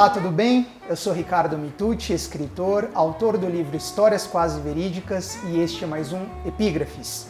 Olá, 0.00 0.08
tudo 0.08 0.30
bem? 0.30 0.66
Eu 0.88 0.96
sou 0.96 1.12
Ricardo 1.12 1.58
Mitucci, 1.58 2.14
escritor, 2.14 2.88
autor 2.94 3.36
do 3.36 3.46
livro 3.46 3.76
Histórias 3.76 4.26
Quase 4.26 4.58
Verídicas 4.58 5.36
e 5.44 5.60
este 5.60 5.84
é 5.84 5.86
mais 5.86 6.10
um 6.10 6.22
Epígrafes. 6.46 7.26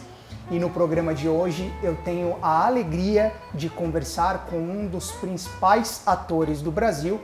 E 0.49 0.57
no 0.57 0.69
programa 0.69 1.13
de 1.13 1.27
hoje 1.27 1.69
eu 1.83 1.97
tenho 2.05 2.37
a 2.41 2.65
alegria 2.65 3.33
de 3.53 3.67
conversar 3.67 4.47
com 4.49 4.55
um 4.55 4.87
dos 4.87 5.11
principais 5.11 6.01
atores 6.05 6.61
do 6.61 6.71
Brasil. 6.71 7.19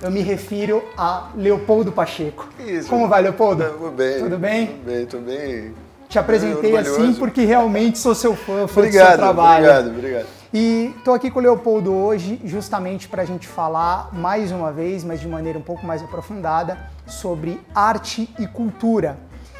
Eu 0.00 0.10
me 0.10 0.22
refiro 0.22 0.82
a 0.96 1.28
Leopoldo 1.36 1.92
Pacheco. 1.92 2.48
Isso. 2.58 2.88
Como 2.88 3.06
vai, 3.06 3.20
Leopoldo? 3.20 3.64
Tudo 3.64 3.90
bem. 3.90 4.18
Tudo 4.18 4.38
bem? 4.38 4.66
Tudo 4.66 4.86
bem, 4.86 5.06
tudo 5.06 5.26
bem. 5.26 5.74
Te 6.08 6.18
apresentei 6.18 6.74
É, 6.74 6.78
assim 6.78 7.12
porque 7.12 7.44
realmente 7.44 7.98
sou 7.98 8.14
seu 8.14 8.34
fã, 8.34 8.44
fã 8.44 8.64
do 8.64 8.68
seu 8.68 8.78
Obrigado, 8.84 9.16
trabalho. 9.18 9.64
obrigado, 9.66 9.88
obrigado. 9.90 10.26
E 10.58 10.94
estou 10.96 11.12
aqui 11.12 11.30
com 11.30 11.38
o 11.38 11.42
Leopoldo 11.42 11.92
hoje 11.92 12.40
justamente 12.42 13.10
para 13.10 13.20
a 13.20 13.24
gente 13.26 13.46
falar 13.46 14.08
mais 14.14 14.50
uma 14.50 14.72
vez, 14.72 15.04
mas 15.04 15.20
de 15.20 15.28
maneira 15.28 15.58
um 15.58 15.62
pouco 15.62 15.84
mais 15.84 16.02
aprofundada, 16.02 16.78
sobre 17.06 17.60
arte 17.74 18.34
e 18.38 18.46
cultura. 18.46 19.18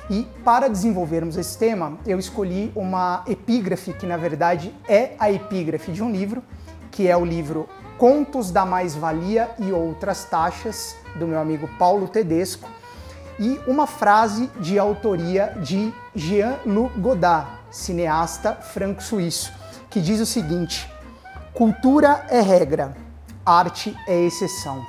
E 0.09 0.27
para 0.43 0.69
desenvolvermos 0.69 1.37
esse 1.37 1.59
tema, 1.59 1.99
eu 2.07 2.19
escolhi 2.19 2.73
uma 2.75 3.23
epígrafe 3.27 3.93
que 3.93 4.07
na 4.07 4.17
verdade 4.17 4.75
é 4.89 5.11
a 5.19 5.31
epígrafe 5.31 5.93
de 5.93 6.03
um 6.03 6.11
livro, 6.11 6.43
que 6.91 7.07
é 7.07 7.15
o 7.15 7.27
livro 7.27 7.69
Contos 7.99 8.51
da 8.51 8.65
Mais-Valia 8.65 9.51
e 9.59 9.73
Outras 9.73 10.25
Taxas, 10.25 10.97
do 11.17 11.27
meu 11.27 11.39
amigo 11.39 11.69
Paulo 11.79 12.09
Tedesco, 12.09 12.71
e 13.39 13.61
uma 13.67 13.87
frase 13.87 14.47
de 14.61 14.79
autoria 14.79 15.59
de 15.61 15.93
Jean-Luc 16.15 16.99
Godard, 16.99 17.51
cineasta 17.71 18.55
franco-suíço, 18.55 19.66
que 19.91 20.01
diz 20.01 20.21
o 20.21 20.27
seguinte: 20.27 20.91
cultura 21.53 22.27
é 22.29 22.41
regra, 22.41 22.97
arte 23.45 23.97
é 24.07 24.21
exceção. 24.21 24.85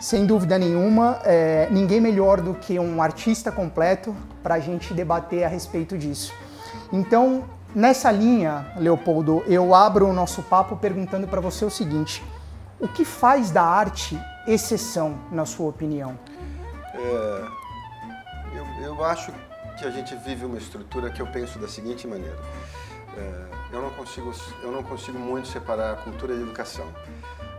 Sem 0.00 0.26
dúvida 0.26 0.56
nenhuma, 0.58 1.20
é, 1.24 1.68
ninguém 1.70 2.00
melhor 2.00 2.40
do 2.40 2.54
que 2.54 2.78
um 2.78 3.02
artista 3.02 3.50
completo 3.50 4.14
para 4.42 4.54
a 4.54 4.60
gente 4.60 4.94
debater 4.94 5.42
a 5.42 5.48
respeito 5.48 5.98
disso. 5.98 6.32
Então, 6.92 7.44
nessa 7.74 8.10
linha, 8.10 8.72
Leopoldo, 8.76 9.42
eu 9.46 9.74
abro 9.74 10.06
o 10.06 10.12
nosso 10.12 10.42
papo 10.42 10.76
perguntando 10.76 11.26
para 11.26 11.40
você 11.40 11.64
o 11.64 11.70
seguinte: 11.70 12.22
o 12.78 12.86
que 12.86 13.04
faz 13.04 13.50
da 13.50 13.64
arte 13.64 14.18
exceção, 14.46 15.18
na 15.32 15.44
sua 15.44 15.68
opinião? 15.68 16.16
É, 16.94 17.44
eu, 18.56 18.84
eu 18.84 19.04
acho 19.04 19.32
que 19.78 19.84
a 19.84 19.90
gente 19.90 20.14
vive 20.16 20.44
uma 20.44 20.58
estrutura 20.58 21.10
que 21.10 21.20
eu 21.20 21.26
penso 21.26 21.58
da 21.58 21.68
seguinte 21.68 22.06
maneira. 22.06 22.38
É, 23.16 23.48
eu, 23.72 23.82
não 23.82 23.90
consigo, 23.90 24.32
eu 24.62 24.70
não 24.70 24.82
consigo 24.82 25.18
muito 25.18 25.48
separar 25.48 25.92
a 25.92 25.96
cultura 25.96 26.34
e 26.34 26.38
a 26.38 26.40
educação. 26.42 26.86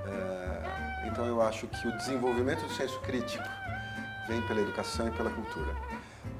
É, 0.05 1.07
então 1.07 1.25
eu 1.25 1.41
acho 1.41 1.67
que 1.67 1.87
o 1.87 1.97
desenvolvimento 1.97 2.61
do 2.61 2.73
senso 2.73 2.99
crítico 3.01 3.47
vem 4.27 4.41
pela 4.43 4.61
educação 4.61 5.07
e 5.07 5.11
pela 5.11 5.29
cultura. 5.29 5.75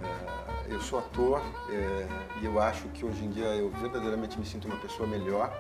É, 0.04 0.74
eu 0.74 0.82
sou 0.82 1.00
ator 1.00 1.42
é, 1.72 2.08
e 2.42 2.46
eu 2.46 2.62
acho 2.62 2.88
que 2.90 3.06
hoje 3.06 3.26
em 3.26 3.32
dia 3.32 3.48
eu 3.56 3.70
verdadeiramente 3.72 4.40
me 4.40 4.46
sinto 4.46 4.68
uma 4.68 4.78
pessoa 4.78 5.08
melhor 5.08 5.52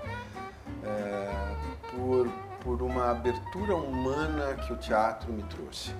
é, 0.83 1.55
por, 1.91 2.27
por 2.61 2.81
uma 2.81 3.11
abertura 3.11 3.75
humana 3.75 4.55
que 4.55 4.71
o 4.71 4.77
teatro 4.77 5.31
me 5.33 5.43
trouxe. 5.43 5.93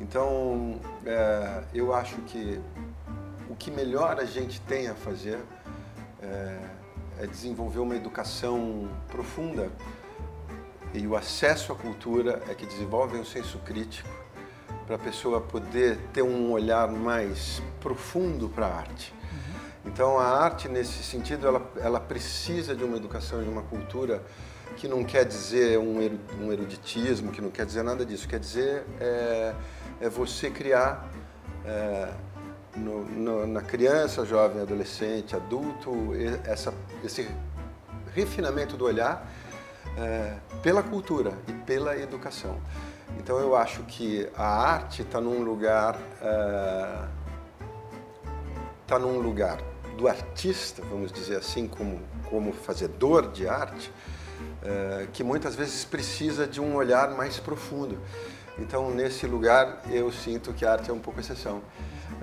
Então, 0.00 0.78
é, 1.04 1.64
eu 1.74 1.94
acho 1.94 2.16
que 2.22 2.60
o 3.48 3.56
que 3.56 3.70
melhor 3.70 4.20
a 4.20 4.24
gente 4.24 4.60
tem 4.62 4.88
a 4.88 4.94
fazer 4.94 5.38
é, 6.30 6.58
é 7.24 7.26
desenvolver 7.26 7.78
uma 7.78 7.96
educação 7.96 8.88
profunda 9.08 9.70
e 10.94 11.06
o 11.06 11.16
acesso 11.16 11.72
à 11.72 11.76
cultura 11.76 12.42
é 12.48 12.54
que 12.54 12.64
desenvolve 12.64 13.18
um 13.18 13.24
senso 13.24 13.58
crítico 13.58 14.08
para 14.86 14.96
a 14.96 14.98
pessoa 14.98 15.40
poder 15.40 15.98
ter 16.12 16.22
um 16.22 16.50
olhar 16.52 16.88
mais 16.88 17.60
profundo 17.80 18.48
para 18.48 18.66
a 18.66 18.76
arte. 18.76 19.12
Então, 19.84 20.18
a 20.18 20.24
arte, 20.24 20.68
nesse 20.68 21.02
sentido, 21.02 21.46
ela, 21.46 21.70
ela 21.76 22.00
precisa 22.00 22.74
de 22.74 22.82
uma 22.82 22.96
educação 22.96 23.40
e 23.40 23.44
de 23.44 23.50
uma 23.50 23.62
cultura 23.62 24.22
que 24.76 24.88
não 24.88 25.04
quer 25.04 25.24
dizer 25.24 25.78
um, 25.78 25.98
um 26.40 26.52
eruditismo, 26.52 27.30
que 27.30 27.40
não 27.40 27.50
quer 27.50 27.66
dizer 27.66 27.82
nada 27.82 28.04
disso. 28.04 28.28
Quer 28.28 28.40
dizer 28.40 28.84
é, 29.00 29.54
é 30.00 30.08
você 30.08 30.50
criar 30.50 31.08
é, 31.64 32.12
no- 32.76 33.04
no- 33.04 33.46
na 33.46 33.62
criança, 33.62 34.24
jovem, 34.24 34.60
adolescente, 34.62 35.34
adulto, 35.34 36.12
essa, 36.44 36.72
esse 37.04 37.28
refinamento 38.14 38.76
do 38.76 38.84
olhar 38.84 39.26
é, 39.98 40.36
pela 40.62 40.82
cultura 40.82 41.32
e 41.48 41.52
pela 41.52 41.96
educação. 41.96 42.60
Então, 43.18 43.38
eu 43.38 43.56
acho 43.56 43.82
que 43.84 44.28
a 44.36 44.46
arte 44.46 45.02
está 45.02 45.20
num 45.20 45.42
lugar 45.42 45.96
é, 46.20 47.04
está 48.82 48.98
num 49.00 49.18
lugar 49.18 49.58
do 49.98 50.06
artista, 50.06 50.80
vamos 50.88 51.10
dizer 51.10 51.36
assim, 51.38 51.66
como, 51.66 52.00
como 52.30 52.52
fazedor 52.52 53.32
de 53.32 53.48
arte, 53.48 53.90
eh, 54.62 55.08
que 55.12 55.24
muitas 55.24 55.56
vezes 55.56 55.84
precisa 55.84 56.46
de 56.46 56.60
um 56.60 56.76
olhar 56.76 57.10
mais 57.10 57.40
profundo. 57.40 57.98
Então, 58.58 58.90
nesse 58.90 59.26
lugar, 59.26 59.82
eu 59.90 60.12
sinto 60.12 60.52
que 60.52 60.64
a 60.64 60.72
arte 60.72 60.88
é 60.88 60.92
um 60.92 61.00
pouco 61.00 61.18
exceção, 61.18 61.62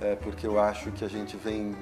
eh, 0.02 0.18
porque 0.22 0.46
eu 0.48 0.60
acho 0.60 0.92
que 0.92 1.04
a 1.06 1.08
gente 1.10 1.36
vem 1.38 1.76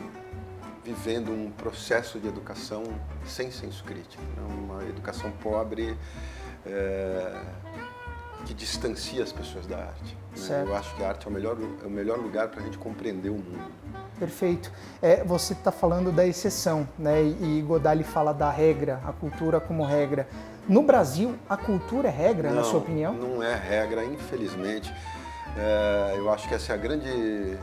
vivendo 0.83 1.31
um 1.31 1.51
processo 1.51 2.19
de 2.19 2.27
educação 2.27 2.83
sem 3.25 3.51
senso 3.51 3.83
crítico, 3.83 4.23
né? 4.35 4.43
uma 4.57 4.83
educação 4.83 5.31
pobre 5.41 5.95
eh, 6.65 7.41
que 8.45 8.53
distancia 8.53 9.23
as 9.23 9.31
pessoas 9.31 9.67
da 9.67 9.77
arte. 9.77 10.17
né? 10.49 10.63
Eu 10.67 10.75
acho 10.75 10.95
que 10.95 11.03
a 11.03 11.09
arte 11.09 11.27
é 11.27 11.29
o 11.29 11.33
melhor, 11.33 11.57
é 11.83 11.85
o 11.85 11.89
melhor 11.91 12.17
lugar 12.17 12.47
para 12.47 12.61
a 12.61 12.63
gente 12.63 12.77
compreender 12.77 13.29
o 13.29 13.33
mundo. 13.35 13.71
Perfeito. 14.17 14.71
É, 15.01 15.23
você 15.23 15.53
está 15.53 15.71
falando 15.71 16.11
da 16.11 16.25
exceção, 16.25 16.87
né? 16.97 17.21
E 17.23 17.61
Godard 17.67 17.97
ele 18.01 18.07
fala 18.07 18.33
da 18.33 18.49
regra, 18.51 18.99
a 19.05 19.11
cultura 19.11 19.59
como 19.59 19.83
regra. 19.83 20.27
No 20.67 20.83
Brasil, 20.83 21.35
a 21.49 21.57
cultura 21.57 22.07
é 22.07 22.11
regra, 22.11 22.49
na 22.49 22.57
Não, 22.57 22.63
sua 22.63 22.79
opinião? 22.79 23.13
Não 23.13 23.41
é 23.41 23.55
regra, 23.55 24.03
infelizmente. 24.05 24.93
É, 25.57 26.13
eu 26.17 26.31
acho 26.31 26.47
que 26.47 26.53
essa 26.53 26.71
é 26.71 26.75
a 26.75 26.77
grande, 26.77 27.57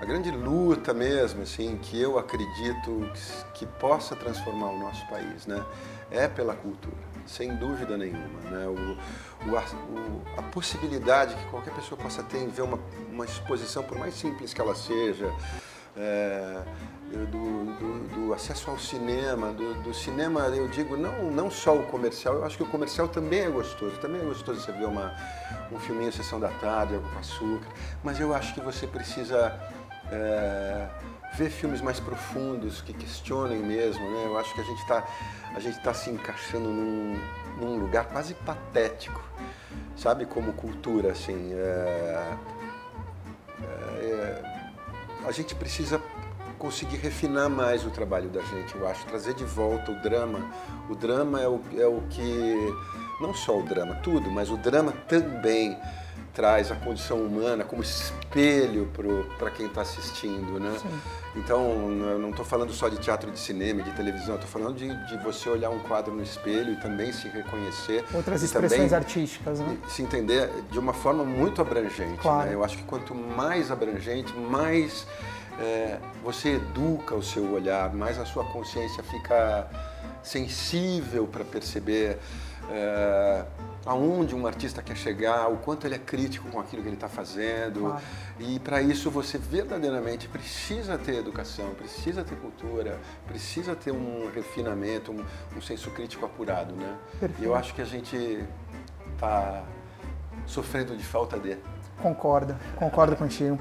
a 0.00 0.04
grande 0.04 0.30
luta 0.30 0.92
mesmo, 0.92 1.42
assim, 1.42 1.78
que 1.80 2.00
eu 2.00 2.18
acredito 2.18 3.10
que, 3.52 3.60
que 3.60 3.66
possa 3.66 4.14
transformar 4.16 4.66
o 4.70 4.78
nosso 4.78 5.06
país, 5.08 5.46
né? 5.46 5.64
É 6.10 6.28
pela 6.28 6.54
cultura, 6.54 6.94
sem 7.26 7.54
dúvida 7.56 7.96
nenhuma, 7.96 8.40
né? 8.50 8.66
O, 8.66 9.50
o, 9.50 9.56
a, 9.56 9.60
o- 9.62 10.22
a 10.38 10.42
possibilidade 10.42 11.34
que 11.34 11.44
qualquer 11.46 11.72
pessoa 11.74 11.98
possa 12.00 12.22
ter 12.22 12.38
em 12.38 12.48
ver 12.48 12.62
uma, 12.62 12.78
uma 13.10 13.24
exposição, 13.24 13.82
por 13.82 13.98
mais 13.98 14.14
simples 14.14 14.52
que 14.52 14.60
ela 14.60 14.74
seja, 14.74 15.32
é, 15.96 16.60
do, 17.30 17.64
do- 17.78 18.08
do 18.26 18.34
acesso 18.34 18.70
ao 18.70 18.78
cinema, 18.78 19.52
do, 19.52 19.74
do 19.82 19.94
cinema, 19.94 20.40
eu 20.48 20.66
digo, 20.68 20.96
não, 20.96 21.30
não 21.30 21.50
só 21.50 21.74
o 21.76 21.84
comercial, 21.84 22.34
eu 22.34 22.44
acho 22.44 22.56
que 22.56 22.62
o 22.64 22.66
comercial 22.66 23.06
também 23.08 23.40
é 23.40 23.48
gostoso, 23.48 23.96
também 23.98 24.20
é 24.20 24.24
gostoso 24.24 24.60
você 24.60 24.72
ver 24.72 24.86
uma, 24.86 25.14
um 25.70 25.78
filminho 25.78 26.12
Sessão 26.12 26.40
da 26.40 26.48
Tarde, 26.48 26.94
algo 26.96 27.08
com 27.10 27.18
açúcar, 27.18 27.68
mas 28.02 28.18
eu 28.20 28.34
acho 28.34 28.52
que 28.54 28.60
você 28.60 28.86
precisa 28.86 29.56
é, 30.14 30.88
ver 31.34 31.50
filmes 31.50 31.80
mais 31.80 31.98
profundos, 32.00 32.80
que 32.80 32.92
questionem 32.92 33.58
mesmo, 33.58 34.02
né? 34.10 34.24
Eu 34.26 34.38
acho 34.38 34.54
que 34.54 34.60
a 34.60 34.64
gente 34.64 34.80
está 34.80 35.04
tá 35.82 35.94
se 35.94 36.10
encaixando 36.10 36.68
num, 36.68 37.20
num 37.60 37.78
lugar 37.78 38.06
quase 38.06 38.34
patético, 38.34 39.20
sabe, 39.96 40.26
como 40.26 40.52
cultura, 40.52 41.12
assim, 41.12 41.52
é, 41.52 42.34
a 45.26 45.32
gente 45.32 45.54
precisa 45.54 46.00
conseguir 46.58 46.98
refinar 46.98 47.48
mais 47.48 47.84
o 47.84 47.90
trabalho 47.90 48.28
da 48.28 48.40
gente, 48.42 48.74
eu 48.74 48.86
acho, 48.86 49.04
trazer 49.06 49.34
de 49.34 49.44
volta 49.44 49.90
o 49.90 50.02
drama. 50.02 50.40
O 50.88 50.94
drama 50.94 51.40
é 51.40 51.48
o, 51.48 51.60
é 51.76 51.86
o 51.86 52.02
que, 52.10 52.54
não 53.20 53.34
só 53.34 53.58
o 53.58 53.62
drama, 53.62 53.96
tudo, 53.96 54.30
mas 54.30 54.50
o 54.50 54.56
drama 54.56 54.92
também 55.08 55.76
traz 56.34 56.70
a 56.70 56.74
condição 56.74 57.18
humana 57.18 57.64
como 57.64 57.82
espelho 57.82 58.90
para 59.38 59.50
quem 59.50 59.66
está 59.66 59.82
assistindo, 59.82 60.58
né? 60.58 60.76
Então, 61.36 61.62
eu 62.08 62.18
não 62.18 62.30
estou 62.30 62.44
falando 62.44 62.72
só 62.72 62.88
de 62.88 62.96
teatro 62.98 63.30
de 63.30 63.38
cinema, 63.38 63.82
de 63.82 63.90
televisão, 63.92 64.34
estou 64.34 64.50
falando 64.50 64.76
de, 64.76 64.88
de 65.06 65.16
você 65.22 65.48
olhar 65.48 65.70
um 65.70 65.78
quadro 65.80 66.12
no 66.12 66.22
espelho 66.22 66.72
e 66.72 66.76
também 66.76 67.12
se 67.12 67.28
reconhecer. 67.28 68.04
Outras 68.12 68.42
expressões 68.42 68.80
também 68.80 68.96
artísticas, 68.96 69.60
né? 69.60 69.78
se 69.88 70.02
entender 70.02 70.50
de 70.70 70.78
uma 70.78 70.92
forma 70.92 71.24
muito 71.24 71.60
abrangente. 71.60 72.18
Claro. 72.18 72.48
né? 72.48 72.54
Eu 72.54 72.64
acho 72.64 72.76
que 72.76 72.84
quanto 72.84 73.14
mais 73.14 73.70
abrangente, 73.70 74.32
mais 74.34 75.06
é, 75.60 75.98
você 76.22 76.56
educa 76.56 77.14
o 77.14 77.22
seu 77.22 77.52
olhar, 77.52 77.92
mais 77.94 78.18
a 78.18 78.24
sua 78.24 78.44
consciência 78.44 79.02
fica 79.04 79.68
sensível 80.22 81.26
para 81.26 81.44
perceber 81.44 82.18
é, 82.70 83.44
aonde 83.86 84.34
um 84.34 84.46
artista 84.46 84.82
quer 84.82 84.96
chegar, 84.96 85.48
o 85.48 85.58
quanto 85.58 85.86
ele 85.86 85.94
é 85.94 85.98
crítico 85.98 86.48
com 86.48 86.58
aquilo 86.58 86.82
que 86.82 86.88
ele 86.88 86.96
está 86.96 87.08
fazendo. 87.08 87.80
Claro. 87.80 88.02
E 88.38 88.58
para 88.58 88.82
isso 88.82 89.10
você 89.10 89.38
verdadeiramente 89.38 90.28
precisa 90.28 90.96
ter 90.96 91.16
educação, 91.16 91.70
precisa 91.74 92.24
ter 92.24 92.36
cultura, 92.36 92.98
precisa 93.26 93.74
ter 93.74 93.92
um 93.92 94.30
refinamento, 94.34 95.12
um, 95.12 95.24
um 95.56 95.60
senso 95.60 95.90
crítico 95.90 96.24
apurado, 96.24 96.74
né? 96.74 96.96
E 97.38 97.44
eu 97.44 97.54
acho 97.54 97.74
que 97.74 97.82
a 97.82 97.86
gente 97.86 98.44
tá 99.18 99.62
sofrendo 100.46 100.96
de 100.96 101.04
falta 101.04 101.38
de. 101.38 101.56
Concordo, 102.02 102.56
concordo 102.76 103.16
contigo. 103.16 103.58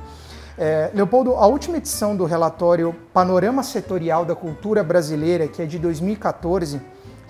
É, 0.58 0.92
Leopoldo, 0.94 1.36
a 1.36 1.48
última 1.48 1.78
edição 1.78 2.16
do 2.16 2.26
relatório 2.26 2.94
Panorama 3.12 3.64
Setorial 3.64 4.24
da 4.24 4.36
Cultura 4.36 4.84
Brasileira, 4.84 5.48
que 5.48 5.62
é 5.62 5.66
de 5.66 5.80
2014, 5.80 6.80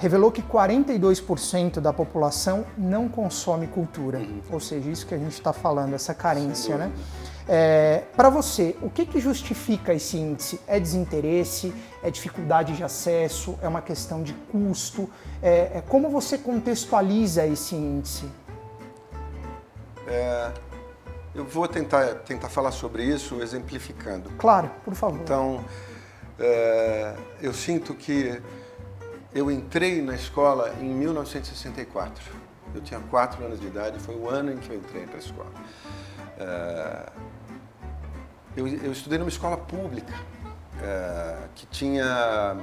revelou 0.03 0.33
que 0.33 0.41
42% 0.41 1.79
da 1.79 1.93
população 1.93 2.65
não 2.77 3.07
consome 3.07 3.67
cultura. 3.67 4.19
Uhum. 4.19 4.41
Ou 4.51 4.59
seja, 4.59 4.89
isso 4.89 5.07
que 5.07 5.15
a 5.15 5.17
gente 5.17 5.31
está 5.31 5.53
falando, 5.53 5.93
essa 5.93 6.13
carência, 6.13 6.75
né? 6.75 6.91
É, 7.47 8.03
Para 8.15 8.29
você, 8.29 8.75
o 8.81 8.89
que, 8.89 9.05
que 9.05 9.19
justifica 9.21 9.93
esse 9.93 10.17
índice? 10.17 10.59
É 10.67 10.77
desinteresse? 10.77 11.73
É 12.03 12.11
dificuldade 12.11 12.75
de 12.75 12.83
acesso? 12.83 13.57
É 13.61 13.67
uma 13.67 13.81
questão 13.81 14.21
de 14.21 14.33
custo? 14.51 15.09
É, 15.41 15.77
é 15.77 15.83
como 15.87 16.09
você 16.09 16.37
contextualiza 16.37 17.47
esse 17.47 17.73
índice? 17.73 18.25
É, 20.05 20.51
eu 21.33 21.45
vou 21.45 21.65
tentar, 21.65 22.15
tentar 22.25 22.49
falar 22.49 22.71
sobre 22.71 23.05
isso 23.05 23.41
exemplificando. 23.41 24.29
Claro, 24.37 24.69
por 24.83 24.95
favor. 24.95 25.19
Então, 25.21 25.63
é, 26.37 27.15
eu 27.41 27.53
sinto 27.53 27.93
que 27.93 28.41
eu 29.33 29.49
entrei 29.49 30.01
na 30.01 30.15
escola 30.15 30.73
em 30.79 30.85
1964. 30.85 32.23
Eu 32.73 32.81
tinha 32.81 32.99
quatro 32.99 33.43
anos 33.43 33.59
de 33.59 33.67
idade, 33.67 33.99
foi 33.99 34.15
o 34.15 34.29
ano 34.29 34.51
em 34.51 34.57
que 34.57 34.69
eu 34.69 34.77
entrei 34.77 35.05
para 35.05 35.15
a 35.15 35.19
escola. 35.19 35.51
É, 36.37 37.09
eu, 38.55 38.67
eu, 38.67 38.91
estudei 38.91 39.17
numa 39.17 39.29
escola 39.29 39.57
pública 39.57 40.13
é, 40.81 41.37
que 41.55 41.65
tinha 41.67 42.55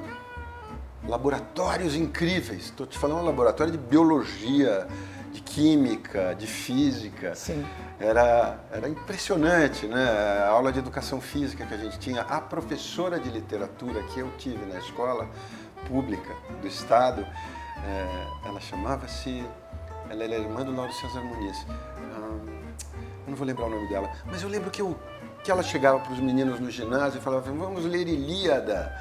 laboratórios 1.06 1.94
incríveis. 1.94 2.64
Estou 2.66 2.86
te 2.86 2.98
falando 2.98 3.20
um 3.20 3.24
laboratório 3.24 3.72
de 3.72 3.78
biologia, 3.78 4.86
de 5.32 5.40
química, 5.40 6.34
de 6.34 6.46
física. 6.46 7.34
Sim. 7.34 7.64
Era, 7.98 8.58
era 8.72 8.88
impressionante, 8.88 9.86
né? 9.86 10.08
A 10.44 10.48
aula 10.48 10.72
de 10.72 10.78
educação 10.78 11.20
física 11.20 11.66
que 11.66 11.74
a 11.74 11.78
gente 11.78 11.98
tinha. 11.98 12.22
A 12.22 12.40
professora 12.40 13.18
de 13.18 13.28
literatura 13.28 14.02
que 14.04 14.20
eu 14.20 14.30
tive 14.38 14.64
na 14.66 14.78
escola 14.78 15.28
pública 15.86 16.34
do 16.60 16.66
Estado, 16.66 17.26
é, 17.84 18.48
ela 18.48 18.60
chamava-se. 18.60 19.44
Ela 20.08 20.24
era 20.24 20.34
irmã 20.34 20.64
do 20.64 20.74
Lauro 20.74 20.92
César 20.92 21.20
Muniz. 21.20 21.64
eu 21.68 23.28
não 23.28 23.36
vou 23.36 23.46
lembrar 23.46 23.66
o 23.66 23.70
nome 23.70 23.88
dela, 23.88 24.10
mas 24.26 24.42
eu 24.42 24.48
lembro 24.48 24.70
que, 24.70 24.82
eu, 24.82 24.98
que 25.44 25.50
ela 25.52 25.62
chegava 25.62 26.00
para 26.00 26.12
os 26.12 26.18
meninos 26.18 26.58
no 26.58 26.70
ginásio 26.70 27.18
e 27.18 27.20
falava: 27.20 27.50
vamos 27.52 27.84
ler 27.84 28.08
Ilíada 28.08 28.92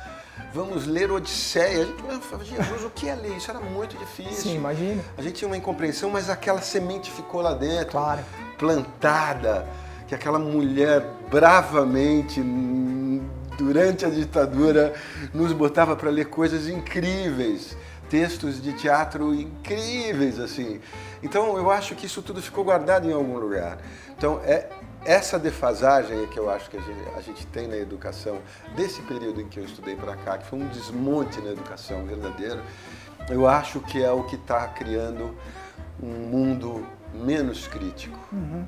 vamos 0.53 0.85
ler 0.85 1.11
Odisseia. 1.11 1.83
A 1.83 1.85
gente 1.85 2.25
falava, 2.25 2.45
Jesus, 2.45 2.83
o 2.83 2.89
que 2.89 3.07
é 3.07 3.15
ler? 3.15 3.37
Isso 3.37 3.49
era 3.51 3.59
muito 3.59 3.97
difícil. 3.97 4.35
Sim, 4.35 4.55
imagina. 4.55 5.03
A 5.17 5.21
gente 5.21 5.35
tinha 5.35 5.47
uma 5.47 5.57
incompreensão, 5.57 6.09
mas 6.09 6.29
aquela 6.29 6.61
semente 6.61 7.11
ficou 7.11 7.41
lá 7.41 7.53
dentro, 7.53 7.91
claro. 7.91 8.21
plantada, 8.57 9.67
que 10.07 10.15
aquela 10.15 10.39
mulher 10.39 11.03
bravamente, 11.29 12.39
durante 13.59 14.05
a 14.05 14.09
ditadura, 14.09 14.93
nos 15.33 15.51
botava 15.51 15.95
para 15.95 16.09
ler 16.09 16.27
coisas 16.27 16.67
incríveis, 16.69 17.75
textos 18.09 18.61
de 18.61 18.71
teatro 18.73 19.33
incríveis, 19.35 20.39
assim. 20.39 20.79
Então, 21.21 21.57
eu 21.57 21.69
acho 21.69 21.93
que 21.93 22.05
isso 22.05 22.21
tudo 22.21 22.41
ficou 22.41 22.63
guardado 22.63 23.07
em 23.07 23.13
algum 23.13 23.37
lugar. 23.37 23.77
Então, 24.17 24.39
é, 24.45 24.69
essa 25.05 25.37
defasagem 25.37 26.25
que 26.27 26.39
eu 26.39 26.49
acho 26.49 26.69
que 26.69 26.77
a 26.77 26.81
gente, 26.81 27.09
a 27.17 27.21
gente, 27.21 27.45
tem 27.47 27.67
na 27.67 27.75
educação, 27.75 28.39
desse 28.75 29.01
período 29.01 29.41
em 29.41 29.47
que 29.47 29.59
eu 29.59 29.65
estudei 29.65 29.95
para 29.95 30.15
cá, 30.15 30.37
que 30.37 30.47
foi 30.47 30.59
um 30.59 30.67
desmonte 30.69 31.41
na 31.41 31.51
educação 31.51 32.05
verdadeiro, 32.05 32.61
eu 33.29 33.45
acho 33.45 33.81
que 33.81 34.01
é 34.01 34.11
o 34.11 34.23
que 34.23 34.35
está 34.35 34.65
criando 34.67 35.35
um 36.01 36.29
mundo 36.29 36.87
menos 37.13 37.67
crítico, 37.67 38.17
uhum. 38.31 38.65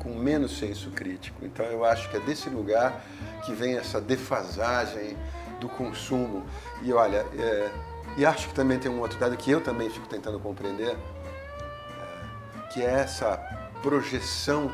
Com 0.00 0.10
menos 0.10 0.58
senso 0.58 0.90
crítico. 0.90 1.44
Então 1.44 1.64
eu 1.66 1.84
acho 1.84 2.10
que 2.10 2.16
é 2.16 2.20
desse 2.20 2.48
lugar 2.48 3.04
que 3.44 3.52
vem 3.52 3.76
essa 3.76 4.00
defasagem 4.00 5.16
do 5.60 5.68
consumo. 5.68 6.44
E 6.82 6.92
olha, 6.92 7.24
é, 7.38 7.70
e 8.16 8.26
acho 8.26 8.48
que 8.48 8.54
também 8.54 8.78
tem 8.78 8.90
um 8.90 9.00
outro 9.00 9.18
dado 9.18 9.36
que 9.36 9.50
eu 9.50 9.60
também 9.60 9.88
fico 9.88 10.08
tentando 10.08 10.40
compreender, 10.40 10.96
é, 10.96 12.68
que 12.72 12.82
é 12.82 12.90
essa 12.90 13.36
projeção 13.82 14.70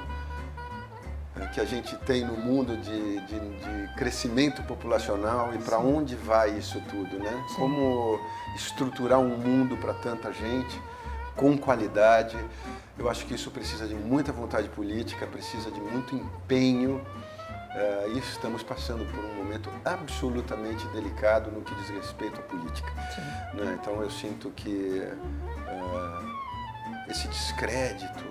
que 1.53 1.61
a 1.61 1.65
gente 1.65 1.95
tem 1.99 2.25
no 2.25 2.37
mundo 2.37 2.77
de, 2.79 3.21
de, 3.21 3.39
de 3.39 3.95
crescimento 3.95 4.63
populacional 4.63 5.55
e 5.55 5.59
para 5.59 5.79
onde 5.79 6.17
vai 6.17 6.51
isso 6.57 6.81
tudo, 6.89 7.19
né? 7.19 7.45
Sim. 7.49 7.55
Como 7.57 8.19
estruturar 8.55 9.19
um 9.19 9.37
mundo 9.37 9.77
para 9.77 9.93
tanta 9.93 10.33
gente 10.33 10.81
com 11.35 11.57
qualidade. 11.59 12.37
Eu 12.99 13.11
acho 13.11 13.27
que 13.27 13.35
isso 13.35 13.51
precisa 13.51 13.87
de 13.87 13.95
muita 13.95 14.33
vontade 14.33 14.69
política, 14.71 15.27
precisa 15.27 15.71
de 15.71 15.81
muito 15.81 16.15
empenho. 16.15 16.97
Uh, 17.77 18.17
e 18.17 18.19
estamos 18.19 18.63
passando 18.63 19.05
por 19.13 19.23
um 19.23 19.35
momento 19.35 19.71
absolutamente 19.85 20.87
delicado 20.89 21.51
no 21.51 21.61
que 21.61 21.75
diz 21.75 21.91
respeito 21.91 22.41
à 22.41 22.43
política. 22.43 22.91
Né? 23.53 23.79
Então 23.79 24.01
eu 24.01 24.11
sinto 24.11 24.51
que 24.53 25.03
uh, 25.69 27.11
esse 27.11 27.29
descrédito, 27.29 28.25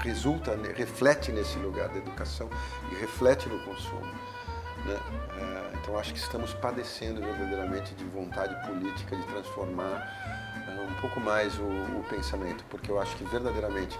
resulta, 0.00 0.58
reflete 0.74 1.30
nesse 1.30 1.56
lugar 1.58 1.88
da 1.88 1.98
educação 1.98 2.48
e 2.90 2.94
reflete 2.96 3.48
no 3.48 3.62
consumo. 3.64 4.00
Né? 4.84 4.98
É, 5.38 5.76
então 5.76 5.98
acho 5.98 6.12
que 6.12 6.18
estamos 6.18 6.52
padecendo 6.54 7.20
verdadeiramente 7.20 7.94
de 7.94 8.04
vontade 8.04 8.54
política 8.66 9.16
de 9.16 9.22
transformar 9.26 10.41
um 10.70 11.00
pouco 11.00 11.20
mais 11.20 11.58
o, 11.58 11.62
o 11.62 12.04
pensamento, 12.08 12.64
porque 12.68 12.90
eu 12.90 13.00
acho 13.00 13.16
que 13.16 13.24
verdadeiramente 13.24 13.98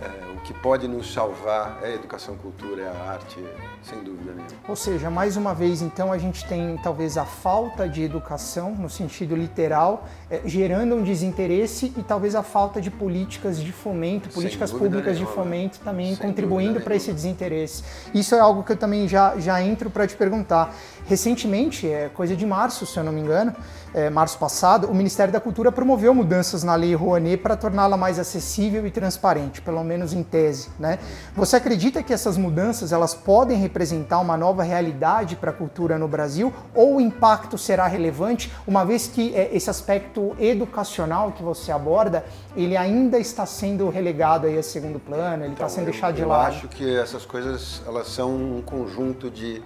é, 0.00 0.36
o 0.36 0.40
que 0.40 0.52
pode 0.52 0.86
nos 0.86 1.12
salvar 1.12 1.78
é 1.82 1.86
a 1.86 1.94
educação, 1.94 2.36
cultura, 2.36 2.82
é 2.82 2.88
a 2.88 3.12
arte, 3.12 3.42
sem 3.82 3.98
dúvida 4.04 4.32
nenhuma. 4.32 4.46
Ou 4.68 4.76
seja, 4.76 5.08
mais 5.08 5.38
uma 5.38 5.54
vez, 5.54 5.80
então, 5.80 6.12
a 6.12 6.18
gente 6.18 6.46
tem 6.46 6.78
talvez 6.82 7.16
a 7.16 7.24
falta 7.24 7.88
de 7.88 8.02
educação, 8.02 8.72
no 8.72 8.90
sentido 8.90 9.34
literal, 9.34 10.06
é, 10.30 10.42
gerando 10.44 10.94
um 10.94 11.02
desinteresse 11.02 11.94
e 11.96 12.02
talvez 12.02 12.34
a 12.34 12.42
falta 12.42 12.78
de 12.78 12.90
políticas 12.90 13.58
de 13.58 13.72
fomento, 13.72 14.28
políticas 14.28 14.70
públicas 14.70 15.14
nenhuma, 15.14 15.30
de 15.30 15.34
fomento 15.34 15.80
também 15.80 16.14
contribuindo 16.14 16.80
para 16.82 16.94
esse 16.94 17.12
desinteresse. 17.12 17.82
Isso 18.12 18.34
é 18.34 18.38
algo 18.38 18.62
que 18.62 18.72
eu 18.72 18.76
também 18.76 19.08
já, 19.08 19.38
já 19.38 19.62
entro 19.62 19.88
para 19.88 20.06
te 20.06 20.14
perguntar. 20.14 20.74
Recentemente, 21.06 21.88
é 21.88 22.08
coisa 22.12 22.34
de 22.34 22.44
março, 22.44 22.84
se 22.84 22.98
eu 22.98 23.04
não 23.04 23.12
me 23.12 23.20
engano, 23.20 23.54
é, 23.94 24.10
março 24.10 24.36
passado, 24.38 24.88
o 24.88 24.94
Ministério 24.94 25.32
da 25.32 25.40
Cultura 25.40 25.70
promoveu 25.70 26.12
mudanças 26.12 26.64
na 26.64 26.74
Lei 26.74 26.94
Rouanet 26.96 27.36
para 27.36 27.56
torná-la 27.56 27.96
mais 27.96 28.18
acessível 28.18 28.84
e 28.86 28.90
transparente, 28.90 29.62
pelo 29.62 29.82
menos 29.84 30.12
em 30.12 30.24
tese. 30.24 30.68
Né? 30.80 30.98
Você 31.34 31.56
acredita 31.56 32.02
que 32.02 32.12
essas 32.12 32.36
mudanças 32.36 32.92
elas 32.92 33.14
podem 33.14 33.56
representar 33.56 34.18
uma 34.18 34.36
nova 34.36 34.64
realidade 34.64 35.36
para 35.36 35.50
a 35.50 35.54
cultura 35.54 35.96
no 35.96 36.08
Brasil 36.08 36.52
ou 36.74 36.96
o 36.96 37.00
impacto 37.00 37.56
será 37.56 37.86
relevante, 37.86 38.52
uma 38.66 38.84
vez 38.84 39.06
que 39.06 39.32
é, 39.34 39.48
esse 39.56 39.70
aspecto 39.70 40.34
educacional 40.40 41.30
que 41.32 41.42
você 41.42 41.70
aborda, 41.70 42.24
ele 42.56 42.76
ainda 42.76 43.16
está 43.16 43.46
sendo 43.46 43.88
relegado 43.88 44.46
aí 44.48 44.58
a 44.58 44.62
segundo 44.62 44.98
plano, 44.98 45.44
ele 45.44 45.52
está 45.52 45.64
então, 45.64 45.68
sendo 45.68 45.86
eu, 45.86 45.92
deixado 45.92 46.16
de 46.16 46.24
lado? 46.24 46.52
Eu 46.52 46.58
acho 46.58 46.68
que 46.68 46.96
essas 46.96 47.24
coisas 47.24 47.80
elas 47.86 48.08
são 48.08 48.34
um 48.34 48.60
conjunto 48.60 49.30
de 49.30 49.62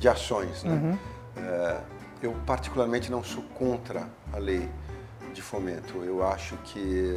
de 0.00 0.08
ações. 0.08 0.64
Né? 0.64 0.72
Uhum. 0.72 0.98
É, 1.36 1.80
eu 2.22 2.34
particularmente 2.44 3.10
não 3.10 3.22
sou 3.22 3.42
contra 3.54 4.08
a 4.32 4.38
lei 4.38 4.68
de 5.32 5.40
fomento. 5.40 6.02
Eu 6.02 6.26
acho 6.26 6.56
que 6.64 7.14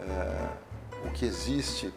é, 0.00 0.48
o 1.06 1.10
que 1.10 1.24
existe, 1.24 1.92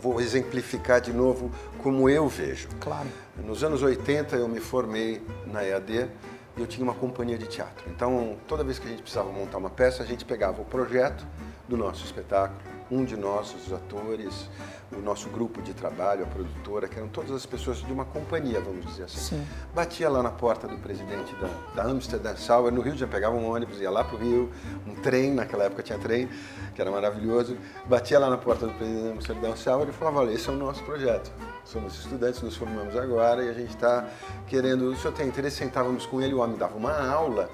vou 0.00 0.20
exemplificar 0.20 1.00
de 1.00 1.12
novo 1.12 1.50
como 1.82 2.08
eu 2.08 2.28
vejo. 2.28 2.68
Claro. 2.78 3.08
Nos 3.44 3.64
anos 3.64 3.82
80 3.82 4.36
eu 4.36 4.48
me 4.48 4.60
formei 4.60 5.22
na 5.46 5.64
EAD 5.64 6.08
e 6.56 6.60
eu 6.60 6.66
tinha 6.66 6.84
uma 6.84 6.94
companhia 6.94 7.38
de 7.38 7.46
teatro. 7.46 7.90
Então, 7.90 8.36
toda 8.46 8.62
vez 8.62 8.78
que 8.78 8.86
a 8.86 8.90
gente 8.90 9.02
precisava 9.02 9.30
montar 9.32 9.58
uma 9.58 9.70
peça, 9.70 10.02
a 10.02 10.06
gente 10.06 10.24
pegava 10.24 10.60
o 10.60 10.64
projeto 10.64 11.26
do 11.68 11.76
nosso 11.76 12.04
espetáculo, 12.04 12.60
um 12.90 13.04
de 13.04 13.16
nós, 13.16 13.54
os 13.54 13.72
atores, 13.72 14.48
o 14.92 15.00
nosso 15.00 15.28
grupo 15.28 15.62
de 15.62 15.72
trabalho, 15.72 16.24
a 16.24 16.26
produtora, 16.26 16.88
que 16.88 16.98
eram 16.98 17.08
todas 17.08 17.30
as 17.30 17.46
pessoas 17.46 17.78
de 17.78 17.92
uma 17.92 18.04
companhia, 18.04 18.60
vamos 18.60 18.84
dizer 18.86 19.04
assim. 19.04 19.36
Sim. 19.36 19.46
Batia 19.74 20.08
lá 20.08 20.22
na 20.22 20.30
porta 20.30 20.66
do 20.66 20.76
presidente 20.78 21.34
da, 21.36 21.48
da 21.74 21.88
Amsterdam 21.88 22.36
Sauer, 22.36 22.72
no 22.72 22.80
Rio 22.80 22.96
já 22.96 23.06
pegava 23.06 23.36
um 23.36 23.48
ônibus, 23.48 23.80
ia 23.80 23.90
lá 23.90 24.02
para 24.02 24.16
o 24.16 24.18
Rio, 24.18 24.50
um 24.86 24.94
trem, 24.96 25.32
naquela 25.32 25.64
época 25.64 25.82
tinha 25.82 25.98
trem, 25.98 26.28
que 26.74 26.80
era 26.80 26.90
maravilhoso. 26.90 27.56
Batia 27.86 28.18
lá 28.18 28.28
na 28.28 28.38
porta 28.38 28.66
do 28.66 28.72
presidente 28.74 29.04
da 29.04 29.12
Amsterdam 29.12 29.56
Sauer 29.56 29.88
e 29.88 29.92
falava, 29.92 30.20
olha, 30.20 30.32
esse 30.32 30.48
é 30.48 30.52
o 30.52 30.56
nosso 30.56 30.82
projeto. 30.82 31.30
Somos 31.64 31.94
estudantes, 31.94 32.42
nos 32.42 32.56
formamos 32.56 32.96
agora 32.96 33.44
e 33.44 33.48
a 33.48 33.52
gente 33.52 33.70
está 33.70 34.08
querendo, 34.48 34.90
o 34.90 34.96
senhor 34.96 35.12
tem 35.12 35.28
interesse, 35.28 35.56
sentávamos 35.56 36.04
com 36.06 36.20
ele, 36.20 36.34
o 36.34 36.38
homem 36.38 36.56
dava 36.56 36.76
uma 36.76 37.08
aula 37.08 37.48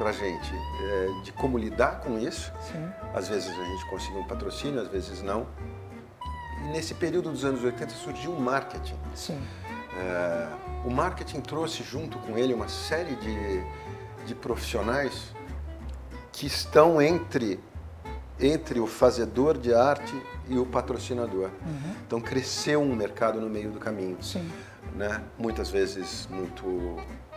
para 0.00 0.08
a 0.08 0.12
gente 0.14 0.50
é, 0.54 1.22
de 1.22 1.30
como 1.30 1.58
lidar 1.58 2.00
com 2.00 2.18
isso. 2.18 2.50
Sim. 2.72 2.90
Às 3.12 3.28
vezes 3.28 3.50
a 3.50 3.64
gente 3.64 3.84
conseguia 3.90 4.18
um 4.18 4.26
patrocínio, 4.26 4.80
às 4.80 4.88
vezes 4.88 5.20
não. 5.20 5.46
E 6.64 6.68
nesse 6.68 6.94
período 6.94 7.30
dos 7.30 7.44
anos 7.44 7.62
80 7.62 7.90
surgiu 7.90 8.32
o 8.32 8.40
marketing. 8.40 8.96
Sim. 9.14 9.38
É, 9.94 10.48
o 10.86 10.90
marketing 10.90 11.42
trouxe 11.42 11.82
junto 11.82 12.16
com 12.20 12.38
ele 12.38 12.54
uma 12.54 12.66
série 12.66 13.14
de, 13.16 13.62
de 14.24 14.34
profissionais 14.34 15.34
que 16.32 16.46
estão 16.46 17.02
entre 17.02 17.60
entre 18.42 18.80
o 18.80 18.86
fazedor 18.86 19.58
de 19.58 19.74
arte 19.74 20.18
e 20.48 20.56
o 20.56 20.64
patrocinador. 20.64 21.50
Uhum. 21.60 21.94
Então 22.06 22.20
cresceu 22.22 22.80
um 22.80 22.96
mercado 22.96 23.38
no 23.38 23.50
meio 23.50 23.70
do 23.70 23.78
caminho. 23.78 24.16
Sim. 24.22 24.50
Né? 24.96 25.20
Muitas 25.36 25.68
vezes 25.68 26.26
muito, 26.30 26.64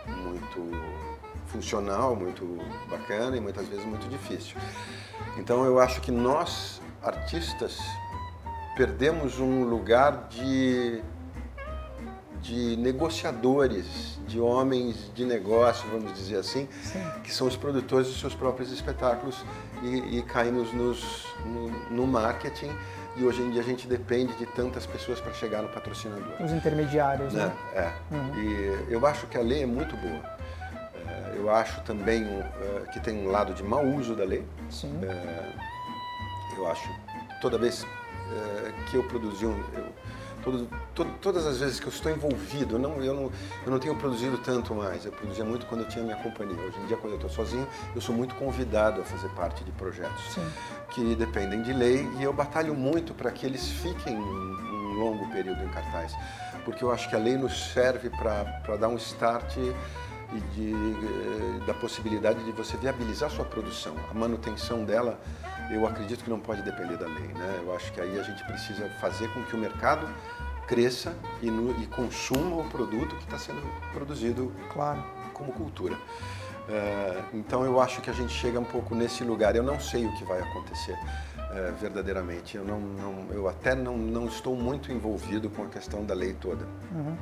muito 0.06 1.13
funcional, 1.54 2.16
muito 2.16 2.58
bacana 2.90 3.36
e 3.36 3.40
muitas 3.40 3.66
vezes 3.68 3.84
muito 3.84 4.08
difícil. 4.08 4.56
Então 5.38 5.64
eu 5.64 5.78
acho 5.78 6.00
que 6.00 6.10
nós, 6.10 6.82
artistas, 7.00 7.78
perdemos 8.76 9.38
um 9.38 9.62
lugar 9.62 10.26
de, 10.28 11.00
de 12.42 12.76
negociadores, 12.76 14.18
de 14.26 14.40
homens 14.40 15.12
de 15.14 15.24
negócio, 15.24 15.88
vamos 15.90 16.12
dizer 16.14 16.38
assim, 16.38 16.68
Sim. 16.82 17.00
que 17.22 17.32
são 17.32 17.46
os 17.46 17.56
produtores 17.56 18.08
dos 18.08 18.18
seus 18.18 18.34
próprios 18.34 18.72
espetáculos 18.72 19.44
e, 19.82 20.18
e 20.18 20.22
caímos 20.22 20.72
nos, 20.72 21.24
no, 21.44 21.68
no 21.90 22.06
marketing 22.06 22.72
e 23.16 23.22
hoje 23.22 23.42
em 23.42 23.50
dia 23.52 23.60
a 23.60 23.64
gente 23.64 23.86
depende 23.86 24.34
de 24.34 24.46
tantas 24.46 24.86
pessoas 24.86 25.20
para 25.20 25.32
chegar 25.34 25.62
no 25.62 25.68
patrocinador. 25.68 26.34
Os 26.42 26.50
intermediários, 26.50 27.32
né? 27.32 27.46
né? 27.46 27.92
É. 28.10 28.14
Uhum. 28.14 28.42
E 28.42 28.92
eu 28.92 29.06
acho 29.06 29.28
que 29.28 29.38
a 29.38 29.40
lei 29.40 29.62
é 29.62 29.66
muito 29.66 29.96
boa. 29.96 30.33
É, 31.08 31.34
eu 31.36 31.50
acho 31.50 31.80
também 31.82 32.24
é, 32.24 32.90
que 32.92 33.00
tem 33.00 33.26
um 33.26 33.30
lado 33.30 33.54
de 33.54 33.62
mau 33.62 33.84
uso 33.84 34.14
da 34.14 34.24
lei. 34.24 34.44
Sim. 34.70 34.98
É, 35.02 35.52
eu 36.56 36.70
acho 36.70 36.88
toda 37.40 37.58
vez 37.58 37.84
que 38.90 38.96
eu 38.96 39.04
produzi 39.04 39.44
um, 39.44 39.56
eu, 39.74 39.92
todo, 40.42 40.68
todo, 40.94 41.10
todas 41.20 41.46
as 41.46 41.58
vezes 41.58 41.80
que 41.80 41.86
eu 41.86 41.92
estou 41.92 42.12
envolvido, 42.12 42.76
eu 42.76 42.78
não, 42.78 43.02
eu, 43.02 43.14
não, 43.14 43.32
eu 43.64 43.70
não 43.70 43.78
tenho 43.78 43.96
produzido 43.96 44.38
tanto 44.38 44.74
mais, 44.74 45.04
eu 45.04 45.12
produzia 45.12 45.44
muito 45.44 45.66
quando 45.66 45.82
eu 45.82 45.88
tinha 45.88 46.04
minha 46.04 46.16
companhia. 46.16 46.56
Hoje 46.60 46.78
em 46.80 46.86
dia, 46.86 46.96
quando 46.96 47.14
eu 47.14 47.16
estou 47.16 47.30
sozinho, 47.30 47.66
eu 47.94 48.00
sou 48.00 48.14
muito 48.14 48.34
convidado 48.34 49.00
a 49.00 49.04
fazer 49.04 49.28
parte 49.30 49.64
de 49.64 49.72
projetos 49.72 50.34
Sim. 50.34 50.46
que 50.90 51.14
dependem 51.14 51.62
de 51.62 51.72
lei 51.72 52.08
e 52.18 52.22
eu 52.22 52.32
batalho 52.32 52.74
muito 52.74 53.14
para 53.14 53.30
que 53.30 53.46
eles 53.46 53.66
fiquem 53.66 54.16
um 54.16 54.98
longo 54.98 55.28
período 55.30 55.62
em 55.62 55.68
cartaz, 55.68 56.12
porque 56.64 56.84
eu 56.84 56.92
acho 56.92 57.08
que 57.08 57.16
a 57.16 57.18
lei 57.18 57.36
nos 57.36 57.72
serve 57.72 58.10
para 58.10 58.76
dar 58.76 58.88
um 58.88 58.96
start 58.96 59.56
e 60.32 60.40
de, 60.54 60.72
eh, 60.72 61.66
da 61.66 61.74
possibilidade 61.74 62.42
de 62.44 62.52
você 62.52 62.76
viabilizar 62.76 63.30
sua 63.30 63.44
produção. 63.44 63.94
A 64.10 64.14
manutenção 64.14 64.84
dela, 64.84 65.20
eu 65.70 65.86
acredito 65.86 66.24
que 66.24 66.30
não 66.30 66.40
pode 66.40 66.62
depender 66.62 66.96
da 66.96 67.06
lei. 67.06 67.28
Né? 67.28 67.60
Eu 67.62 67.74
acho 67.74 67.92
que 67.92 68.00
aí 68.00 68.18
a 68.18 68.22
gente 68.22 68.44
precisa 68.44 68.88
fazer 69.00 69.28
com 69.32 69.42
que 69.44 69.54
o 69.54 69.58
mercado 69.58 70.08
cresça 70.66 71.14
e, 71.42 71.50
no, 71.50 71.70
e 71.82 71.86
consuma 71.86 72.56
o 72.56 72.64
produto 72.68 73.16
que 73.16 73.24
está 73.24 73.38
sendo 73.38 73.60
produzido 73.92 74.52
claro. 74.72 75.02
como 75.32 75.52
cultura. 75.52 75.94
Uh, 75.94 77.36
então 77.36 77.62
eu 77.62 77.78
acho 77.78 78.00
que 78.00 78.08
a 78.08 78.12
gente 78.12 78.32
chega 78.32 78.58
um 78.58 78.64
pouco 78.64 78.94
nesse 78.94 79.22
lugar. 79.22 79.54
Eu 79.54 79.62
não 79.62 79.78
sei 79.78 80.06
o 80.06 80.12
que 80.14 80.24
vai 80.24 80.40
acontecer 80.40 80.92
uh, 80.94 81.74
verdadeiramente. 81.78 82.56
Eu, 82.56 82.64
não, 82.64 82.80
não, 82.80 83.26
eu 83.30 83.48
até 83.48 83.74
não, 83.74 83.96
não 83.98 84.26
estou 84.26 84.56
muito 84.56 84.90
envolvido 84.90 85.50
com 85.50 85.64
a 85.64 85.66
questão 85.66 86.04
da 86.04 86.14
lei 86.14 86.32
toda. 86.32 86.66
Uhum. 86.92 87.16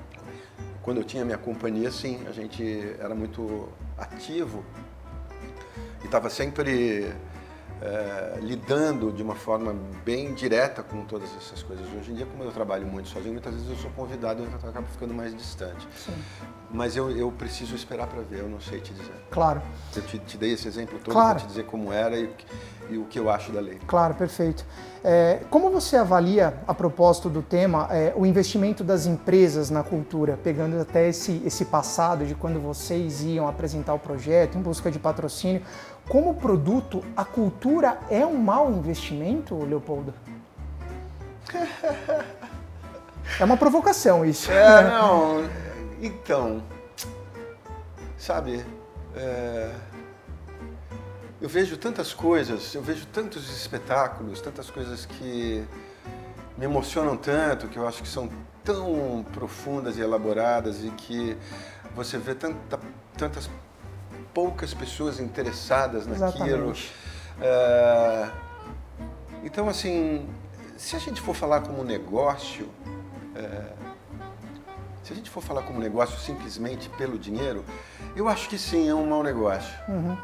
Quando 0.82 0.98
eu 0.98 1.04
tinha 1.04 1.24
minha 1.24 1.38
companhia, 1.38 1.90
sim, 1.90 2.26
a 2.26 2.32
gente 2.32 2.94
era 2.98 3.14
muito 3.14 3.68
ativo 3.96 4.64
e 6.02 6.06
estava 6.06 6.28
sempre 6.28 7.14
é, 7.82 8.38
lidando 8.40 9.10
de 9.10 9.22
uma 9.24 9.34
forma 9.34 9.74
bem 10.04 10.34
direta 10.34 10.84
com 10.84 11.04
todas 11.04 11.28
essas 11.36 11.64
coisas. 11.64 11.84
Hoje 11.92 12.12
em 12.12 12.14
dia, 12.14 12.26
como 12.26 12.44
eu 12.44 12.52
trabalho 12.52 12.86
muito 12.86 13.08
sozinho, 13.08 13.32
muitas 13.32 13.52
vezes 13.52 13.68
eu 13.68 13.76
sou 13.76 13.90
convidado 13.90 14.40
e 14.40 14.44
eu 14.44 14.70
acabo 14.70 14.86
ficando 14.86 15.12
mais 15.12 15.34
distante. 15.34 15.88
Sim. 15.96 16.14
Mas 16.70 16.96
eu, 16.96 17.10
eu 17.10 17.30
preciso 17.32 17.74
esperar 17.74 18.06
para 18.06 18.22
ver, 18.22 18.40
eu 18.40 18.48
não 18.48 18.60
sei 18.60 18.80
te 18.80 18.94
dizer. 18.94 19.12
Claro. 19.30 19.60
Eu 19.96 20.02
te, 20.02 20.18
te 20.20 20.38
dei 20.38 20.52
esse 20.52 20.68
exemplo 20.68 20.98
todo 21.00 21.12
claro. 21.12 21.40
para 21.40 21.40
te 21.40 21.48
dizer 21.48 21.64
como 21.64 21.92
era 21.92 22.16
e, 22.16 22.30
e, 22.88 22.96
o 22.96 23.04
que 23.04 23.18
eu 23.18 23.28
acho 23.28 23.50
da 23.50 23.60
lei. 23.60 23.78
Claro, 23.86 24.14
perfeito. 24.14 24.64
É, 25.04 25.40
como 25.50 25.68
você 25.68 25.96
avalia, 25.96 26.54
a 26.66 26.72
propósito 26.72 27.28
do 27.28 27.42
tema, 27.42 27.88
é, 27.90 28.12
o 28.14 28.24
investimento 28.24 28.84
das 28.84 29.06
empresas 29.06 29.68
na 29.68 29.82
cultura, 29.82 30.38
pegando 30.42 30.80
até 30.80 31.08
esse, 31.08 31.42
esse 31.44 31.64
passado 31.64 32.24
de 32.24 32.36
quando 32.36 32.60
vocês 32.60 33.22
iam 33.22 33.48
apresentar 33.48 33.92
o 33.92 33.98
projeto 33.98 34.56
em 34.56 34.62
busca 34.62 34.90
de 34.90 35.00
patrocínio? 35.00 35.62
Como 36.12 36.34
produto, 36.34 37.02
a 37.16 37.24
cultura 37.24 37.98
é 38.10 38.26
um 38.26 38.36
mau 38.36 38.70
investimento, 38.70 39.56
Leopoldo? 39.64 40.12
É 43.40 43.44
uma 43.44 43.56
provocação 43.56 44.26
isso. 44.26 44.52
É, 44.52 44.82
não. 44.90 45.48
Então, 46.02 46.62
sabe, 48.18 48.62
é, 49.16 49.70
eu 51.40 51.48
vejo 51.48 51.78
tantas 51.78 52.12
coisas, 52.12 52.74
eu 52.74 52.82
vejo 52.82 53.06
tantos 53.06 53.48
espetáculos, 53.48 54.42
tantas 54.42 54.68
coisas 54.68 55.06
que 55.06 55.64
me 56.58 56.66
emocionam 56.66 57.16
tanto, 57.16 57.68
que 57.68 57.78
eu 57.78 57.88
acho 57.88 58.02
que 58.02 58.08
são 58.08 58.28
tão 58.62 59.24
profundas 59.32 59.96
e 59.96 60.02
elaboradas 60.02 60.84
e 60.84 60.90
que 60.90 61.38
você 61.96 62.18
vê 62.18 62.34
tanta, 62.34 62.78
tantas 63.16 63.48
poucas 64.32 64.74
pessoas 64.74 65.20
interessadas 65.20 66.06
naquilo. 66.06 66.74
É, 67.40 68.28
então, 69.44 69.68
assim, 69.68 70.28
se 70.76 70.96
a 70.96 70.98
gente 70.98 71.20
for 71.20 71.34
falar 71.34 71.60
como 71.60 71.84
negócio, 71.84 72.68
é, 73.34 73.72
se 75.02 75.12
a 75.12 75.16
gente 75.16 75.30
for 75.30 75.42
falar 75.42 75.62
como 75.62 75.80
negócio 75.80 76.18
simplesmente 76.18 76.88
pelo 76.90 77.18
dinheiro, 77.18 77.64
eu 78.14 78.28
acho 78.28 78.48
que 78.48 78.58
sim, 78.58 78.88
é 78.88 78.94
um 78.94 79.06
mau 79.06 79.22
negócio. 79.22 79.72
Uhum. 79.88 80.16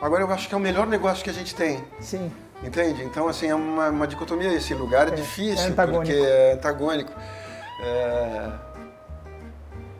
Agora, 0.00 0.22
eu 0.22 0.32
acho 0.32 0.48
que 0.48 0.54
é 0.54 0.56
o 0.56 0.60
melhor 0.60 0.86
negócio 0.86 1.22
que 1.22 1.30
a 1.30 1.34
gente 1.34 1.54
tem. 1.54 1.82
Sim. 2.00 2.30
Entende? 2.62 3.02
Então, 3.04 3.28
assim, 3.28 3.48
é 3.48 3.54
uma, 3.54 3.88
uma 3.90 4.06
dicotomia. 4.06 4.52
Esse 4.52 4.74
lugar 4.74 5.08
é, 5.08 5.10
é 5.10 5.14
difícil, 5.14 5.74
é 5.76 5.86
porque 5.86 6.12
é 6.12 6.52
antagônico. 6.54 7.12
É, 7.80 8.50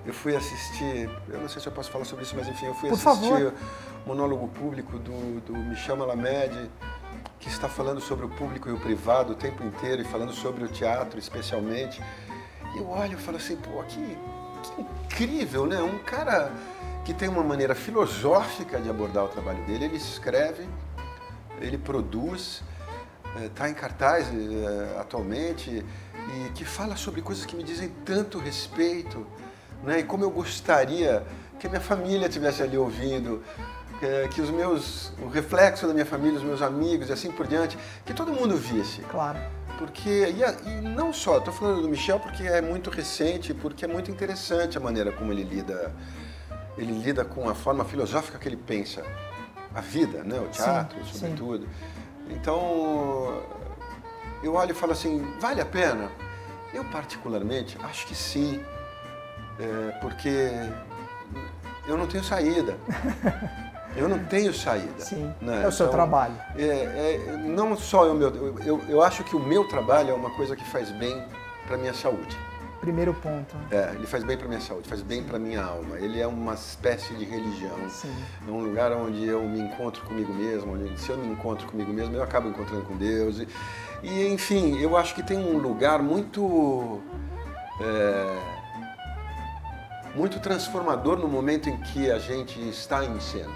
eu 0.07 0.13
fui 0.13 0.37
assistir, 0.37 1.09
eu 1.29 1.41
não 1.41 1.49
sei 1.49 1.63
se 1.63 1.69
eu 1.69 1.73
posso 1.73 1.91
falar 1.91 2.05
sobre 2.05 2.25
isso, 2.25 2.37
mas 2.37 2.47
enfim, 2.47 2.67
eu 2.67 2.75
fui 2.75 2.91
Por 2.91 3.09
assistir 3.09 3.47
o 4.05 4.09
monólogo 4.09 4.49
público 4.49 4.99
do, 4.99 5.41
do 5.41 5.53
Michel 5.53 5.97
Malamed, 5.97 6.71
que 7.41 7.49
está 7.49 7.69
falando 7.69 8.01
sobre 8.01 8.27
o 8.27 8.29
público 8.29 8.69
e 8.69 8.73
o 8.73 8.79
privado 8.79 9.33
o 9.33 9.35
tempo 9.35 9.65
inteiro 9.65 10.03
e 10.03 10.05
falando 10.05 10.33
sobre 10.33 10.65
o 10.65 10.69
teatro 10.69 11.19
especialmente. 11.19 12.03
E 12.75 12.79
eu 12.79 12.89
olho 12.89 13.15
e 13.15 13.17
falo 13.17 13.39
assim, 13.39 13.57
pô, 13.57 13.83
que, 13.85 14.19
que 14.63 14.81
incrível, 14.81 15.67
né? 15.67 15.81
Um 15.81 15.99
cara 15.99 16.53
que 17.05 17.15
tem 17.15 17.29
uma 17.29 17.43
maneira 17.43 17.75
filosófica 17.75 18.81
de 18.81 18.89
abordar 18.89 19.25
o 19.25 19.29
trabalho 19.29 19.65
dele, 19.65 19.87
ele 19.87 19.97
escreve, 19.97 20.67
ele 21.61 21.79
produz, 21.79 22.63
está 23.45 23.69
eh, 23.69 23.71
em 23.71 23.75
cartaz 23.75 24.29
eh, 24.29 24.97
atualmente 24.99 25.71
e 25.71 26.49
que 26.55 26.65
fala 26.65 26.97
sobre 26.97 27.21
coisas 27.21 27.45
que 27.45 27.55
me 27.55 27.63
dizem 27.63 27.91
tanto 28.05 28.39
respeito 28.39 29.27
né? 29.85 30.01
E 30.01 30.03
como 30.03 30.25
eu 30.25 30.31
gostaria 30.31 31.23
que 31.59 31.67
a 31.67 31.71
minha 31.71 31.81
família 31.81 32.27
estivesse 32.27 32.63
ali 32.63 32.77
ouvindo, 32.77 33.43
que, 33.99 34.29
que, 34.35 34.41
os 34.41 34.51
meus, 34.51 35.13
o 35.23 35.29
reflexo 35.29 35.87
da 35.87 35.93
minha 35.93 36.07
família, 36.07 36.39
os 36.39 36.45
meus 36.45 36.63
amigos 36.63 37.09
e 37.09 37.13
assim 37.13 37.31
por 37.31 37.47
diante, 37.47 37.79
que 38.05 38.13
todo 38.13 38.33
mundo 38.33 38.57
visse. 38.57 39.01
Claro. 39.03 39.39
Porque, 39.79 40.11
e, 40.11 40.69
e 40.69 40.81
não 40.83 41.13
só, 41.13 41.39
estou 41.39 41.53
falando 41.53 41.83
do 41.83 41.89
Michel 41.89 42.21
porque 42.21 42.45
é 42.45 42.61
muito 42.61 42.91
recente, 42.91 43.53
porque 43.53 43.85
é 43.85 43.89
muito 43.89 44.11
interessante 44.11 44.77
a 44.77 44.81
maneira 44.81 45.11
como 45.11 45.33
ele 45.33 45.43
lida, 45.43 45.93
ele 46.77 46.93
lida 46.93 47.25
com 47.25 47.49
a 47.49 47.55
forma 47.55 47.85
filosófica 47.85 48.39
que 48.39 48.49
ele 48.49 48.57
pensa 48.57 49.03
a 49.75 49.81
vida, 49.81 50.23
né? 50.23 50.39
o 50.39 50.49
teatro, 50.49 51.05
sim, 51.05 51.13
sobretudo. 51.13 51.65
Sim. 51.65 52.35
Então, 52.35 53.43
eu 54.43 54.55
olho 54.55 54.71
e 54.71 54.75
falo 54.75 54.93
assim, 54.93 55.27
vale 55.41 55.61
a 55.61 55.67
pena? 55.67 56.11
Eu 56.73 56.85
particularmente 56.85 57.77
acho 57.83 58.07
que 58.07 58.15
sim 58.15 58.61
é, 59.59 59.99
porque 60.01 60.51
eu 61.87 61.97
não 61.97 62.07
tenho 62.07 62.25
saída. 62.25 62.77
Eu 63.97 64.09
não 64.09 64.19
tenho 64.25 64.53
saída. 64.53 64.99
Sim, 64.99 65.33
né? 65.41 65.63
é 65.63 65.69
o 65.69 65.73
seu 65.73 65.87
então, 65.87 65.97
trabalho. 65.97 66.35
É, 66.57 66.65
é, 66.65 67.37
não 67.47 67.77
só 67.77 68.11
o 68.11 68.15
meu, 68.15 68.29
eu, 68.35 68.59
eu, 68.65 68.83
eu, 68.89 69.03
acho 69.03 69.23
que 69.23 69.37
o 69.37 69.39
meu 69.39 69.69
trabalho 69.69 70.11
é 70.11 70.15
uma 70.15 70.31
coisa 70.31 70.57
que 70.57 70.65
faz 70.65 70.91
bem 70.91 71.25
para 71.67 71.77
minha 71.77 71.95
saúde. 71.95 72.37
Primeiro 72.81 73.15
ponto. 73.15 73.57
É, 73.71 73.93
ele 73.95 74.07
faz 74.07 74.25
bem 74.25 74.37
para 74.37 74.47
minha 74.47 74.61
saúde, 74.61 74.89
faz 74.89 75.01
bem 75.01 75.23
para 75.23 75.39
minha 75.39 75.63
alma. 75.63 75.97
Ele 75.99 76.21
é 76.21 76.27
uma 76.27 76.55
espécie 76.55 77.15
de 77.15 77.25
religião. 77.25 77.89
Sim. 77.89 78.13
É 78.47 78.51
um 78.51 78.63
lugar 78.63 78.93
onde 78.93 79.25
eu 79.25 79.43
me 79.43 79.61
encontro 79.61 80.05
comigo 80.05 80.35
mesmo, 80.35 80.75
onde 80.75 81.01
se 81.01 81.11
eu 81.11 81.17
me 81.17 81.29
encontro 81.29 81.67
comigo 81.69 81.93
mesmo, 81.93 82.15
eu 82.17 82.23
acabo 82.23 82.49
encontrando 82.49 82.85
com 82.85 82.97
Deus. 82.97 83.39
E, 83.39 83.49
e 84.03 84.29
enfim, 84.29 84.77
eu 84.81 84.97
acho 84.97 85.15
que 85.15 85.23
tem 85.23 85.39
um 85.39 85.57
lugar 85.57 86.03
muito 86.03 87.01
é, 87.81 88.54
muito 90.15 90.39
transformador 90.41 91.19
no 91.19 91.29
momento 91.29 91.69
em 91.69 91.77
que 91.79 92.11
a 92.11 92.19
gente 92.19 92.61
está 92.69 93.05
em 93.05 93.19
cena. 93.21 93.53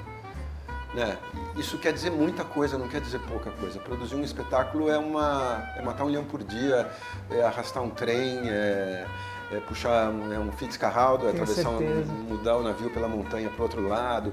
Né? 0.94 1.16
Isso 1.56 1.78
quer 1.78 1.92
dizer 1.92 2.10
muita 2.10 2.44
coisa, 2.44 2.78
não 2.78 2.88
quer 2.88 3.00
dizer 3.00 3.20
pouca 3.20 3.50
coisa. 3.50 3.78
Produzir 3.78 4.14
um 4.16 4.22
espetáculo 4.22 4.90
é, 4.90 4.98
uma, 4.98 5.72
é 5.76 5.82
matar 5.82 6.04
um 6.04 6.08
leão 6.08 6.24
por 6.24 6.42
dia, 6.42 6.90
é 7.30 7.42
arrastar 7.42 7.82
um 7.82 7.90
trem, 7.90 8.48
é, 8.48 9.06
é 9.52 9.60
puxar 9.60 10.10
um, 10.10 10.32
é 10.32 10.38
um 10.38 10.50
Fitzcarraldo, 10.52 11.26
é 11.26 11.30
atravessar 11.30 11.70
um, 11.70 12.04
mudar 12.28 12.56
o 12.56 12.62
navio 12.62 12.90
pela 12.90 13.06
montanha 13.06 13.48
para 13.50 13.60
o 13.60 13.62
outro 13.62 13.86
lado. 13.86 14.32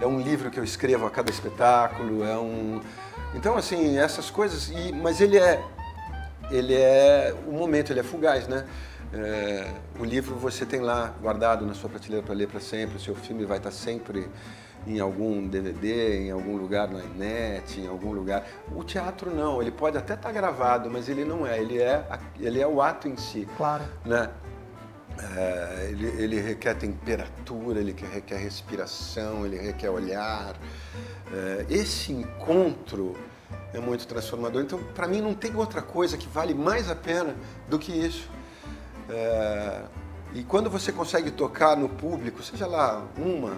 É 0.00 0.06
um 0.06 0.20
livro 0.20 0.50
que 0.50 0.60
eu 0.60 0.64
escrevo 0.64 1.06
a 1.06 1.10
cada 1.10 1.30
espetáculo, 1.30 2.24
é 2.24 2.38
um 2.38 2.80
então 3.34 3.56
assim 3.56 3.98
essas 3.98 4.30
coisas. 4.30 4.68
E, 4.68 4.92
mas 4.92 5.20
ele 5.20 5.36
é 5.36 5.62
ele 6.50 6.74
é 6.74 7.34
o 7.46 7.52
momento, 7.52 7.92
ele 7.92 8.00
é 8.00 8.04
fugaz, 8.04 8.46
né? 8.46 8.64
É, 9.12 9.72
o 9.98 10.04
livro 10.04 10.36
você 10.36 10.66
tem 10.66 10.80
lá 10.80 11.14
guardado 11.20 11.64
na 11.64 11.74
sua 11.74 11.88
prateleira 11.88 12.24
para 12.24 12.34
ler 12.34 12.48
para 12.48 12.60
sempre. 12.60 12.96
O 12.96 13.00
seu 13.00 13.14
filme 13.14 13.44
vai 13.44 13.58
estar 13.58 13.70
sempre 13.70 14.28
em 14.86 15.00
algum 15.00 15.46
DVD, 15.46 16.26
em 16.26 16.30
algum 16.30 16.56
lugar 16.56 16.88
na 16.88 17.02
net, 17.02 17.80
em 17.80 17.88
algum 17.88 18.12
lugar. 18.12 18.46
O 18.74 18.84
teatro 18.84 19.34
não, 19.34 19.60
ele 19.60 19.70
pode 19.70 19.96
até 19.96 20.14
estar 20.14 20.32
gravado, 20.32 20.90
mas 20.90 21.08
ele 21.08 21.24
não 21.24 21.46
é. 21.46 21.58
Ele 21.58 21.80
é, 21.80 22.06
ele 22.38 22.60
é 22.60 22.66
o 22.66 22.80
ato 22.80 23.08
em 23.08 23.16
si. 23.16 23.48
Claro. 23.56 23.84
Né? 24.04 24.30
É, 25.36 25.88
ele, 25.90 26.06
ele, 26.22 26.40
requer 26.40 26.74
temperatura, 26.74 27.80
ele 27.80 27.94
requer 28.12 28.36
respiração, 28.36 29.44
ele 29.44 29.58
requer 29.58 29.90
olhar. 29.90 30.54
É, 31.32 31.66
esse 31.68 32.12
encontro 32.12 33.16
é 33.74 33.80
muito 33.80 34.06
transformador. 34.06 34.62
Então, 34.62 34.78
para 34.94 35.08
mim, 35.08 35.20
não 35.20 35.34
tem 35.34 35.54
outra 35.56 35.82
coisa 35.82 36.16
que 36.16 36.28
vale 36.28 36.54
mais 36.54 36.88
a 36.88 36.94
pena 36.94 37.34
do 37.68 37.78
que 37.78 37.92
isso. 37.92 38.30
É, 39.08 39.82
e 40.34 40.42
quando 40.42 40.68
você 40.68 40.92
consegue 40.92 41.30
tocar 41.30 41.76
no 41.76 41.88
público, 41.88 42.42
seja 42.42 42.66
lá 42.66 43.06
uma, 43.16 43.56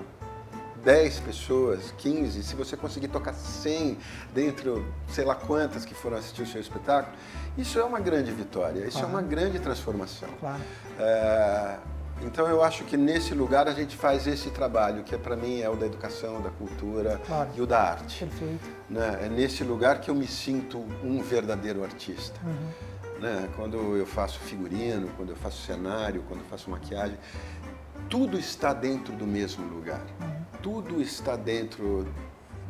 10 0.84 1.20
pessoas, 1.20 1.92
15, 1.98 2.42
se 2.42 2.54
você 2.54 2.76
conseguir 2.76 3.08
tocar 3.08 3.34
100 3.34 3.98
dentro, 4.32 4.86
sei 5.08 5.24
lá 5.24 5.34
quantas 5.34 5.84
que 5.84 5.94
foram 5.94 6.16
assistir 6.16 6.42
o 6.42 6.46
seu 6.46 6.60
espetáculo, 6.60 7.14
isso 7.58 7.78
é 7.78 7.84
uma 7.84 8.00
grande 8.00 8.30
vitória, 8.32 8.80
isso 8.80 8.98
claro. 8.98 9.06
é 9.06 9.10
uma 9.10 9.22
grande 9.22 9.58
transformação. 9.58 10.28
Claro. 10.40 10.60
É, 10.98 11.76
então 12.22 12.46
eu 12.46 12.62
acho 12.62 12.84
que 12.84 12.96
nesse 12.96 13.34
lugar 13.34 13.66
a 13.66 13.72
gente 13.72 13.96
faz 13.96 14.26
esse 14.26 14.50
trabalho, 14.50 15.02
que 15.02 15.14
é, 15.14 15.18
para 15.18 15.36
mim 15.36 15.60
é 15.60 15.68
o 15.68 15.76
da 15.76 15.86
educação, 15.86 16.40
da 16.40 16.50
cultura 16.50 17.20
claro. 17.26 17.50
e 17.54 17.60
o 17.60 17.66
da 17.66 17.80
arte. 17.80 18.24
Perfeito. 18.24 18.68
Né? 18.88 19.20
É 19.24 19.28
nesse 19.28 19.64
lugar 19.64 20.00
que 20.00 20.10
eu 20.10 20.14
me 20.14 20.26
sinto 20.26 20.78
um 21.02 21.22
verdadeiro 21.22 21.82
artista. 21.82 22.38
Uhum. 22.44 22.68
Né? 23.20 23.48
Quando 23.54 23.96
eu 23.96 24.06
faço 24.06 24.40
figurino, 24.40 25.08
quando 25.16 25.30
eu 25.30 25.36
faço 25.36 25.62
cenário, 25.66 26.24
quando 26.26 26.40
eu 26.40 26.46
faço 26.46 26.70
maquiagem, 26.70 27.18
tudo 28.08 28.38
está 28.38 28.72
dentro 28.72 29.14
do 29.14 29.26
mesmo 29.26 29.64
lugar. 29.66 30.00
Uhum. 30.20 30.40
Tudo 30.62 31.00
está 31.00 31.36
dentro 31.36 32.06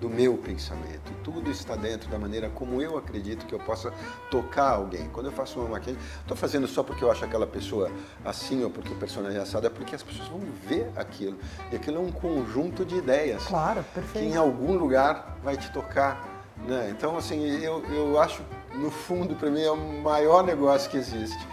do 0.00 0.08
meu 0.08 0.38
pensamento, 0.38 1.12
tudo 1.22 1.50
está 1.50 1.76
dentro 1.76 2.08
da 2.08 2.18
maneira 2.18 2.48
como 2.48 2.80
eu 2.80 2.96
acredito 2.96 3.44
que 3.44 3.54
eu 3.54 3.58
possa 3.58 3.92
tocar 4.30 4.70
alguém. 4.70 5.08
Quando 5.10 5.26
eu 5.26 5.32
faço 5.32 5.60
uma 5.60 5.68
maquiagem, 5.68 6.00
estou 6.20 6.36
fazendo 6.36 6.66
só 6.66 6.82
porque 6.82 7.04
eu 7.04 7.10
acho 7.10 7.24
aquela 7.24 7.46
pessoa 7.46 7.90
assim 8.24 8.64
ou 8.64 8.70
porque 8.70 8.92
o 8.92 8.96
personagem 8.96 9.38
é 9.38 9.42
assado, 9.42 9.66
é 9.66 9.70
porque 9.70 9.94
as 9.94 10.02
pessoas 10.02 10.26
vão 10.28 10.40
ver 10.66 10.90
aquilo. 10.96 11.38
E 11.70 11.76
aquilo 11.76 11.98
é 11.98 12.00
um 12.00 12.10
conjunto 12.10 12.84
de 12.84 12.96
ideias. 12.96 13.44
Claro, 13.44 13.84
perfeito. 13.94 14.26
Que 14.26 14.32
em 14.32 14.36
algum 14.36 14.72
lugar 14.72 15.36
vai 15.44 15.56
te 15.56 15.70
tocar. 15.70 16.29
Né? 16.66 16.88
Então, 16.90 17.16
assim, 17.16 17.40
eu, 17.62 17.84
eu 17.92 18.20
acho, 18.20 18.42
no 18.74 18.90
fundo, 18.90 19.34
para 19.34 19.50
mim, 19.50 19.62
é 19.62 19.70
o 19.70 19.76
maior 19.76 20.44
negócio 20.44 20.90
que 20.90 20.96
existe. 20.96 21.46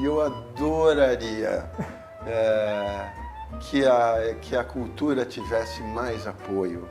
E 0.00 0.04
eu 0.04 0.20
adoraria 0.20 1.70
é, 2.26 3.10
que, 3.60 3.84
a, 3.84 4.34
que 4.40 4.56
a 4.56 4.64
cultura 4.64 5.24
tivesse 5.24 5.82
mais 5.82 6.26
apoio 6.26 6.88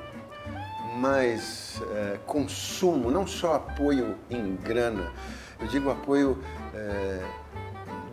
mais 0.97 1.79
é, 1.93 2.17
consumo, 2.25 3.11
não 3.11 3.27
só 3.27 3.55
apoio 3.55 4.15
em 4.29 4.55
grana, 4.55 5.11
eu 5.59 5.67
digo 5.67 5.89
apoio 5.89 6.43
é, 6.73 7.23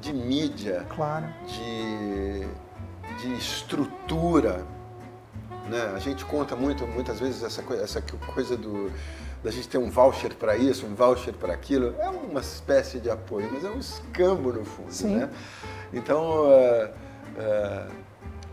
de 0.01 0.13
mídia, 0.13 0.87
claro. 0.95 1.27
de, 1.47 2.47
de 3.21 3.35
estrutura. 3.39 4.67
Né? 5.69 5.93
A 5.95 5.99
gente 5.99 6.25
conta 6.27 6.55
muito, 6.55 6.87
muitas 6.87 7.21
vezes, 7.21 7.43
essa 7.43 7.63
coisa, 7.63 7.83
essa 7.83 8.03
coisa 8.03 8.57
do, 8.57 8.93
da 9.45 9.51
gente 9.51 9.69
ter 9.69 9.77
um 9.77 9.91
voucher 9.91 10.35
para 10.35 10.57
isso, 10.57 10.87
um 10.87 10.95
voucher 10.95 11.35
para 11.35 11.53
aquilo. 11.53 11.95
É 12.01 12.09
uma 12.09 12.41
espécie 12.41 12.99
de 12.99 13.11
apoio, 13.11 13.51
mas 13.53 13.63
é 13.63 13.69
um 13.69 13.79
escambo 13.79 14.51
no 14.51 14.65
fundo. 14.65 14.91
Sim. 14.91 15.17
Né? 15.17 15.31
Então, 15.93 16.51
é, 16.51 16.93
é, 17.37 17.87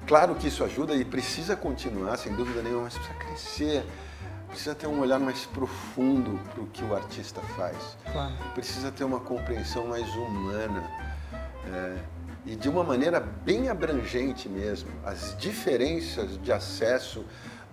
claro 0.05 0.35
que 0.35 0.49
isso 0.49 0.63
ajuda 0.65 0.93
e 0.93 1.05
precisa 1.05 1.55
continuar, 1.55 2.17
sem 2.17 2.33
dúvida 2.33 2.61
nenhuma, 2.61 2.83
mas 2.83 2.93
precisa 2.93 3.17
crescer 3.17 3.85
precisa 4.51 4.75
ter 4.75 4.85
um 4.85 4.99
olhar 4.99 5.17
mais 5.17 5.45
profundo 5.45 6.37
para 6.49 6.61
o 6.61 6.67
que 6.67 6.83
o 6.83 6.93
artista 6.93 7.39
faz. 7.55 7.97
Claro. 8.11 8.33
Precisa 8.53 8.91
ter 8.91 9.05
uma 9.05 9.21
compreensão 9.21 9.87
mais 9.87 10.13
humana. 10.13 10.83
É, 11.73 11.97
e 12.45 12.55
de 12.55 12.67
uma 12.67 12.83
maneira 12.83 13.19
bem 13.19 13.69
abrangente 13.69 14.49
mesmo. 14.49 14.89
As 15.05 15.37
diferenças 15.37 16.37
de 16.41 16.51
acesso 16.51 17.23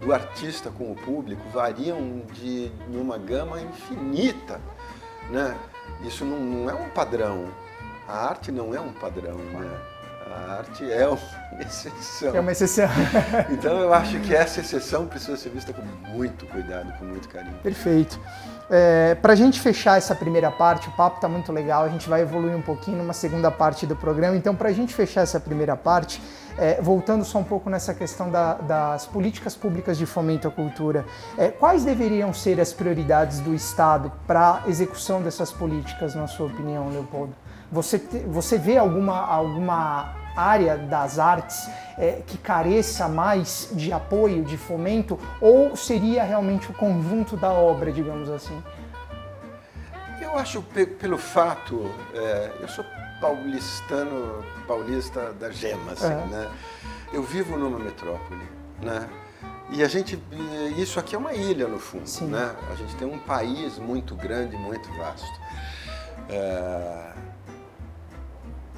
do 0.01 0.13
artista 0.13 0.71
com 0.71 0.93
o 0.93 0.95
público 0.95 1.43
variam 1.51 2.23
de, 2.35 2.69
de 2.69 2.97
uma 2.97 3.19
gama 3.19 3.61
infinita. 3.61 4.61
Né? 5.31 5.59
Isso 6.03 6.25
não, 6.25 6.39
não, 6.39 6.71
é 6.71 6.75
um 6.75 6.89
padrão. 6.91 7.49
A 8.07 8.29
arte 8.29 8.51
não 8.51 8.75
é 8.75 8.81
um 8.81 8.93
padrão. 8.93 9.37
Né? 9.37 9.98
A 10.35 10.59
arte 10.59 10.91
é 10.91 11.09
uma 11.09 11.19
exceção. 11.61 12.37
É 12.37 12.41
uma 12.41 12.53
exceção. 12.53 12.89
então 13.51 13.79
eu 13.79 13.93
acho 13.93 14.19
que 14.21 14.35
essa 14.35 14.61
exceção 14.61 15.07
precisa 15.07 15.37
ser 15.37 15.51
vista 15.51 15.73
com 15.73 15.83
muito 16.13 16.47
cuidado, 16.47 16.93
com 16.99 17.05
muito 17.05 17.29
carinho. 17.29 17.55
Perfeito. 17.63 18.21
É, 18.71 19.15
Para 19.15 19.33
a 19.33 19.37
gente 19.37 19.61
fechar 19.61 19.97
essa 19.97 20.15
primeira 20.15 20.51
parte, 20.51 20.89
o 20.89 20.93
papo 20.93 21.17
está 21.17 21.29
muito 21.29 21.51
legal, 21.51 21.85
a 21.85 21.89
gente 21.89 22.09
vai 22.09 22.21
evoluir 22.21 22.55
um 22.55 22.61
pouquinho 22.61 22.99
numa 22.99 23.15
segunda 23.15 23.51
parte 23.51 23.87
do 23.87 23.97
programa. 23.97 24.37
Então, 24.37 24.55
para 24.55 24.69
a 24.69 24.73
gente 24.73 24.95
fechar 24.95 25.23
essa 25.23 25.41
primeira 25.41 25.75
parte, 25.75 26.21
é, 26.59 26.81
voltando 26.83 27.25
só 27.25 27.39
um 27.39 27.45
pouco 27.45 27.71
nessa 27.71 27.95
questão 27.95 28.31
da, 28.31 28.55
das 28.55 29.07
políticas 29.07 29.55
públicas 29.55 29.97
de 29.97 30.05
fomento 30.05 30.47
à 30.47 30.51
cultura, 30.51 31.07
é, 31.39 31.49
quais 31.49 31.85
deveriam 31.85 32.35
ser 32.35 32.61
as 32.61 32.73
prioridades 32.73 33.41
do 33.41 33.55
Estado 33.55 34.13
para 34.27 34.63
a 34.65 34.69
execução 34.69 35.23
dessas 35.23 35.51
políticas, 35.51 36.15
na 36.15 36.27
sua 36.27 36.47
opinião, 36.47 36.91
Leopoldo? 36.91 37.35
Você, 37.71 37.99
você 38.27 38.57
vê 38.57 38.79
alguma, 38.79 39.19
alguma 39.19 40.15
área 40.37 40.79
das 40.79 41.19
artes 41.19 41.69
é, 41.99 42.23
que 42.27 42.39
careça 42.39 43.09
mais 43.09 43.69
de 43.73 43.93
apoio, 43.93 44.45
de 44.45 44.57
fomento, 44.57 45.19
ou 45.41 45.77
seria 45.77 46.23
realmente 46.23 46.71
o 46.71 46.75
conjunto 46.75 47.37
da 47.37 47.51
obra, 47.51 47.93
digamos 47.93 48.31
assim? 48.31 48.63
Eu 50.21 50.39
acho 50.39 50.63
pelo 51.01 51.19
fato, 51.19 51.91
é, 52.15 52.53
eu 52.61 52.69
sou 52.69 52.85
paulistano, 53.21 54.45
paulista 54.67 55.33
da 55.33 55.51
gema, 55.51 55.93
assim, 55.93 56.07
é. 56.13 56.27
né? 56.27 56.51
Eu 57.13 57.23
vivo 57.23 57.57
numa 57.57 57.79
metrópole, 57.79 58.47
né? 58.81 59.09
E 59.71 59.83
a 59.83 59.89
gente, 59.89 60.23
isso 60.77 60.99
aqui 60.99 61.15
é 61.15 61.19
uma 61.19 61.35
ilha 61.35 61.67
no 61.67 61.79
fundo, 61.79 62.07
Sim. 62.07 62.29
né? 62.29 62.55
A 62.71 62.75
gente 62.75 62.95
tem 62.97 63.07
um 63.07 63.19
país 63.19 63.79
muito 63.79 64.15
grande, 64.15 64.57
muito 64.57 64.91
vasto. 64.95 65.41
É... 66.29 67.13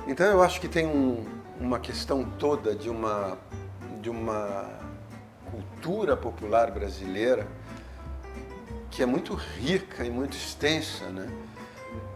Então 0.06 0.26
eu 0.26 0.42
acho 0.42 0.60
que 0.60 0.68
tem 0.68 0.86
um, 0.86 1.24
uma 1.60 1.78
questão 1.78 2.24
toda 2.24 2.74
de 2.74 2.88
uma, 2.88 3.38
de 4.00 4.08
uma 4.08 4.68
cultura 5.50 6.16
popular 6.16 6.70
brasileira 6.70 7.46
que 8.90 9.02
é 9.02 9.06
muito 9.06 9.34
rica 9.34 10.04
e 10.04 10.10
muito 10.10 10.36
extensa, 10.36 11.06
né? 11.06 11.30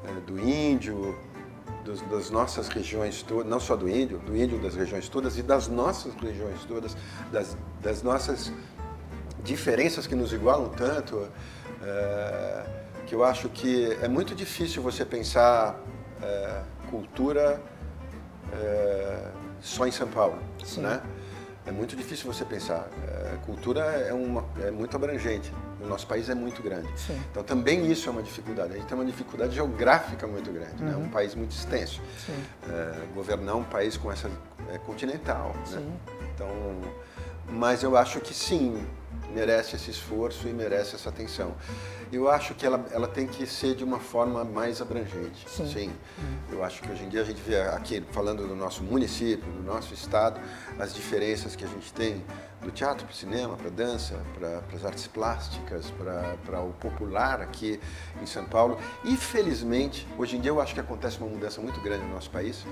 É, 0.07 0.21
do 0.27 0.39
índio, 0.39 1.17
dos, 1.85 2.01
das 2.03 2.31
nossas 2.31 2.69
regiões 2.69 3.23
todas, 3.23 3.47
não 3.47 3.61
só 3.61 3.77
do 3.77 3.89
índio, 3.89 4.19
do 4.19 4.37
índio 4.37 4.59
das 4.59 4.75
regiões 4.75 5.09
todas 5.09 5.39
e 5.39 5.43
das 5.43 5.69
nossas 5.69 6.15
regiões 6.15 6.65
todas, 6.65 6.97
das, 7.31 7.57
das 7.81 8.03
nossas 8.03 8.53
diferenças 9.43 10.07
que 10.07 10.15
nos 10.15 10.33
igualam 10.33 10.69
tanto, 10.71 11.29
é, 11.83 12.67
que 13.07 13.15
eu 13.15 13.23
acho 13.23 13.49
que 13.51 13.97
é 14.03 14.09
muito 14.09 14.35
difícil 14.35 14.83
você 14.83 15.05
pensar 15.05 15.79
é, 16.23 16.63
cultura 16.91 17.61
é, 18.61 19.31
só 19.61 19.87
em 19.87 19.93
São 19.93 20.09
Paulo, 20.09 20.39
Sim. 20.65 20.83
né? 20.83 21.03
É 21.67 21.73
muito 21.73 21.97
difícil 21.97 22.31
você 22.31 22.45
pensar. 22.45 22.87
É, 23.09 23.37
cultura 23.47 23.81
é, 23.81 24.13
uma, 24.13 24.45
é 24.63 24.71
muito 24.71 24.95
abrangente. 24.95 25.51
O 25.81 25.87
nosso 25.87 26.07
país 26.07 26.29
é 26.29 26.35
muito 26.35 26.63
grande. 26.63 26.89
Sim. 26.95 27.19
Então 27.31 27.43
também 27.43 27.91
isso 27.91 28.07
é 28.09 28.13
uma 28.13 28.23
dificuldade. 28.23 28.75
A 28.75 28.77
gente 28.77 28.87
tem 28.87 28.97
uma 28.97 29.05
dificuldade 29.05 29.55
geográfica 29.55 30.27
muito 30.27 30.53
grande. 30.53 30.83
Né? 30.83 30.93
Uhum. 30.93 31.01
Né? 31.01 31.07
Um 31.07 31.09
país 31.09 31.35
muito 31.35 31.53
extenso. 31.53 32.03
É, 32.69 33.07
governar 33.15 33.57
um 33.57 33.65
país 33.65 33.97
com 33.97 34.13
essa 34.13 34.31
é, 34.71 34.79
continental. 34.79 35.55
Né? 35.71 35.83
Então, 36.35 36.49
mas 37.49 37.83
eu 37.83 37.97
acho 37.97 38.21
que 38.21 38.35
sim, 38.35 38.87
merece 39.35 39.75
esse 39.77 39.91
esforço 39.91 40.49
e 40.49 40.53
merece 40.53 40.95
essa 40.95 41.09
atenção. 41.09 41.55
Eu 42.13 42.31
acho 42.31 42.55
que 42.55 42.65
ela, 42.65 42.85
ela 42.93 43.09
tem 43.09 43.27
que 43.27 43.45
ser 43.47 43.75
de 43.75 43.83
uma 43.83 43.99
forma 43.99 44.45
mais 44.45 44.81
abrangente. 44.81 45.49
Sim. 45.51 45.67
sim. 45.67 45.93
Eu 46.51 46.63
acho 46.63 46.81
que 46.81 46.91
hoje 46.91 47.03
em 47.03 47.09
dia 47.09 47.23
a 47.23 47.25
gente 47.25 47.41
vê 47.41 47.61
aqui, 47.61 48.03
falando 48.13 48.47
do 48.47 48.55
nosso 48.55 48.83
município, 48.85 49.51
do 49.51 49.63
nosso 49.63 49.93
estado, 49.93 50.41
as 50.79 50.95
diferenças 50.95 51.57
que 51.57 51.65
a 51.65 51.69
gente 51.69 51.93
tem 51.93 52.25
do 52.63 52.71
teatro 52.71 53.05
para 53.05 53.13
o 53.13 53.17
cinema, 53.17 53.57
para 53.57 53.67
a 53.67 53.71
dança, 53.71 54.19
para 54.39 54.63
as 54.75 54.85
artes 54.85 55.07
plásticas, 55.07 55.93
para 56.47 56.61
o 56.61 56.73
popular 56.75 57.41
aqui 57.41 57.81
em 58.23 58.27
São 58.27 58.45
Paulo. 58.45 58.79
E 59.05 59.17
felizmente, 59.17 60.07
hoje 60.17 60.37
em 60.37 60.41
dia 60.41 60.51
eu 60.51 60.61
acho 60.61 60.73
que 60.73 60.81
acontece 60.81 61.19
uma 61.19 61.29
mudança 61.29 61.61
muito 61.61 61.81
grande 61.81 62.05
no 62.05 62.15
nosso 62.15 62.31
país 62.31 62.65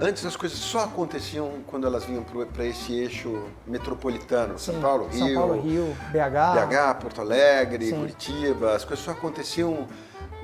Antes 0.00 0.24
as 0.24 0.36
coisas 0.36 0.58
só 0.58 0.84
aconteciam 0.84 1.50
quando 1.66 1.84
elas 1.84 2.04
vinham 2.04 2.22
para 2.22 2.64
esse 2.64 2.92
eixo 2.92 3.42
metropolitano, 3.66 4.56
Sim, 4.56 4.72
São 4.72 4.80
Paulo, 4.80 5.08
Rio, 5.08 5.18
São 5.18 5.34
Paulo, 5.34 5.60
Rio, 5.60 5.96
BH, 6.12 6.66
BH, 6.66 7.00
Porto 7.00 7.20
Alegre, 7.20 7.86
Sim. 7.86 7.98
Curitiba, 7.98 8.76
as 8.76 8.84
coisas 8.84 9.04
só 9.04 9.10
aconteciam. 9.10 9.88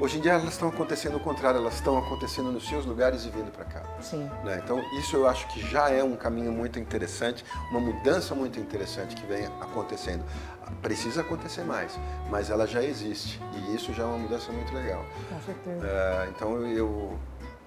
Hoje 0.01 0.19
em 0.19 0.21
dia 0.21 0.33
elas 0.33 0.49
estão 0.49 0.69
acontecendo 0.69 1.19
o 1.19 1.21
contrário, 1.21 1.61
elas 1.61 1.75
estão 1.75 1.97
acontecendo 1.97 2.51
nos 2.51 2.69
seus 2.69 2.85
lugares 2.85 3.25
e 3.27 3.31
vindo 3.31 3.53
para 3.53 3.65
cá. 3.65 3.83
Sim. 4.01 4.29
Né? 4.43 4.61
Então 4.63 4.83
isso 4.99 5.15
eu 5.15 5.29
acho 5.29 5.47
que 5.47 5.61
já 5.61 5.89
é 5.89 6.03
um 6.03 6.17
caminho 6.17 6.51
muito 6.51 6.81
interessante, 6.81 7.45
uma 7.71 7.79
mudança 7.79 8.35
muito 8.35 8.59
interessante 8.59 9.15
que 9.15 9.25
vem 9.25 9.47
acontecendo. 9.61 10.25
Precisa 10.83 11.21
acontecer 11.21 11.63
mais, 11.63 11.97
mas 12.29 12.51
ela 12.51 12.67
já 12.67 12.83
existe 12.83 13.41
e 13.53 13.77
isso 13.77 13.95
já 13.95 14.03
é 14.03 14.07
uma 14.07 14.19
mudança 14.19 14.51
muito 14.51 14.75
legal. 14.75 15.05
Com 15.29 15.41
certeza. 15.43 15.87
É, 15.87 16.29
então 16.35 16.61
eu 16.67 17.17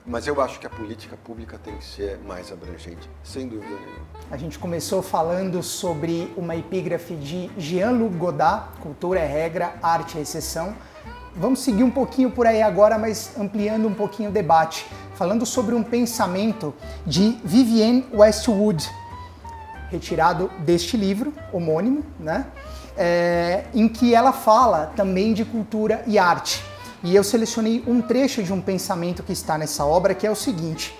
mas 0.07 0.25
eu 0.25 0.41
acho 0.41 0.57
que 0.57 0.65
a 0.65 0.69
política 0.69 1.17
pública 1.17 1.59
tem 1.61 1.75
que 1.75 1.83
ser 1.83 2.17
mais 2.25 2.49
abrangente, 2.49 3.09
sem 3.21 3.45
dúvida 3.45 3.75
nenhuma. 3.75 4.07
A 4.31 4.37
gente 4.37 4.57
começou 4.57 5.01
falando 5.01 5.61
sobre 5.61 6.33
uma 6.37 6.55
epígrafe 6.55 7.13
de 7.15 7.51
Jean-Luc 7.57 8.15
Godard, 8.15 8.69
Cultura 8.79 9.19
é 9.19 9.27
regra, 9.27 9.73
arte 9.83 10.17
é 10.17 10.21
exceção. 10.21 10.73
Vamos 11.35 11.59
seguir 11.59 11.83
um 11.83 11.91
pouquinho 11.91 12.31
por 12.31 12.47
aí 12.47 12.61
agora, 12.61 12.97
mas 12.97 13.37
ampliando 13.37 13.85
um 13.85 13.93
pouquinho 13.93 14.29
o 14.29 14.33
debate, 14.33 14.85
falando 15.15 15.45
sobre 15.45 15.75
um 15.75 15.83
pensamento 15.83 16.73
de 17.05 17.37
Vivienne 17.43 18.07
Westwood, 18.13 18.89
retirado 19.91 20.49
deste 20.59 20.95
livro 20.95 21.33
homônimo, 21.51 22.03
né? 22.17 22.47
É, 22.95 23.65
em 23.73 23.87
que 23.87 24.15
ela 24.15 24.31
fala 24.31 24.91
também 24.95 25.33
de 25.33 25.43
cultura 25.43 26.01
e 26.07 26.17
arte. 26.17 26.63
E 27.03 27.15
eu 27.15 27.23
selecionei 27.23 27.83
um 27.85 28.01
trecho 28.01 28.41
de 28.41 28.51
um 28.51 28.61
pensamento 28.61 29.23
que 29.23 29.33
está 29.33 29.57
nessa 29.57 29.85
obra, 29.85 30.15
que 30.15 30.25
é 30.25 30.31
o 30.31 30.35
seguinte: 30.35 30.97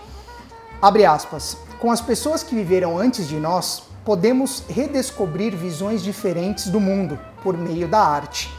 abre 0.81 1.05
aspas. 1.05 1.57
Com 1.79 1.91
as 1.91 2.01
pessoas 2.01 2.41
que 2.41 2.55
viveram 2.55 2.97
antes 2.97 3.27
de 3.27 3.35
nós, 3.37 3.83
podemos 4.03 4.63
redescobrir 4.69 5.55
visões 5.55 6.03
diferentes 6.03 6.67
do 6.69 6.79
mundo 6.79 7.19
por 7.43 7.57
meio 7.57 7.87
da 7.87 7.99
arte. 7.99 8.51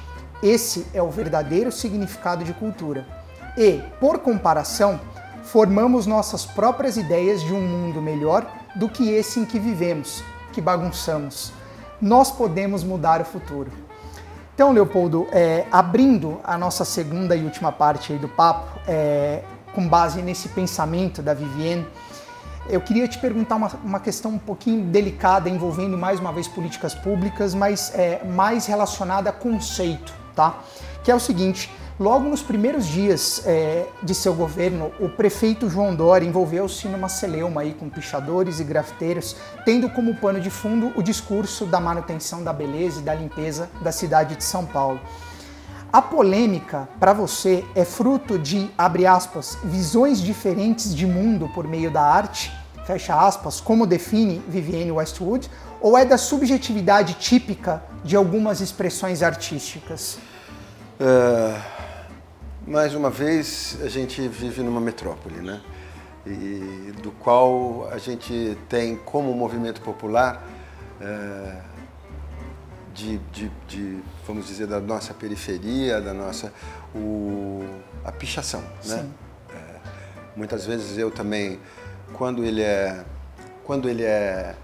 Esse 0.43 0.87
é 0.95 1.03
o 1.03 1.11
verdadeiro 1.11 1.73
significado 1.73 2.45
de 2.45 2.53
cultura. 2.53 3.07
E, 3.57 3.81
por 3.99 4.21
comparação, 4.21 5.01
formamos 5.43 6.07
nossas 6.07 6.47
próprias 6.47 6.97
ideias 6.97 7.41
de 7.43 7.53
um 7.53 7.61
mundo 7.61 8.01
melhor 8.01 8.47
do 8.77 8.89
que 8.89 9.11
esse 9.11 9.41
em 9.41 9.45
que 9.45 9.59
vivemos, 9.59 10.23
que 10.53 10.61
bagunçamos. 10.61 11.53
Nós 12.01 12.31
podemos 12.31 12.85
mudar 12.85 13.21
o 13.21 13.25
futuro. 13.25 13.88
Então, 14.59 14.73
Leopoldo, 14.73 15.29
é, 15.31 15.67
abrindo 15.71 16.41
a 16.43 16.59
nossa 16.59 16.85
segunda 16.85 17.37
e 17.37 17.45
última 17.45 17.71
parte 17.71 18.15
do 18.15 18.27
papo, 18.27 18.81
é, 18.89 19.45
com 19.73 19.89
base 19.89 20.21
nesse 20.21 20.49
pensamento 20.49 21.23
da 21.23 21.33
Vivienne, 21.33 21.87
eu 22.69 22.81
queria 22.81 23.07
te 23.07 23.21
perguntar 23.21 23.55
uma, 23.55 23.71
uma, 23.85 24.01
questão 24.01 24.33
um 24.33 24.39
pouquinho 24.39 24.85
delicada, 24.87 25.49
envolvendo 25.49 25.97
mais 25.97 26.19
uma 26.19 26.33
vez 26.33 26.49
políticas 26.49 26.93
públicas, 26.93 27.55
mas 27.55 27.95
é, 27.95 28.21
mais 28.25 28.67
relacionada 28.67 29.31
a 29.31 29.33
conceito, 29.33 30.13
tá? 30.35 30.59
Que 31.05 31.13
é 31.13 31.15
o 31.15 31.21
seguinte: 31.21 31.71
Logo 31.99 32.29
nos 32.29 32.43
primeiros 32.43 32.87
dias 32.87 33.43
é, 33.45 33.85
de 34.05 34.15
seu 34.15 34.33
governo, 34.33 34.93
o 35.01 35.09
prefeito 35.09 35.69
João 35.69 35.97
Dória 35.97 36.25
envolveu-se 36.25 36.87
numa 36.87 37.09
celeuma 37.09 37.63
aí 37.63 37.75
com 37.75 37.89
pichadores 37.89 38.61
e 38.61 38.65
grafiteiros, 38.65 39.35
tendo 39.65 39.91
como 39.91 40.15
pano 40.15 40.41
de 40.41 40.49
fundo 40.49 40.93
o 40.95 41.03
discurso 41.03 41.67
da 41.67 41.81
manutenção 41.81 42.45
da 42.45 42.53
beleza 42.53 43.01
e 43.01 43.03
da 43.03 43.13
limpeza 43.13 43.69
da 43.83 43.91
cidade 43.91 44.37
de 44.37 44.45
São 44.45 44.65
Paulo. 44.65 45.01
A 45.93 46.01
polêmica, 46.01 46.89
para 47.01 47.13
você, 47.13 47.65
é 47.75 47.85
fruto 47.85 48.39
de, 48.39 48.71
abre 48.79 49.05
aspas, 49.05 49.59
visões 49.65 50.21
diferentes 50.21 50.95
de 50.95 51.05
mundo 51.05 51.49
por 51.53 51.67
meio 51.67 51.91
da 51.91 52.03
arte, 52.03 52.53
fecha 52.87 53.21
aspas, 53.21 53.61
como 53.61 53.89
define 53.89 54.41
Vivienne 54.47 54.93
Westwood, 54.93 55.51
ou 55.81 55.99
é 55.99 56.05
da 56.05 56.17
subjetividade 56.17 57.15
típica 57.15 57.83
de 58.05 58.15
algumas 58.15 58.61
expressões 58.61 59.21
artísticas? 59.21 60.17
Uh 61.01 61.79
mais 62.69 62.95
uma 62.95 63.09
vez, 63.09 63.79
a 63.83 63.89
gente 63.89 64.29
vive 64.29 64.63
numa 64.63 64.81
metrópole, 64.81 65.41
né? 65.41 65.61
E 66.27 66.93
do 67.03 67.11
qual 67.13 67.89
a 67.91 67.97
gente 67.97 68.59
tem 68.69 68.95
como 68.95 69.33
movimento 69.33 69.81
popular 69.81 70.47
é, 71.01 71.63
de, 72.93 73.17
de, 73.33 73.51
de, 73.67 73.99
vamos 74.27 74.47
dizer, 74.47 74.67
da 74.67 74.81
nossa 74.81 75.15
periferia, 75.15 75.99
da 75.99 76.13
nossa, 76.13 76.53
o, 76.95 77.65
a 78.05 78.13
pichação, 78.13 78.63
né? 78.85 79.09
É, 79.51 79.81
muitas 80.37 80.67
vezes 80.67 80.99
eu 80.99 81.11
também, 81.11 81.59
quando 82.13 82.45
ele 82.45 82.61
é, 82.61 83.03
quando 83.65 83.89
ele 83.89 84.03
é 84.03 84.55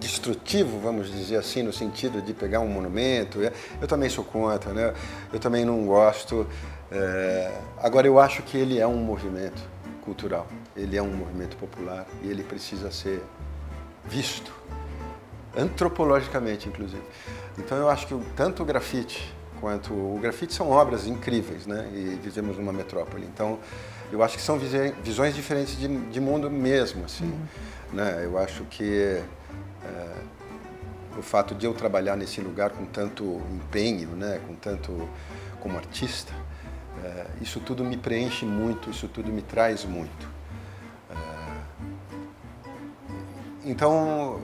destrutivo, 0.00 0.80
vamos 0.80 1.10
dizer 1.12 1.36
assim, 1.36 1.62
no 1.62 1.72
sentido 1.72 2.20
de 2.22 2.32
pegar 2.32 2.60
um 2.60 2.68
monumento. 2.68 3.38
Eu 3.80 3.86
também 3.86 4.08
sou 4.08 4.24
contra, 4.24 4.72
né? 4.72 4.94
Eu 5.32 5.38
também 5.38 5.64
não 5.64 5.84
gosto. 5.84 6.46
É... 6.90 7.52
Agora, 7.78 8.06
eu 8.06 8.18
acho 8.18 8.42
que 8.42 8.56
ele 8.56 8.78
é 8.78 8.86
um 8.86 8.96
movimento 8.96 9.62
cultural, 10.04 10.46
ele 10.74 10.96
é 10.96 11.02
um 11.02 11.12
movimento 11.12 11.56
popular 11.56 12.06
e 12.22 12.28
ele 12.28 12.42
precisa 12.42 12.90
ser 12.90 13.22
visto, 14.06 14.52
antropologicamente, 15.56 16.68
inclusive. 16.68 17.02
Então, 17.58 17.76
eu 17.78 17.88
acho 17.88 18.06
que 18.06 18.18
tanto 18.34 18.62
o 18.62 18.66
grafite 18.66 19.32
quanto 19.60 19.92
o 19.92 20.18
grafite 20.20 20.54
são 20.54 20.70
obras 20.70 21.06
incríveis, 21.06 21.66
né? 21.66 21.88
E 21.92 22.18
vivemos 22.22 22.56
numa 22.56 22.72
metrópole. 22.72 23.26
Então, 23.26 23.58
eu 24.10 24.22
acho 24.22 24.36
que 24.36 24.42
são 24.42 24.58
visões 25.04 25.34
diferentes 25.34 25.78
de, 25.78 25.86
de 25.86 26.20
mundo 26.20 26.50
mesmo, 26.50 27.04
assim. 27.04 27.26
Uhum. 27.26 27.46
Né? 27.92 28.22
Eu 28.24 28.38
acho 28.38 28.64
que 28.64 29.22
é, 29.84 31.18
o 31.18 31.22
fato 31.22 31.54
de 31.54 31.66
eu 31.66 31.74
trabalhar 31.74 32.16
nesse 32.16 32.40
lugar 32.40 32.70
com 32.70 32.84
tanto 32.86 33.42
empenho, 33.52 34.10
né, 34.10 34.40
com 34.46 34.54
tanto 34.54 35.08
como 35.60 35.76
artista, 35.76 36.32
é, 37.04 37.26
isso 37.40 37.60
tudo 37.60 37.84
me 37.84 37.96
preenche 37.96 38.44
muito, 38.44 38.90
isso 38.90 39.08
tudo 39.08 39.32
me 39.32 39.42
traz 39.42 39.84
muito. 39.84 40.28
É, 41.10 41.14
então, 43.64 44.40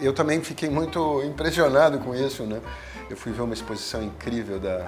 eu 0.00 0.12
também 0.12 0.40
fiquei 0.42 0.68
muito 0.68 1.22
impressionado 1.22 1.98
com 1.98 2.14
isso, 2.14 2.44
né? 2.44 2.60
Eu 3.08 3.16
fui 3.16 3.32
ver 3.32 3.42
uma 3.42 3.54
exposição 3.54 4.02
incrível 4.02 4.58
da, 4.58 4.78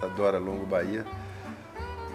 da 0.00 0.08
Dora 0.08 0.38
Longo 0.38 0.66
Bahia, 0.66 1.04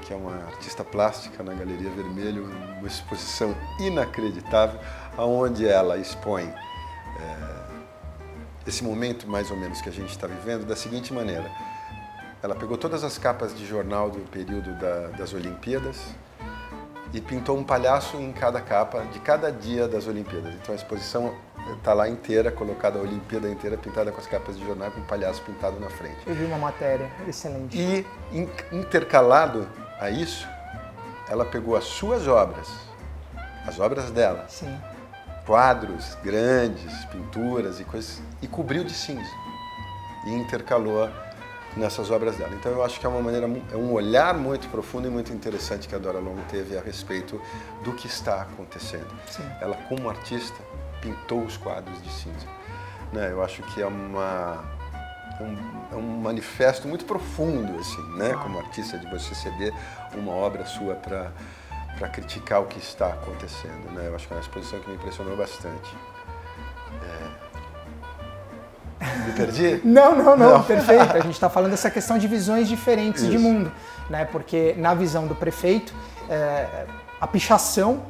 que 0.01 0.13
é 0.13 0.15
uma 0.15 0.35
artista 0.47 0.83
plástica 0.83 1.43
na 1.43 1.53
Galeria 1.53 1.89
Vermelho, 1.91 2.49
uma 2.77 2.87
exposição 2.87 3.55
inacreditável, 3.79 4.79
onde 5.17 5.65
ela 5.67 5.97
expõe 5.97 6.53
esse 8.65 8.83
momento 8.83 9.27
mais 9.27 9.51
ou 9.51 9.57
menos 9.57 9.81
que 9.81 9.89
a 9.89 9.91
gente 9.91 10.09
está 10.09 10.27
vivendo 10.27 10.65
da 10.65 10.75
seguinte 10.75 11.13
maneira. 11.13 11.49
Ela 12.41 12.55
pegou 12.55 12.77
todas 12.77 13.03
as 13.03 13.17
capas 13.17 13.55
de 13.55 13.65
jornal 13.65 14.09
do 14.09 14.19
período 14.29 14.73
da, 14.73 15.07
das 15.17 15.33
Olimpíadas 15.33 15.97
e 17.13 17.21
pintou 17.21 17.57
um 17.57 17.63
palhaço 17.63 18.17
em 18.17 18.31
cada 18.33 18.59
capa 18.59 19.01
de 19.11 19.19
cada 19.19 19.51
dia 19.51 19.87
das 19.87 20.07
Olimpíadas. 20.07 20.53
Então 20.55 20.73
a 20.73 20.75
exposição 20.75 21.33
está 21.77 21.93
lá 21.93 22.09
inteira, 22.09 22.51
colocada 22.51 22.99
a 22.99 23.01
Olimpíada 23.01 23.49
inteira 23.49 23.77
pintada 23.77 24.11
com 24.11 24.19
as 24.19 24.27
capas 24.27 24.57
de 24.57 24.65
jornal 24.65 24.91
com 24.91 24.99
um 24.99 25.05
palhaço 25.05 25.41
pintado 25.43 25.79
na 25.79 25.89
frente. 25.89 26.17
Eu 26.25 26.35
vi 26.35 26.43
uma 26.43 26.57
matéria, 26.57 27.09
excelente. 27.27 27.77
E 27.77 28.05
intercalado 28.71 29.67
a 29.99 30.09
isso, 30.09 30.47
ela 31.29 31.45
pegou 31.45 31.77
as 31.77 31.85
suas 31.85 32.27
obras, 32.27 32.67
as 33.65 33.79
obras 33.79 34.11
dela, 34.11 34.45
Sim 34.49 34.77
quadros 35.45 36.15
grandes, 36.23 37.05
pinturas 37.05 37.79
e 37.79 37.83
coisas, 37.83 38.21
e 38.41 38.47
cobriu 38.47 38.83
de 38.83 38.93
cinza 38.93 39.31
e 40.25 40.31
intercalou 40.31 41.09
nessas 41.75 42.11
obras 42.11 42.37
dela. 42.37 42.53
Então 42.53 42.71
eu 42.71 42.83
acho 42.83 42.99
que 42.99 43.05
é 43.05 43.09
uma 43.09 43.21
maneira, 43.21 43.47
é 43.71 43.75
um 43.75 43.91
olhar 43.91 44.33
muito 44.35 44.69
profundo 44.69 45.07
e 45.07 45.11
muito 45.11 45.33
interessante 45.33 45.87
que 45.87 45.95
a 45.95 45.97
Dora 45.97 46.19
Longo 46.19 46.41
teve 46.49 46.77
a 46.77 46.81
respeito 46.81 47.41
do 47.83 47.93
que 47.93 48.07
está 48.07 48.41
acontecendo. 48.41 49.07
Sim. 49.29 49.43
Ela, 49.59 49.75
como 49.89 50.09
artista, 50.09 50.57
pintou 51.01 51.41
os 51.41 51.57
quadros 51.57 52.01
de 52.01 52.11
cinza. 52.11 52.47
Né? 53.11 53.31
Eu 53.31 53.43
acho 53.43 53.61
que 53.63 53.81
é 53.81 53.85
uma 53.85 54.63
é 55.39 55.43
um, 55.43 55.57
é 55.91 55.95
um 55.95 56.21
manifesto 56.21 56.87
muito 56.87 57.05
profundo, 57.05 57.79
assim, 57.79 58.01
né? 58.17 58.33
Como 58.41 58.59
artista, 58.59 58.97
de 58.97 59.09
você 59.09 59.33
ceder 59.33 59.73
uma 60.13 60.31
obra 60.31 60.63
sua 60.65 60.93
para 60.93 61.31
para 61.97 62.07
criticar 62.09 62.61
o 62.61 62.65
que 62.65 62.79
está 62.79 63.07
acontecendo. 63.07 63.91
Né? 63.93 64.07
Eu 64.07 64.15
acho 64.15 64.27
que 64.27 64.33
é 64.33 64.37
uma 64.37 64.41
exposição 64.41 64.79
que 64.79 64.89
me 64.89 64.95
impressionou 64.95 65.35
bastante. 65.35 65.95
É... 67.03 67.43
Me 69.25 69.33
perdi? 69.33 69.81
não, 69.85 70.15
não, 70.15 70.37
não, 70.37 70.53
não, 70.57 70.63
perfeito. 70.63 71.15
A 71.15 71.19
gente 71.19 71.33
está 71.33 71.49
falando 71.49 71.71
dessa 71.71 71.91
questão 71.91 72.17
de 72.17 72.27
visões 72.27 72.67
diferentes 72.67 73.21
Isso. 73.23 73.31
de 73.31 73.37
mundo, 73.37 73.71
né? 74.09 74.25
porque 74.25 74.73
na 74.77 74.93
visão 74.93 75.27
do 75.27 75.35
prefeito, 75.35 75.93
é, 76.29 76.85
a 77.19 77.27
pichação 77.27 78.01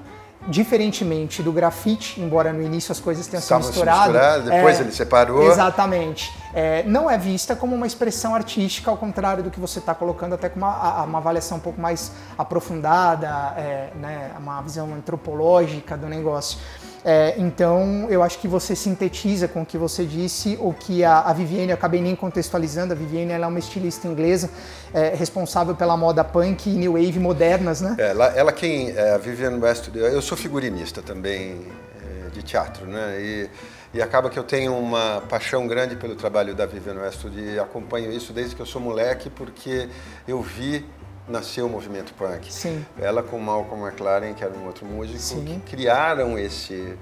diferentemente 0.47 1.41
do 1.41 1.51
grafite, 1.51 2.19
embora 2.19 2.51
no 2.51 2.61
início 2.61 2.91
as 2.91 2.99
coisas 2.99 3.27
tenham 3.27 3.41
se 3.41 3.53
misturado. 3.55 4.13
depois 4.43 4.79
é, 4.79 4.81
ele 4.81 4.91
separou. 4.91 5.49
Exatamente. 5.49 6.33
É, 6.53 6.83
não 6.83 7.09
é 7.09 7.17
vista 7.17 7.55
como 7.55 7.75
uma 7.75 7.87
expressão 7.87 8.35
artística, 8.35 8.89
ao 8.89 8.97
contrário 8.97 9.43
do 9.43 9.49
que 9.49 9.59
você 9.59 9.79
está 9.79 9.95
colocando, 9.95 10.35
até 10.35 10.49
com 10.49 10.57
uma, 10.57 11.03
uma 11.03 11.17
avaliação 11.17 11.57
um 11.57 11.61
pouco 11.61 11.81
mais 11.81 12.11
aprofundada, 12.37 13.27
é, 13.57 13.89
né, 13.95 14.31
uma 14.37 14.61
visão 14.61 14.93
antropológica 14.93 15.97
do 15.97 16.07
negócio. 16.07 16.59
É, 17.05 17.35
então, 17.37 18.07
eu 18.09 18.23
acho 18.23 18.39
que 18.39 18.47
você 18.47 18.75
sintetiza 18.75 19.47
com 19.47 19.63
o 19.63 19.65
que 19.65 19.77
você 19.77 20.05
disse, 20.05 20.57
o 20.61 20.73
que 20.73 21.03
a, 21.03 21.19
a 21.19 21.33
Viviane, 21.33 21.69
eu 21.69 21.73
acabei 21.73 22.01
nem 22.01 22.15
contextualizando, 22.15 22.93
a 22.93 22.95
Viviane 22.95 23.31
ela 23.31 23.45
é 23.45 23.47
uma 23.47 23.59
estilista 23.59 24.07
inglesa, 24.07 24.49
é, 24.93 25.13
responsável 25.13 25.75
pela 25.75 25.97
moda 25.97 26.23
punk 26.23 26.69
e 26.69 26.73
new 26.73 26.93
wave 26.93 27.19
modernas, 27.19 27.81
né? 27.81 27.95
É, 27.99 28.11
ela, 28.11 28.27
ela 28.27 28.53
quem, 28.53 28.91
é, 28.91 29.15
a 29.15 29.17
Viviane 29.17 29.59
West, 29.59 29.89
eu 29.93 30.21
sou 30.21 30.37
figurinista 30.37 31.01
também 31.01 31.67
é, 32.01 32.29
de 32.29 32.41
teatro, 32.41 32.85
né? 32.85 33.17
E, 33.19 33.49
e 33.93 34.01
acaba 34.01 34.29
que 34.29 34.39
eu 34.39 34.43
tenho 34.43 34.75
uma 34.75 35.21
paixão 35.29 35.67
grande 35.67 35.95
pelo 35.95 36.15
trabalho 36.15 36.55
da 36.55 36.65
Viviane 36.65 36.99
Westwood 36.99 37.39
e 37.39 37.59
acompanho 37.59 38.11
isso 38.11 38.33
desde 38.33 38.55
que 38.55 38.61
eu 38.61 38.65
sou 38.65 38.81
moleque, 38.81 39.29
porque 39.29 39.87
eu 40.27 40.41
vi 40.41 40.85
nasceu 41.27 41.67
o 41.67 41.69
movimento 41.69 42.13
punk. 42.15 42.51
Sim. 42.51 42.85
Ela 42.99 43.23
com 43.23 43.39
Malcolm 43.39 43.85
McLaren, 43.85 44.33
que 44.33 44.43
era 44.43 44.53
um 44.53 44.65
outro 44.65 44.85
músico, 44.85 45.19
Sim. 45.19 45.45
que 45.45 45.75
criaram 45.75 46.37
esse 46.37 46.97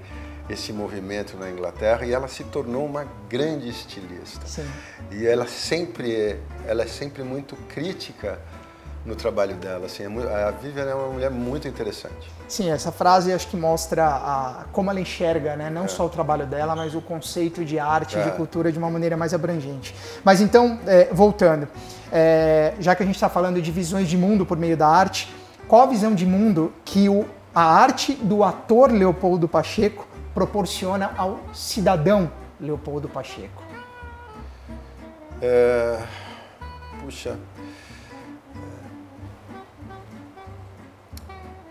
esse 0.50 0.72
movimento 0.72 1.36
na 1.36 1.48
Inglaterra 1.48 2.04
e 2.04 2.12
ela 2.12 2.28
se 2.28 2.44
tornou 2.44 2.84
uma 2.84 3.06
grande 3.28 3.68
estilista. 3.68 4.44
Sim. 4.44 4.68
E 5.10 5.26
ela 5.26 5.46
sempre 5.46 6.38
ela 6.66 6.82
é 6.82 6.86
sempre 6.86 7.22
muito 7.22 7.56
crítica 7.68 8.38
no 9.04 9.16
trabalho 9.16 9.54
dela. 9.56 9.86
Assim, 9.86 10.04
é 10.04 10.44
a 10.44 10.50
Vivian 10.50 10.84
é 10.84 10.94
uma 10.94 11.08
mulher 11.08 11.30
muito 11.30 11.66
interessante. 11.66 12.30
Sim, 12.48 12.70
essa 12.70 12.92
frase 12.92 13.32
acho 13.32 13.48
que 13.48 13.56
mostra 13.56 14.06
a, 14.06 14.64
como 14.72 14.90
ela 14.90 15.00
enxerga, 15.00 15.56
né? 15.56 15.70
não 15.70 15.84
é. 15.84 15.88
só 15.88 16.06
o 16.06 16.08
trabalho 16.08 16.46
dela, 16.46 16.76
mas 16.76 16.94
o 16.94 17.00
conceito 17.00 17.64
de 17.64 17.78
arte 17.78 18.16
e 18.16 18.20
é. 18.20 18.24
de 18.24 18.30
cultura 18.32 18.70
de 18.70 18.78
uma 18.78 18.90
maneira 18.90 19.16
mais 19.16 19.34
abrangente. 19.34 19.94
Mas 20.24 20.40
então, 20.40 20.78
é, 20.86 21.08
voltando, 21.12 21.68
é, 22.12 22.74
já 22.78 22.94
que 22.94 23.02
a 23.02 23.06
gente 23.06 23.16
está 23.16 23.28
falando 23.28 23.60
de 23.60 23.70
visões 23.70 24.08
de 24.08 24.16
mundo 24.16 24.46
por 24.46 24.56
meio 24.56 24.76
da 24.76 24.86
arte, 24.86 25.34
qual 25.66 25.82
a 25.82 25.86
visão 25.86 26.14
de 26.14 26.26
mundo 26.26 26.72
que 26.84 27.08
o, 27.08 27.24
a 27.54 27.62
arte 27.62 28.14
do 28.14 28.44
ator 28.44 28.90
Leopoldo 28.90 29.48
Pacheco 29.48 30.06
proporciona 30.34 31.12
ao 31.16 31.40
cidadão 31.52 32.30
Leopoldo 32.60 33.08
Pacheco? 33.08 33.62
É, 35.40 35.98
puxa, 37.00 37.36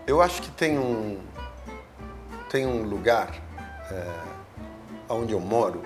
Eu 0.06 0.20
acho 0.20 0.42
que 0.42 0.50
tem 0.50 0.78
um, 0.78 1.20
tem 2.50 2.66
um 2.66 2.82
lugar 2.82 3.30
é, 3.90 4.04
onde 5.08 5.32
eu 5.32 5.40
moro, 5.40 5.82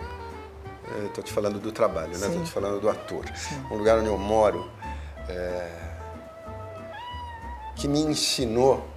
estou 1.06 1.22
te 1.22 1.32
falando 1.32 1.58
do 1.58 1.70
trabalho, 1.70 2.12
estou 2.12 2.30
né? 2.30 2.44
te 2.44 2.50
falando 2.50 2.80
do 2.80 2.88
ator, 2.88 3.26
Sim. 3.36 3.62
um 3.70 3.76
lugar 3.76 3.98
onde 3.98 4.06
eu 4.06 4.16
moro 4.16 4.70
é, 5.28 5.70
que 7.74 7.86
me 7.86 8.00
ensinou, 8.00 8.88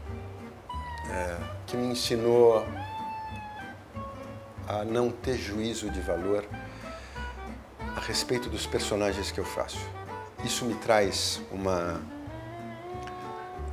é, 1.11 1.37
que 1.67 1.75
me 1.75 1.87
ensinou 1.87 2.65
a 4.67 4.85
não 4.85 5.11
ter 5.11 5.35
juízo 5.35 5.89
de 5.89 5.99
valor 5.99 6.45
a 7.97 7.99
respeito 7.99 8.49
dos 8.49 8.65
personagens 8.65 9.31
que 9.31 9.39
eu 9.39 9.45
faço. 9.45 9.85
Isso 10.45 10.63
me 10.63 10.75
traz 10.75 11.41
uma, 11.51 11.99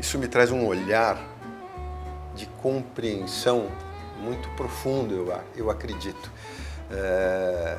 isso 0.00 0.18
me 0.18 0.26
traz 0.26 0.50
um 0.50 0.66
olhar 0.66 1.35
de 2.36 2.46
compreensão 2.46 3.68
muito 4.20 4.48
profundo, 4.50 5.14
eu, 5.14 5.40
eu 5.56 5.70
acredito, 5.70 6.30
é, 6.90 7.78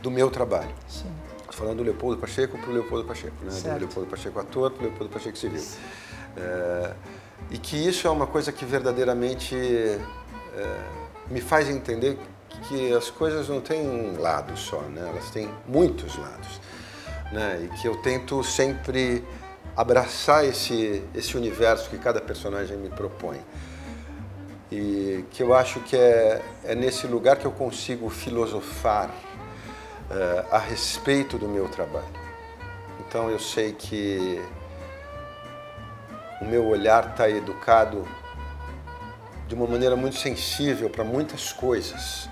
do 0.00 0.10
meu 0.10 0.30
trabalho. 0.30 0.74
Sim. 0.88 1.12
Falando 1.50 1.78
do 1.78 1.82
Leopoldo 1.82 2.18
Pacheco 2.18 2.56
para 2.56 2.70
o 2.70 2.72
Leopoldo 2.72 3.06
Pacheco, 3.06 3.36
né? 3.44 3.50
do 3.50 3.78
Leopoldo 3.78 4.08
Pacheco 4.08 4.40
ator 4.40 4.70
para 4.70 4.84
o 4.84 4.86
Leopoldo 4.86 5.12
Pacheco 5.12 5.36
civil. 5.36 5.62
É, 6.36 6.94
e 7.50 7.58
que 7.58 7.76
isso 7.76 8.06
é 8.06 8.10
uma 8.10 8.26
coisa 8.26 8.50
que 8.50 8.64
verdadeiramente 8.64 9.54
é, 9.54 10.00
me 11.28 11.40
faz 11.40 11.68
entender 11.68 12.18
que 12.68 12.92
as 12.94 13.10
coisas 13.10 13.48
não 13.48 13.60
têm 13.60 13.86
um 13.86 14.18
lado 14.18 14.56
só, 14.56 14.80
né? 14.80 15.06
elas 15.08 15.30
têm 15.30 15.50
muitos 15.66 16.16
lados. 16.16 16.60
Né? 17.30 17.64
E 17.64 17.80
que 17.80 17.86
eu 17.86 17.96
tento 17.96 18.42
sempre 18.42 19.22
abraçar 19.76 20.44
esse, 20.44 21.02
esse 21.14 21.36
universo 21.36 21.90
que 21.90 21.98
cada 21.98 22.20
personagem 22.20 22.76
me 22.76 22.88
propõe 22.88 23.40
e 24.72 25.26
que 25.30 25.42
eu 25.42 25.54
acho 25.54 25.80
que 25.80 25.94
é, 25.94 26.42
é 26.64 26.74
nesse 26.74 27.06
lugar 27.06 27.36
que 27.36 27.44
eu 27.44 27.52
consigo 27.52 28.08
filosofar 28.08 29.10
uh, 29.10 30.46
a 30.50 30.58
respeito 30.58 31.36
do 31.36 31.46
meu 31.46 31.68
trabalho. 31.68 32.06
Então 33.00 33.28
eu 33.28 33.38
sei 33.38 33.74
que 33.74 34.40
o 36.40 36.46
meu 36.46 36.66
olhar 36.66 37.10
está 37.10 37.28
educado 37.28 38.08
de 39.46 39.54
uma 39.54 39.66
maneira 39.66 39.94
muito 39.94 40.16
sensível 40.16 40.88
para 40.88 41.04
muitas 41.04 41.52
coisas. 41.52 42.24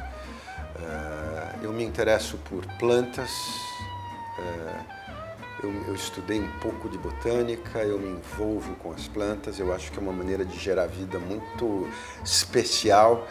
Uh, 0.76 1.62
eu 1.62 1.74
me 1.74 1.84
interesso 1.84 2.38
por 2.48 2.64
plantas. 2.78 3.30
Uh, 4.38 4.99
eu, 5.62 5.72
eu, 5.88 5.94
estudei 5.94 6.40
um 6.40 6.50
pouco 6.58 6.88
de 6.88 6.98
botânica, 6.98 7.80
eu 7.80 7.98
me 7.98 8.10
envolvo 8.10 8.74
com 8.76 8.92
as 8.92 9.06
plantas, 9.08 9.58
eu 9.58 9.72
acho 9.72 9.90
que 9.92 9.98
é 9.98 10.02
uma 10.02 10.12
maneira 10.12 10.44
de 10.44 10.58
gerar 10.58 10.86
vida 10.86 11.18
muito 11.18 11.88
especial. 12.24 13.26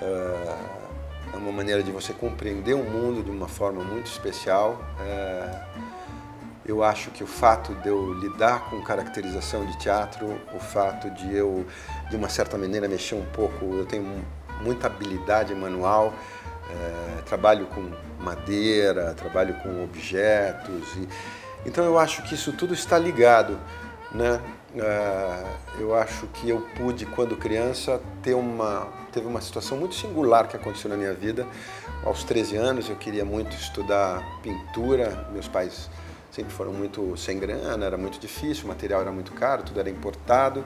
Uh, 0.00 0.86
é 1.32 1.36
uma 1.36 1.52
maneira 1.52 1.82
de 1.82 1.90
você 1.90 2.12
compreender 2.12 2.74
o 2.74 2.84
mundo 2.84 3.22
de 3.22 3.30
uma 3.30 3.48
forma 3.48 3.82
muito 3.82 4.06
especial. 4.06 4.80
Uh, 5.00 5.86
eu 6.64 6.82
acho 6.82 7.10
que 7.10 7.22
o 7.22 7.26
fato 7.26 7.74
de 7.76 7.88
eu 7.88 8.14
lidar 8.14 8.70
com 8.70 8.82
caracterização 8.82 9.64
de 9.64 9.78
teatro, 9.78 10.40
o 10.52 10.58
fato 10.58 11.10
de 11.10 11.34
eu, 11.34 11.64
de 12.10 12.16
uma 12.16 12.28
certa 12.28 12.58
maneira, 12.58 12.88
mexer 12.88 13.14
um 13.14 13.24
pouco, 13.26 13.64
eu 13.76 13.86
tenho 13.86 14.24
muita 14.62 14.86
habilidade 14.86 15.54
manual, 15.54 16.08
uh, 16.08 17.22
trabalho 17.22 17.66
com 17.66 17.90
madeira, 18.18 19.14
trabalho 19.14 19.54
com 19.62 19.84
objetos 19.84 20.96
e, 20.96 21.08
então 21.64 21.84
eu 21.84 21.98
acho 21.98 22.22
que 22.22 22.34
isso 22.34 22.52
tudo 22.52 22.74
está 22.74 22.98
ligado, 22.98 23.58
né? 24.12 24.40
Uh, 24.74 25.80
eu 25.80 25.94
acho 25.94 26.26
que 26.26 26.50
eu 26.50 26.60
pude, 26.76 27.06
quando 27.06 27.34
criança, 27.36 28.00
ter 28.22 28.34
uma, 28.34 28.86
teve 29.10 29.26
uma 29.26 29.40
situação 29.40 29.78
muito 29.78 29.94
singular 29.94 30.48
que 30.48 30.56
aconteceu 30.56 30.90
na 30.90 30.96
minha 30.96 31.14
vida. 31.14 31.46
Aos 32.04 32.24
13 32.24 32.56
anos 32.56 32.90
eu 32.90 32.96
queria 32.96 33.24
muito 33.24 33.56
estudar 33.56 34.22
pintura, 34.42 35.28
meus 35.32 35.48
pais 35.48 35.88
sempre 36.30 36.52
foram 36.52 36.72
muito 36.72 37.16
sem 37.16 37.38
grana, 37.38 37.86
era 37.86 37.96
muito 37.96 38.18
difícil, 38.18 38.64
o 38.64 38.68
material 38.68 39.00
era 39.00 39.10
muito 39.10 39.32
caro, 39.32 39.62
tudo 39.62 39.80
era 39.80 39.88
importado. 39.88 40.62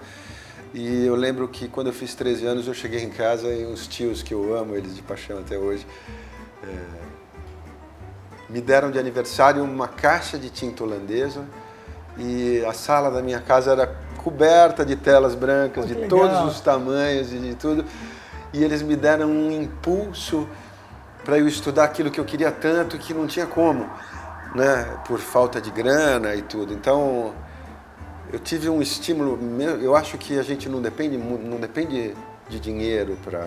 E 0.75 1.05
eu 1.07 1.15
lembro 1.15 1.47
que 1.47 1.69
quando 1.69 1.89
eu 1.89 1.93
fiz 1.93 2.15
13 2.15 2.47
anos 2.47 2.67
eu 2.67 2.75
cheguei 2.75 3.03
em 3.03 3.11
casa 3.11 3.49
e 3.49 3.65
uns 3.65 3.87
tios 3.87 4.23
que 4.23 4.35
eu 4.35 4.57
amo, 4.57 4.75
eles 4.75 4.97
de 4.97 5.03
paixão 5.03 5.39
até 5.39 5.57
hoje, 5.57 5.87
é, 6.65 6.67
me 8.51 8.61
deram 8.61 8.91
de 8.91 8.99
aniversário 8.99 9.63
uma 9.63 9.87
caixa 9.87 10.39
de 10.39 10.51
tinta 10.51 10.83
holandesa 10.83 11.45
e 12.19 12.65
a 12.67 12.73
sala 12.73 13.11
da 13.11 13.23
minha 13.23 13.41
casa 13.41 13.73
era 13.73 13.97
coberta 14.19 14.85
de 14.85 14.97
telas 14.97 15.35
brancas 15.35 15.87
de 15.87 15.95
todos 16.09 16.41
os 16.45 16.61
tamanhos 16.61 17.33
e 17.33 17.39
de 17.39 17.55
tudo. 17.55 17.85
E 18.53 18.63
eles 18.63 18.83
me 18.83 18.97
deram 18.97 19.29
um 19.29 19.51
impulso 19.51 20.49
para 21.25 21.39
eu 21.39 21.47
estudar 21.47 21.85
aquilo 21.85 22.11
que 22.11 22.19
eu 22.19 22.25
queria 22.25 22.51
tanto 22.51 22.99
que 22.99 23.15
não 23.15 23.27
tinha 23.27 23.47
como, 23.47 23.89
né, 24.55 24.99
por 25.07 25.21
falta 25.21 25.61
de 25.61 25.71
grana 25.71 26.35
e 26.35 26.43
tudo. 26.43 26.75
Então, 26.75 27.33
eu 28.33 28.39
tive 28.39 28.69
um 28.69 28.83
estímulo, 28.83 29.39
eu 29.81 29.95
acho 29.95 30.19
que 30.19 30.39
a 30.39 30.43
gente 30.43 30.69
não 30.69 30.83
depende 30.83 31.17
não 31.17 31.59
depende 31.59 32.15
de 32.49 32.59
dinheiro 32.59 33.17
para 33.23 33.47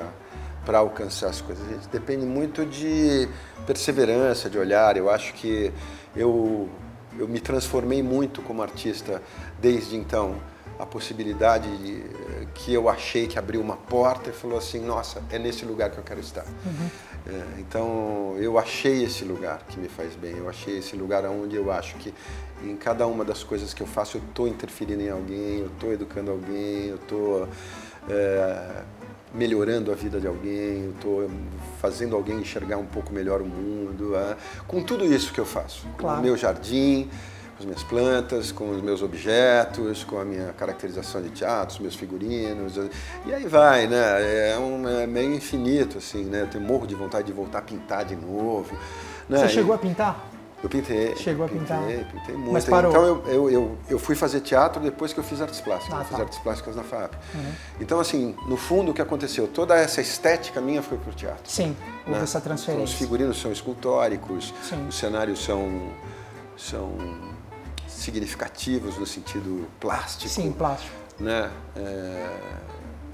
para 0.65 0.79
alcançar 0.79 1.29
as 1.29 1.41
coisas. 1.41 1.65
A 1.67 1.73
gente 1.73 1.87
depende 1.89 2.25
muito 2.25 2.65
de 2.65 3.27
perseverança, 3.65 4.49
de 4.49 4.57
olhar. 4.57 4.97
Eu 4.97 5.09
acho 5.09 5.33
que 5.33 5.71
eu, 6.15 6.69
eu 7.17 7.27
me 7.27 7.39
transformei 7.39 8.01
muito 8.01 8.41
como 8.41 8.61
artista 8.61 9.21
desde 9.59 9.95
então. 9.95 10.35
A 10.79 10.87
possibilidade 10.87 11.69
de, 11.77 12.03
que 12.55 12.73
eu 12.73 12.89
achei 12.89 13.27
que 13.27 13.37
abriu 13.37 13.61
uma 13.61 13.77
porta 13.77 14.31
e 14.31 14.33
falou 14.33 14.57
assim: 14.57 14.79
nossa, 14.83 15.21
é 15.29 15.37
nesse 15.37 15.63
lugar 15.65 15.91
que 15.91 15.99
eu 15.99 16.03
quero 16.03 16.19
estar. 16.19 16.45
Uhum. 16.65 16.89
É, 17.25 17.59
então 17.59 18.35
eu 18.37 18.57
achei 18.57 19.03
esse 19.03 19.23
lugar 19.23 19.63
que 19.69 19.79
me 19.79 19.87
faz 19.87 20.15
bem. 20.15 20.35
Eu 20.35 20.49
achei 20.49 20.79
esse 20.79 20.95
lugar 20.95 21.25
onde 21.25 21.55
eu 21.55 21.71
acho 21.71 21.95
que 21.97 22.13
em 22.63 22.75
cada 22.75 23.05
uma 23.05 23.23
das 23.23 23.43
coisas 23.43 23.73
que 23.73 23.81
eu 23.81 23.87
faço 23.87 24.17
eu 24.17 24.23
estou 24.23 24.47
interferindo 24.47 25.01
em 25.01 25.09
alguém, 25.09 25.59
eu 25.59 25.67
estou 25.67 25.93
educando 25.93 26.31
alguém, 26.31 26.87
eu 26.87 26.95
estou 26.95 27.47
é, 28.09 28.83
melhorando 29.33 29.91
a 29.91 29.95
vida 29.95 30.19
de 30.19 30.27
alguém, 30.27 30.83
eu 30.83 30.91
estou 30.91 31.31
fazendo 31.81 32.15
alguém 32.15 32.39
enxergar 32.39 32.77
um 32.77 32.85
pouco 32.85 33.11
melhor 33.11 33.41
o 33.41 33.45
mundo, 33.45 34.15
é, 34.15 34.35
com 34.67 34.81
tudo 34.81 35.05
isso 35.05 35.33
que 35.33 35.39
eu 35.39 35.45
faço, 35.45 35.87
claro. 35.97 36.17
com 36.17 36.21
o 36.21 36.25
meu 36.25 36.37
jardim, 36.37 37.09
com 37.55 37.59
as 37.59 37.65
minhas 37.65 37.83
plantas, 37.83 38.51
com 38.51 38.69
os 38.69 38.81
meus 38.81 39.01
objetos, 39.01 40.03
com 40.03 40.19
a 40.19 40.25
minha 40.25 40.53
caracterização 40.53 41.21
de 41.21 41.29
teatro, 41.29 41.75
os 41.75 41.81
meus 41.81 41.95
figurinos, 41.95 42.77
e 43.25 43.33
aí 43.33 43.47
vai, 43.47 43.87
né? 43.87 44.51
É, 44.51 44.57
um, 44.57 44.87
é 44.87 45.07
meio 45.07 45.33
infinito, 45.33 45.97
assim, 45.97 46.25
né? 46.25 46.41
Eu 46.41 46.47
tenho 46.47 46.63
morro 46.63 46.85
de 46.85 46.95
vontade 46.95 47.25
de 47.25 47.33
voltar 47.33 47.59
a 47.59 47.61
pintar 47.61 48.05
de 48.05 48.15
novo. 48.15 48.77
Né? 49.27 49.39
Você 49.39 49.49
chegou 49.49 49.73
a 49.73 49.77
pintar? 49.77 50.32
Eu 50.63 50.69
pintei. 50.69 51.13
Chegou 51.17 51.45
a 51.45 51.49
pintei, 51.49 51.77
pintar? 51.77 52.05
Pintei 52.09 52.35
muito. 52.35 52.53
Mas 52.53 52.63
parou. 52.63 52.89
Então 52.89 53.05
eu, 53.05 53.27
eu, 53.27 53.49
eu, 53.49 53.77
eu 53.89 53.99
fui 53.99 54.15
fazer 54.15 54.39
teatro 54.39 54.81
depois 54.81 55.11
que 55.11 55.19
eu 55.19 55.23
fiz 55.23 55.41
artes 55.41 55.59
plásticas. 55.59 55.93
Ah, 55.93 56.01
eu 56.01 56.05
fiz 56.05 56.15
tá. 56.15 56.23
artes 56.23 56.39
plásticas 56.39 56.75
na 56.77 56.83
FAP. 56.83 57.13
Então, 57.81 57.99
assim, 57.99 58.33
no 58.47 58.55
fundo, 58.55 58.91
o 58.91 58.93
que 58.93 59.01
aconteceu? 59.01 59.45
Toda 59.45 59.75
essa 59.75 59.99
estética 59.99 60.61
minha 60.61 60.81
foi 60.81 60.97
pro 60.97 61.11
teatro. 61.13 61.43
Sim, 61.51 61.75
houve 62.05 62.11
né? 62.11 62.23
essa 62.23 62.37
Então, 62.37 62.53
os 62.53 62.61
transferência. 62.63 62.97
figurinos 62.97 63.41
são 63.41 63.51
escultóricos, 63.51 64.53
Sim. 64.63 64.87
os 64.87 64.95
cenários 64.95 65.43
são, 65.43 65.91
são 66.55 66.95
significativos 67.85 68.97
no 68.97 69.05
sentido 69.05 69.67
plástico. 69.81 70.29
Sim, 70.29 70.51
plástico. 70.53 70.95
Né? 71.19 71.51
É, 71.75 72.29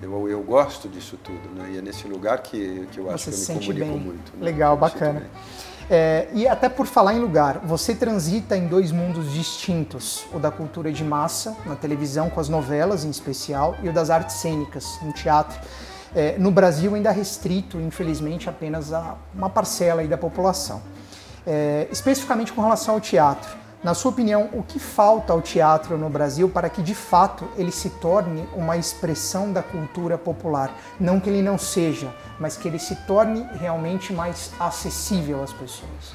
eu, 0.01 0.29
eu 0.29 0.41
gosto 0.41 0.87
disso 0.87 1.17
tudo, 1.23 1.49
né? 1.55 1.71
E 1.71 1.77
é 1.77 1.81
nesse 1.81 2.07
lugar 2.07 2.39
que, 2.39 2.87
que 2.91 2.99
eu 2.99 3.09
acho 3.09 3.25
Você 3.25 3.31
que 3.31 3.37
se 3.37 3.51
eu 3.51 3.55
me 3.55 3.63
sente 3.63 3.79
comunico 3.79 3.97
bem. 3.97 4.07
muito. 4.07 4.37
né? 4.37 4.45
Legal, 4.45 4.75
me 4.75 4.81
bacana. 4.81 5.23
É, 5.89 6.27
e 6.33 6.47
até 6.47 6.69
por 6.69 6.85
falar 6.85 7.15
em 7.15 7.19
lugar, 7.19 7.61
você 7.63 7.95
transita 7.95 8.55
em 8.55 8.67
dois 8.67 8.91
mundos 8.91 9.33
distintos: 9.33 10.25
o 10.31 10.39
da 10.39 10.51
cultura 10.51 10.91
de 10.91 11.03
massa, 11.03 11.57
na 11.65 11.75
televisão, 11.75 12.29
com 12.29 12.39
as 12.39 12.47
novelas 12.47 13.03
em 13.03 13.09
especial, 13.09 13.75
e 13.81 13.89
o 13.89 13.93
das 13.93 14.09
artes 14.09 14.35
cênicas, 14.35 14.99
no 15.01 15.11
teatro. 15.13 15.59
É, 16.15 16.37
no 16.39 16.49
Brasil, 16.49 16.95
ainda 16.95 17.11
restrito, 17.11 17.79
infelizmente, 17.79 18.49
apenas 18.49 18.91
a 18.93 19.15
uma 19.33 19.49
parcela 19.49 20.03
da 20.07 20.17
população. 20.17 20.81
É, 21.45 21.87
especificamente 21.91 22.51
com 22.51 22.61
relação 22.61 22.95
ao 22.95 23.01
teatro, 23.01 23.49
na 23.81 23.93
sua 23.93 24.11
opinião, 24.11 24.49
o 24.51 24.61
que 24.61 24.77
falta 24.77 25.31
ao 25.31 25.41
teatro 25.41 25.97
no 25.97 26.09
Brasil 26.09 26.49
para 26.49 26.69
que 26.69 26.81
de 26.81 26.93
fato 26.93 27.47
ele 27.55 27.71
se 27.71 27.89
torne 27.89 28.47
uma 28.53 28.75
expressão 28.75 29.53
da 29.53 29.63
cultura 29.63 30.17
popular? 30.17 30.75
Não 30.99 31.19
que 31.19 31.29
ele 31.29 31.41
não 31.41 31.57
seja, 31.57 32.13
mas 32.37 32.57
que 32.57 32.67
ele 32.67 32.77
se 32.77 32.95
torne 33.07 33.47
realmente 33.53 34.11
mais 34.11 34.51
acessível 34.59 35.41
às 35.41 35.53
pessoas. 35.53 36.13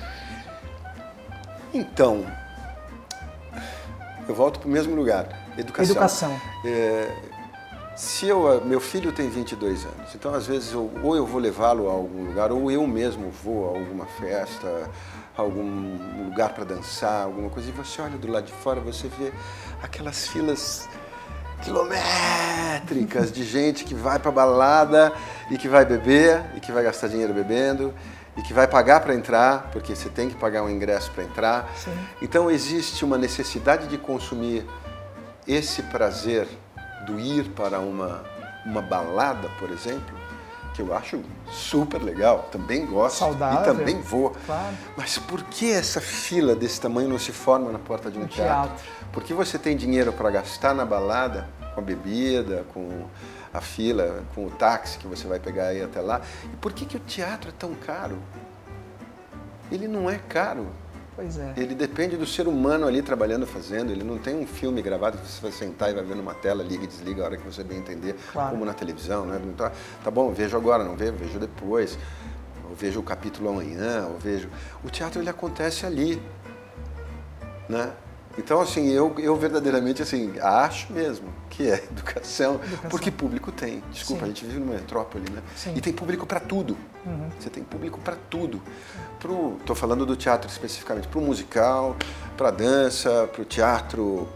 Então, 1.72 2.27
eu 4.29 4.35
volto 4.35 4.61
para 4.61 4.68
o 4.68 4.70
mesmo 4.70 4.94
lugar, 4.94 5.27
educação. 5.57 5.90
Educação. 5.90 6.40
É, 6.66 7.11
se 7.96 8.27
eu, 8.27 8.62
meu 8.64 8.81
filho 8.81 9.11
tem 9.11 9.29
22 9.31 9.85
anos, 9.85 10.14
então 10.14 10.35
às 10.35 10.46
vezes 10.46 10.72
eu, 10.72 10.90
ou 11.03 11.16
eu 11.16 11.24
vou 11.24 11.40
levá-lo 11.40 11.88
a 11.88 11.92
algum 11.92 12.24
lugar, 12.27 12.53
ou 12.53 12.70
eu 12.70 12.87
mesmo 12.87 13.31
vou 13.31 13.74
a 13.74 13.79
alguma 13.79 14.05
festa, 14.05 14.90
algum 15.37 16.25
lugar 16.25 16.53
para 16.53 16.64
dançar, 16.64 17.25
alguma 17.25 17.51
coisa, 17.51 17.68
e 17.68 17.73
você 17.73 18.01
olha 18.01 18.16
do 18.16 18.31
lado 18.31 18.47
de 18.47 18.53
fora, 18.53 18.81
você 18.81 19.09
vê 19.09 19.33
aquelas 19.83 20.29
filas 20.29 20.88
quilométricas 21.62 23.33
de 23.33 23.44
gente 23.44 23.85
que 23.85 23.94
vai 23.94 24.18
para 24.18 24.31
balada 24.31 25.12
e 25.51 25.57
que 25.57 25.68
vai 25.68 25.85
beber 25.85 26.44
e 26.55 26.61
que 26.61 26.70
vai 26.70 26.85
gastar 26.85 27.09
dinheiro 27.09 27.33
bebendo 27.33 27.94
e 28.37 28.42
que 28.42 28.53
vai 28.53 28.66
pagar 28.66 29.01
para 29.01 29.14
entrar, 29.14 29.70
porque 29.73 29.94
você 29.94 30.09
tem 30.09 30.29
que 30.29 30.35
pagar 30.35 30.62
um 30.62 30.70
ingresso 30.70 31.11
para 31.12 31.25
entrar. 31.25 31.73
Sim. 31.77 31.97
Então 32.20 32.51
existe 32.51 33.05
uma 33.05 33.16
necessidade 33.16 33.87
de 33.87 33.97
consumir 33.97 34.66
esse 35.47 35.83
prazer 35.83 36.49
do 37.07 37.18
ir 37.18 37.51
para 37.51 37.79
uma, 37.81 38.25
uma 38.64 38.83
balada, 38.83 39.49
por 39.59 39.70
exemplo, 39.70 40.23
que 40.74 40.82
eu 40.82 40.92
acho 40.94 41.22
super 41.50 42.02
legal, 42.02 42.48
também 42.50 42.84
gosto 42.84 43.18
Saudável. 43.18 43.60
e 43.60 43.64
também 43.64 44.00
vou. 44.02 44.34
Claro. 44.44 44.74
Mas 44.96 45.16
por 45.16 45.42
que 45.44 45.70
essa 45.72 46.00
fila 46.00 46.54
desse 46.54 46.80
tamanho 46.80 47.08
não 47.08 47.18
se 47.18 47.30
forma 47.32 47.70
na 47.70 47.78
porta 47.78 48.10
de 48.10 48.18
um 48.18 48.22
No 48.22 48.28
teatro? 48.28 48.74
teatro. 48.74 48.84
Porque 49.12 49.32
você 49.32 49.56
tem 49.56 49.76
dinheiro 49.76 50.12
para 50.12 50.28
gastar 50.30 50.74
na 50.74 50.84
balada, 50.84 51.48
com 51.74 51.80
a 51.80 51.82
bebida, 51.84 52.64
com 52.74 53.06
a 53.52 53.60
fila, 53.60 54.24
com 54.34 54.46
o 54.46 54.50
táxi 54.50 54.98
que 54.98 55.06
você 55.06 55.28
vai 55.28 55.38
pegar 55.38 55.66
aí 55.68 55.80
até 55.80 56.00
lá. 56.00 56.20
E 56.52 56.56
por 56.56 56.72
que, 56.72 56.84
que 56.84 56.96
o 56.96 57.00
teatro 57.00 57.50
é 57.50 57.52
tão 57.56 57.72
caro? 57.74 58.18
Ele 59.70 59.87
não 59.87 60.10
é 60.10 60.18
caro. 60.28 60.66
Pois 61.16 61.38
é. 61.38 61.55
Ele 61.57 61.74
depende 61.74 62.16
do 62.16 62.27
ser 62.27 62.48
humano 62.48 62.87
ali 62.87 63.00
trabalhando, 63.00 63.46
fazendo. 63.46 63.92
Ele 63.92 64.03
não 64.03 64.18
tem 64.18 64.35
um 64.37 64.46
filme 64.46 64.83
gravado 64.83 65.16
que 65.18 65.27
você 65.27 65.40
vai 65.40 65.53
sentar 65.53 65.90
e 65.90 65.94
vai 65.94 66.03
ver 66.05 66.16
numa 66.16 66.35
tela, 66.35 66.62
liga 66.62 66.85
e 66.85 66.87
desliga 66.88 67.22
a 67.22 67.27
hora 67.27 67.37
que 67.37 67.44
você 67.46 67.62
bem 67.62 67.79
entender, 67.79 68.16
Claro. 68.33 68.50
como 68.50 68.64
na 68.64 68.74
televisão. 68.74 69.24
Né? 69.24 69.40
Tá, 69.57 69.70
tá 70.03 70.11
bom, 70.11 70.33
vejo 70.33 70.57
agora, 70.57 70.83
não 70.83 70.96
vejo, 70.96 71.12
vejo 71.12 71.38
depois. 71.38 71.96
Ou 72.68 72.74
vejo 72.74 72.98
o 72.98 73.03
capítulo 73.03 73.48
amanhã, 73.50 74.07
ou 74.11 74.18
vejo. 74.18 74.48
O 74.83 74.90
teatro 74.90 75.20
ele 75.20 75.31
acontece 75.31 75.87
ali. 75.87 76.20
Né? 77.68 77.92
Então, 78.37 78.61
assim, 78.61 78.90
eu, 78.90 79.14
eu 79.18 79.37
verdadeiramente 79.37 80.03
assim, 80.03 80.35
acho 80.40 80.92
mesmo 80.92 81.29
que 81.49 81.70
é 81.70 81.85
educação, 81.90 82.55
Educação. 82.57 82.90
porque 82.90 83.11
público 83.11 83.53
tem. 83.53 83.83
Desculpa, 83.92 84.25
Sim. 84.25 84.25
a 84.25 84.35
gente 84.35 84.44
vive 84.44 84.59
numa 84.59 84.75
metrópole, 84.75 85.25
né? 85.31 85.42
Sim. 85.57 85.73
E 85.77 85.81
tem 85.81 85.92
público 85.92 86.27
para 86.27 86.40
tudo. 86.40 86.77
Você 87.38 87.51
tem 87.51 87.62
público 87.62 88.01
para 88.01 88.16
tudo. 88.31 88.62
Pro, 89.20 89.59
tô 89.64 89.75
falando 89.75 90.05
do 90.07 90.16
teatro 90.16 90.51
especificamente, 90.51 91.07
para 91.07 91.18
o 91.18 91.23
musical, 91.23 91.97
para 92.37 92.51
dança, 92.51 93.29
para 93.33 93.42
o 93.42 93.44
teatro 93.44 94.29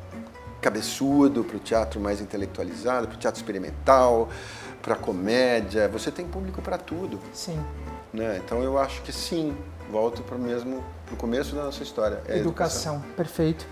cabeçudo, 0.60 1.44
para 1.44 1.56
o 1.56 1.60
teatro 1.60 2.00
mais 2.00 2.20
intelectualizado, 2.20 3.06
para 3.06 3.16
o 3.16 3.18
teatro 3.18 3.40
experimental, 3.40 4.28
para 4.82 4.96
comédia. 4.96 5.88
Você 5.88 6.10
tem 6.10 6.26
público 6.26 6.60
para 6.60 6.76
tudo. 6.78 7.20
Sim. 7.32 7.58
Né? 8.12 8.40
Então 8.44 8.62
eu 8.62 8.78
acho 8.78 9.02
que 9.02 9.12
sim, 9.12 9.56
volto 9.90 10.22
para 10.22 10.36
o 10.36 10.38
mesmo 10.38 10.84
pro 11.06 11.16
começo 11.16 11.54
da 11.54 11.64
nossa 11.64 11.82
história. 11.82 12.20
É 12.28 12.34
a 12.34 12.36
Educação, 12.38 13.02
perfeito. 13.16 13.66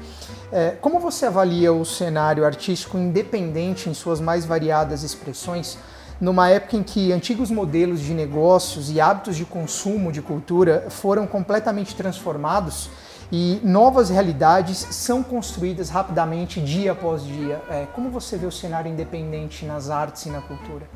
É, 0.51 0.71
como 0.81 0.99
você 0.99 1.27
avalia 1.27 1.73
o 1.73 1.85
cenário 1.85 2.45
artístico 2.45 2.97
independente 2.97 3.91
em 3.91 3.95
suas 3.95 4.21
mais 4.21 4.45
variadas 4.45 5.03
expressões, 5.03 5.79
numa 6.21 6.49
época 6.49 6.77
em 6.77 6.83
que 6.83 7.13
antigos 7.13 7.51
modelos 7.51 8.01
de 8.01 8.15
negócios 8.15 8.91
e 8.91 9.01
hábitos 9.01 9.37
de 9.37 9.45
consumo 9.45 10.11
de 10.11 10.23
cultura 10.23 10.87
foram 10.89 11.27
completamente 11.27 11.95
transformados 11.95 12.89
e 13.31 13.61
novas 13.63 14.09
realidades 14.09 14.79
são 14.79 15.23
construídas 15.23 15.91
rapidamente 15.91 16.61
dia 16.61 16.93
após 16.93 17.23
dia? 17.25 17.61
É, 17.69 17.87
como 17.93 18.09
você 18.09 18.39
vê 18.39 18.47
o 18.47 18.53
cenário 18.53 18.91
independente 18.91 19.67
nas 19.67 19.91
artes 19.91 20.25
e 20.27 20.31
na 20.31 20.41
cultura? 20.41 20.87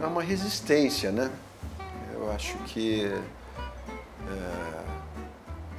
É 0.00 0.06
uma 0.06 0.22
resistência, 0.22 1.12
né? 1.12 1.30
Eu 2.28 2.34
acho 2.34 2.58
que 2.64 3.06
é, 3.06 4.82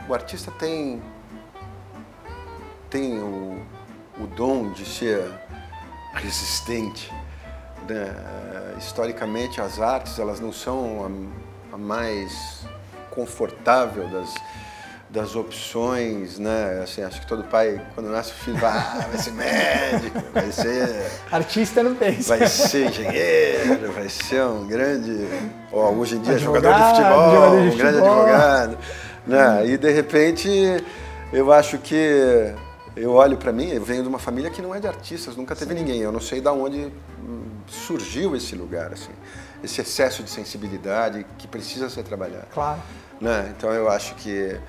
o 0.07 0.13
artista 0.15 0.49
tem 0.49 0.99
tem 2.89 3.19
o, 3.19 3.63
o 4.19 4.25
dom 4.35 4.71
de 4.71 4.83
ser 4.83 5.31
resistente. 6.15 7.13
Né? 7.87 8.75
Historicamente, 8.79 9.61
as 9.61 9.79
artes 9.79 10.17
elas 10.17 10.39
não 10.39 10.51
são 10.51 11.05
a, 11.71 11.75
a 11.75 11.77
mais 11.77 12.65
confortável 13.11 14.09
das 14.09 14.33
das 15.09 15.35
opções, 15.35 16.37
né? 16.37 16.81
Assim, 16.83 17.01
acho 17.01 17.19
que 17.21 17.27
todo 17.27 17.43
pai, 17.43 17.81
quando 17.95 18.09
nasce 18.09 18.31
o 18.31 18.35
filho, 18.35 18.57
vai, 18.57 18.71
ah, 18.71 19.07
vai 19.09 19.17
ser 19.17 19.31
médico, 19.31 20.21
vai 20.31 20.51
ser 20.51 21.11
Artista 21.31 21.81
não 21.81 21.95
pensa. 21.95 22.37
vai 22.37 22.47
ser 22.47 22.89
engenheiro, 22.89 23.91
vai 23.91 24.07
ser 24.07 24.43
um 24.43 24.67
grande, 24.67 25.27
ó, 25.71 25.89
hoje 25.89 26.15
em 26.15 26.21
dia 26.21 26.37
jogador 26.37 26.73
de 26.73 26.83
Advogado, 26.83 26.95
futebol, 26.95 27.31
jogador 27.31 27.61
de 27.61 27.67
um 27.69 27.77
grande 27.77 27.97
futebol. 27.97 28.21
advogado, 28.21 28.77
né? 29.25 29.67
E 29.67 29.77
de 29.77 29.91
repente 29.91 30.49
eu 31.33 31.51
acho 31.51 31.79
que 31.79 32.53
eu 32.95 33.13
olho 33.13 33.37
para 33.37 33.51
mim, 33.51 33.69
eu 33.69 33.83
venho 33.83 34.03
de 34.03 34.09
uma 34.09 34.19
família 34.19 34.51
que 34.51 34.61
não 34.61 34.75
é 34.75 34.79
de 34.79 34.87
artistas, 34.87 35.35
nunca 35.35 35.55
teve 35.55 35.73
ninguém. 35.73 36.01
Eu 36.01 36.11
não 36.11 36.19
sei 36.19 36.41
de 36.41 36.47
onde 36.49 36.91
hum, 37.23 37.43
surgiu 37.67 38.35
esse 38.35 38.55
lugar, 38.55 38.91
assim, 38.93 39.11
esse 39.63 39.81
excesso 39.81 40.21
de 40.21 40.29
sensibilidade 40.29 41.25
que 41.37 41.47
precisa 41.47 41.89
ser 41.89 42.03
trabalhado. 42.03 42.47
Claro. 42.53 42.79
Né? 43.19 43.53
Então 43.55 43.71
eu 43.71 43.89
acho 43.89 44.15
que 44.15 44.59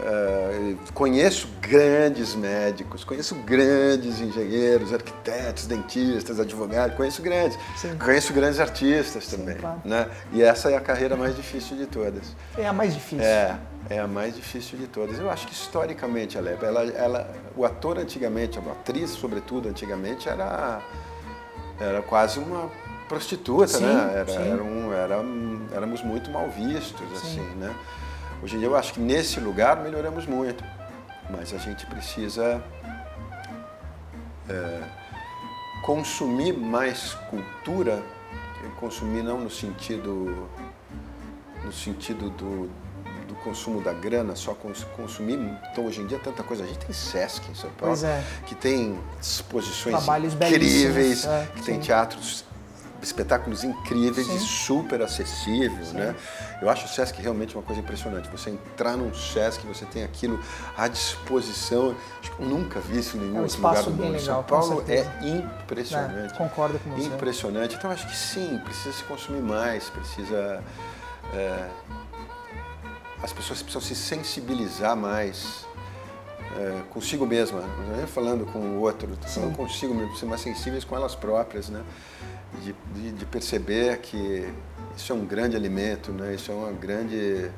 eh, 0.00 0.74
conheço 0.92 1.48
grandes 1.60 2.34
médicos, 2.34 3.04
conheço 3.04 3.34
grandes 3.36 4.20
engenheiros, 4.20 4.92
arquitetos, 4.92 5.66
dentistas, 5.66 6.40
advogados, 6.40 6.96
conheço 6.96 7.22
grandes, 7.22 7.56
Sim. 7.76 7.96
conheço 7.96 8.32
grandes 8.32 8.58
artistas 8.58 9.26
também, 9.28 9.56
claro. 9.56 9.80
né? 9.84 10.08
E 10.32 10.42
essa 10.42 10.70
é 10.70 10.76
a 10.76 10.80
carreira 10.80 11.16
mais 11.16 11.36
difícil 11.36 11.76
de 11.76 11.86
todas. 11.86 12.34
É 12.58 12.66
a 12.66 12.72
mais 12.72 12.92
difícil. 12.94 13.24
É, 13.24 13.56
é 13.88 13.98
a 14.00 14.06
mais 14.08 14.34
difícil 14.34 14.78
de 14.78 14.86
todas. 14.88 15.18
Eu 15.18 15.30
acho 15.30 15.46
que 15.46 15.52
historicamente 15.52 16.36
ela, 16.36 16.50
é- 16.50 16.58
ela, 16.62 16.82
ela 16.84 17.34
o 17.56 17.64
ator 17.64 17.98
antigamente, 17.98 18.58
a 18.58 18.62
atriz 18.72 19.10
sobretudo 19.10 19.68
antigamente 19.68 20.28
era 20.28 20.80
era 21.80 22.00
quase 22.02 22.38
uma 22.38 22.70
prostituta, 23.08 23.66
Sim, 23.66 23.84
né? 23.84 24.12
Era, 24.14 24.32
era 24.32 24.62
um- 24.62 24.92
era 24.92 25.16
éramos 25.74 26.02
muito 26.02 26.30
mal 26.30 26.48
vistos, 26.50 27.00
Sim. 27.20 27.40
assim, 27.40 27.56
né? 27.58 27.74
Hoje 28.44 28.56
em 28.56 28.58
dia 28.58 28.68
eu 28.68 28.76
acho 28.76 28.92
que 28.92 29.00
nesse 29.00 29.40
lugar 29.40 29.82
melhoramos 29.82 30.26
muito, 30.26 30.62
mas 31.30 31.54
a 31.54 31.56
gente 31.56 31.86
precisa 31.86 32.62
é, 34.46 34.82
consumir 35.82 36.52
mais 36.52 37.14
cultura, 37.30 38.02
e 38.62 38.68
consumir 38.78 39.22
não 39.22 39.40
no 39.40 39.48
sentido 39.48 40.46
no 41.64 41.72
sentido 41.72 42.28
do, 42.28 42.68
do 43.26 43.34
consumo 43.36 43.80
da 43.80 43.94
grana, 43.94 44.36
só 44.36 44.52
cons- 44.52 44.86
consumir. 44.94 45.38
Então, 45.72 45.86
hoje 45.86 46.02
em 46.02 46.06
dia, 46.06 46.18
tanta 46.18 46.42
coisa. 46.42 46.64
A 46.64 46.66
gente 46.66 46.80
tem 46.80 46.92
Sesc 46.92 47.50
em 47.50 47.54
São 47.54 47.70
Paulo, 47.70 47.96
é. 48.04 48.22
que 48.44 48.54
tem 48.54 49.00
exposições 49.18 49.96
Trabalhos 49.96 50.34
incríveis, 50.34 51.24
é, 51.24 51.48
que 51.56 51.62
tem 51.62 51.76
sim. 51.76 51.80
teatros 51.80 52.44
espetáculos 53.06 53.64
incríveis 53.64 54.26
Sim. 54.26 54.36
e 54.36 54.40
super 54.40 55.02
acessível, 55.02 55.84
Sim. 55.84 55.94
né? 55.94 56.16
Eu 56.60 56.68
acho 56.68 56.86
o 56.86 56.88
Sesc 56.88 57.20
realmente 57.20 57.54
uma 57.54 57.62
coisa 57.62 57.80
impressionante. 57.80 58.28
Você 58.30 58.50
entrar 58.50 58.96
num 58.96 59.12
Sesc, 59.14 59.66
você 59.66 59.84
tem 59.86 60.04
aquilo 60.04 60.40
à 60.76 60.88
disposição. 60.88 61.94
Acho 62.20 62.32
que 62.32 62.42
eu 62.42 62.46
nunca 62.46 62.80
vi 62.80 62.98
isso 62.98 63.16
em 63.16 63.20
nenhum 63.20 63.36
é 63.36 63.40
um 63.40 63.42
outro 63.42 63.56
lugar 63.56 63.82
do 63.82 63.90
mundo. 63.90 64.12
Legal, 64.12 64.20
São 64.20 64.42
Paulo 64.42 64.84
é 64.88 65.06
impressionante. 65.22 66.34
É, 66.34 66.36
concordo 66.36 66.78
com 66.78 66.90
você. 66.90 67.06
Impressionante. 67.06 67.76
Então 67.76 67.90
acho 67.90 68.06
que 68.06 68.16
sim, 68.16 68.60
precisa 68.64 68.92
se 68.92 69.04
consumir 69.04 69.42
mais, 69.42 69.88
precisa. 69.90 70.62
É, 71.32 71.68
as 73.22 73.32
pessoas 73.32 73.62
precisam 73.62 73.80
se 73.80 73.94
sensibilizar 73.94 74.94
mais 74.94 75.64
é, 76.56 76.82
consigo 76.90 77.26
mesma, 77.26 77.60
não 77.60 78.02
é 78.02 78.06
falando 78.06 78.46
com 78.46 78.58
o 78.58 78.80
outro, 78.80 79.08
falando 79.26 79.56
consigo 79.56 79.94
mesmo, 79.94 80.16
ser 80.16 80.26
mais 80.26 80.40
sensíveis 80.40 80.84
com 80.84 80.94
elas 80.94 81.14
próprias, 81.14 81.68
né? 81.68 81.82
De, 82.62 82.74
de, 82.94 83.12
de, 83.12 83.26
perceber 83.26 83.98
que 83.98 84.46
isso 84.96 85.12
é 85.12 85.14
um 85.14 85.24
grande 85.24 85.56
alimento, 85.56 86.12
né? 86.12 86.34
Isso 86.34 86.52
é 86.52 86.54
uma 86.54 86.72
grande 86.72 87.50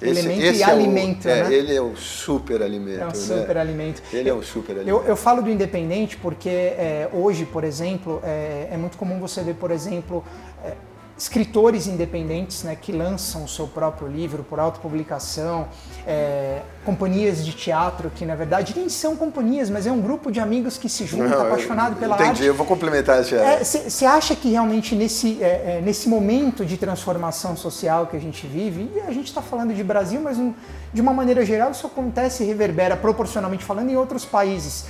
esse, 0.00 0.20
elemento 0.20 0.44
esse 0.44 0.58
e 0.58 0.62
é 0.62 0.66
alimento, 0.66 1.24
o, 1.26 1.30
é, 1.30 1.42
né? 1.44 1.54
Ele 1.54 1.74
é 1.74 1.80
o 1.80 1.96
super 1.96 2.62
alimento. 2.62 3.00
É 3.00 3.06
um 3.06 3.14
super 3.14 3.54
né? 3.54 3.60
alimento. 3.60 4.02
Ele 4.12 4.28
é 4.28 4.34
um 4.34 4.42
super 4.42 4.72
alimento. 4.72 4.88
Eu, 4.88 5.04
eu 5.04 5.16
falo 5.16 5.42
do 5.42 5.50
independente 5.50 6.16
porque 6.16 6.48
é, 6.48 7.08
hoje, 7.12 7.46
por 7.46 7.64
exemplo, 7.64 8.20
é, 8.22 8.68
é, 8.70 8.76
muito 8.76 8.98
comum 8.98 9.18
você 9.18 9.42
ver, 9.42 9.54
por 9.54 9.70
exemplo, 9.70 10.22
é, 10.64 10.74
escritores 11.18 11.86
independentes 11.86 12.62
né, 12.62 12.76
que 12.76 12.92
lançam 12.92 13.44
o 13.44 13.48
seu 13.48 13.66
próprio 13.66 14.06
livro 14.06 14.42
por 14.42 14.60
autopublicação, 14.60 15.66
é, 16.06 16.60
companhias 16.84 17.44
de 17.44 17.52
teatro 17.52 18.10
que 18.14 18.26
na 18.26 18.34
verdade 18.34 18.74
nem 18.76 18.88
são 18.88 19.16
companhias, 19.16 19.70
mas 19.70 19.86
é 19.86 19.92
um 19.92 20.00
grupo 20.00 20.30
de 20.30 20.40
amigos 20.40 20.76
que 20.76 20.88
se 20.88 21.06
juntam, 21.06 21.40
apaixonado 21.40 21.96
pela 21.96 22.14
entendi, 22.14 22.28
arte. 22.28 22.38
Entendi, 22.38 22.48
eu 22.48 22.54
vou 22.54 22.66
complementar 22.66 23.22
isso. 23.22 23.34
Você 23.62 24.04
é, 24.04 24.08
acha 24.08 24.36
que 24.36 24.50
realmente 24.50 24.94
nesse, 24.94 25.42
é, 25.42 25.78
é, 25.78 25.80
nesse 25.82 26.06
momento 26.08 26.66
de 26.66 26.76
transformação 26.76 27.56
social 27.56 28.06
que 28.06 28.16
a 28.16 28.20
gente 28.20 28.46
vive, 28.46 28.90
e 28.94 29.00
a 29.00 29.12
gente 29.12 29.28
está 29.28 29.40
falando 29.40 29.72
de 29.72 29.82
Brasil, 29.82 30.20
mas 30.22 30.36
um, 30.38 30.52
de 30.92 31.00
uma 31.00 31.14
maneira 31.14 31.46
geral 31.46 31.70
isso 31.70 31.86
acontece 31.86 32.42
e 32.42 32.46
reverbera 32.46 32.96
proporcionalmente 32.96 33.64
falando 33.64 33.90
em 33.90 33.96
outros 33.96 34.24
países 34.24 34.84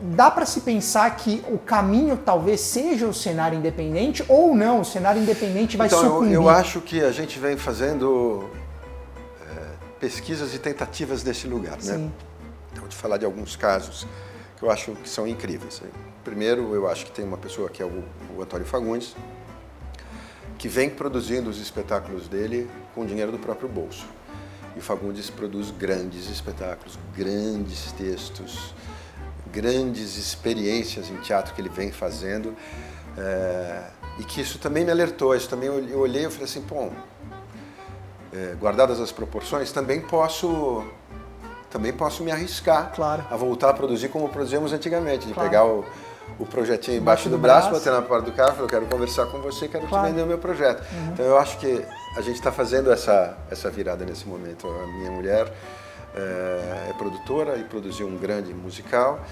dá 0.00 0.30
para 0.30 0.46
se 0.46 0.60
pensar 0.60 1.14
que 1.16 1.44
o 1.48 1.58
caminho 1.58 2.16
talvez 2.16 2.60
seja 2.60 3.06
o 3.06 3.14
cenário 3.14 3.58
independente 3.58 4.24
ou 4.28 4.54
não, 4.54 4.80
o 4.80 4.84
cenário 4.84 5.20
independente 5.20 5.76
vai 5.76 5.86
então, 5.86 6.00
sucumbir? 6.00 6.32
Eu, 6.32 6.42
eu 6.42 6.48
acho 6.48 6.80
que 6.80 7.02
a 7.02 7.10
gente 7.10 7.38
vem 7.38 7.56
fazendo 7.56 8.48
é, 9.46 9.64
pesquisas 10.00 10.54
e 10.54 10.58
tentativas 10.58 11.24
nesse 11.24 11.46
lugar, 11.46 11.76
né? 11.76 11.94
Sim. 11.94 12.12
Então, 12.70 12.80
vou 12.80 12.88
te 12.88 12.96
falar 12.96 13.16
de 13.16 13.24
alguns 13.24 13.56
casos 13.56 14.06
que 14.56 14.64
eu 14.64 14.70
acho 14.70 14.92
que 14.92 15.08
são 15.08 15.26
incríveis. 15.26 15.82
Primeiro, 16.24 16.74
eu 16.74 16.88
acho 16.88 17.06
que 17.06 17.12
tem 17.12 17.24
uma 17.24 17.38
pessoa 17.38 17.68
que 17.68 17.82
é 17.82 17.86
o, 17.86 18.04
o 18.36 18.42
Antônio 18.42 18.66
Fagundes, 18.66 19.14
que 20.58 20.68
vem 20.68 20.90
produzindo 20.90 21.48
os 21.48 21.60
espetáculos 21.60 22.26
dele 22.26 22.68
com 22.94 23.06
dinheiro 23.06 23.30
do 23.30 23.38
próprio 23.38 23.68
bolso. 23.68 24.06
E 24.74 24.80
o 24.80 24.82
Fagundes 24.82 25.30
produz 25.30 25.70
grandes 25.70 26.28
espetáculos, 26.28 26.98
grandes 27.16 27.92
textos, 27.92 28.74
grandes 29.52 30.16
experiências 30.16 31.10
em 31.10 31.16
teatro 31.16 31.54
que 31.54 31.60
ele 31.60 31.68
vem 31.68 31.90
fazendo 31.90 32.54
é, 33.16 33.82
e 34.18 34.24
que 34.24 34.40
isso 34.40 34.58
também 34.58 34.84
me 34.84 34.90
alertou. 34.90 35.34
Isso 35.34 35.48
também 35.48 35.68
eu 35.68 35.98
olhei 35.98 36.26
e 36.26 36.30
falei 36.30 36.44
assim, 36.44 36.60
bom, 36.60 36.92
é, 38.32 38.54
guardadas 38.58 39.00
as 39.00 39.12
proporções, 39.12 39.72
também 39.72 40.00
posso 40.00 40.84
também 41.70 41.92
posso 41.92 42.22
me 42.22 42.30
arriscar 42.30 42.92
claro. 42.94 43.26
a 43.30 43.36
voltar 43.36 43.70
a 43.70 43.74
produzir 43.74 44.08
como 44.08 44.28
produzíamos 44.30 44.72
antigamente, 44.72 45.26
de 45.26 45.34
claro. 45.34 45.50
pegar 45.50 45.66
o, 45.66 45.84
o 46.38 46.46
projetinho 46.46 46.96
embaixo 46.96 47.28
do, 47.28 47.36
do 47.36 47.38
braço, 47.38 47.68
braço, 47.68 47.84
bater 47.84 48.00
na 48.00 48.06
porta 48.06 48.30
do 48.30 48.32
carro, 48.34 48.52
falar, 48.52 48.62
eu 48.62 48.68
quero 48.68 48.86
conversar 48.86 49.26
com 49.26 49.38
você, 49.42 49.68
quero 49.68 49.86
claro. 49.86 50.06
te 50.06 50.10
vender 50.10 50.22
o 50.22 50.26
meu 50.26 50.38
projeto. 50.38 50.80
Uhum. 50.90 51.10
Então 51.12 51.26
eu 51.26 51.36
acho 51.36 51.58
que 51.58 51.84
a 52.16 52.22
gente 52.22 52.36
está 52.36 52.50
fazendo 52.50 52.90
essa, 52.90 53.36
essa 53.50 53.68
virada 53.70 54.04
nesse 54.04 54.26
momento. 54.26 54.66
A 54.66 54.86
minha 54.86 55.10
mulher 55.10 55.52
é, 56.14 56.90
é 56.90 56.92
produtora 56.96 57.56
e 57.56 57.64
produziu 57.64 58.06
um 58.06 58.16
grande 58.16 58.52
musical, 58.52 59.24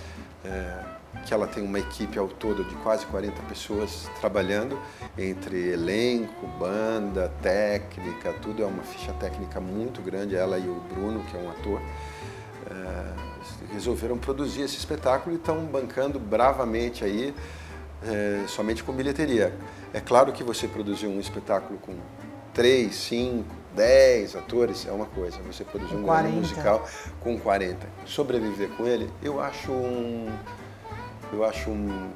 é, 0.45 0.85
que 1.25 1.33
ela 1.33 1.47
tem 1.47 1.63
uma 1.63 1.79
equipe 1.79 2.19
ao 2.19 2.29
todo 2.29 2.65
de 2.65 2.75
quase 2.77 3.07
40 3.07 3.43
pessoas 3.43 4.09
trabalhando, 4.21 4.79
entre 5.17 5.73
elenco, 5.73 6.47
banda, 6.59 7.33
técnica, 7.43 8.33
tudo 8.43 8.63
é 8.63 8.67
uma 8.67 8.83
ficha 8.83 9.13
técnica 9.15 9.61
muito 9.61 10.03
grande, 10.03 10.37
ela 10.37 10.59
e 10.59 10.69
o 10.69 10.81
Bruno, 10.93 11.25
que 11.25 11.37
é 11.37 11.41
um 11.41 11.51
ator. 11.51 11.81
É, 12.69 13.73
resolveram 13.73 14.19
produzir 14.19 14.63
esse 14.63 14.77
espetáculo 14.77 15.35
e 15.35 15.39
estão 15.39 15.65
bancando 15.65 16.19
bravamente 16.19 17.05
aí, 17.05 17.35
somente 18.49 18.85
com 18.85 18.93
bilheteria. 18.93 19.55
É 19.93 20.01
claro 20.01 20.33
que 20.33 20.45
você 20.45 20.69
produzir 20.69 21.07
um 21.07 21.19
espetáculo 21.19 21.79
com 21.79 21.95
três, 22.53 22.95
cinco, 22.95 23.55
10 23.77 24.37
atores 24.37 24.87
é 24.89 24.91
uma 24.91 25.05
coisa, 25.05 25.39
você 25.43 25.63
produzir 25.63 25.95
um 25.95 26.03
grande 26.03 26.31
musical 26.31 26.89
com 27.21 27.39
40. 27.39 27.87
Sobreviver 28.07 28.71
com 28.71 28.87
ele, 28.87 29.11
eu 29.23 29.41
acho 29.41 29.71
um. 29.71 30.35
Eu 31.31 31.45
acho 31.45 31.69
um, 31.69 32.11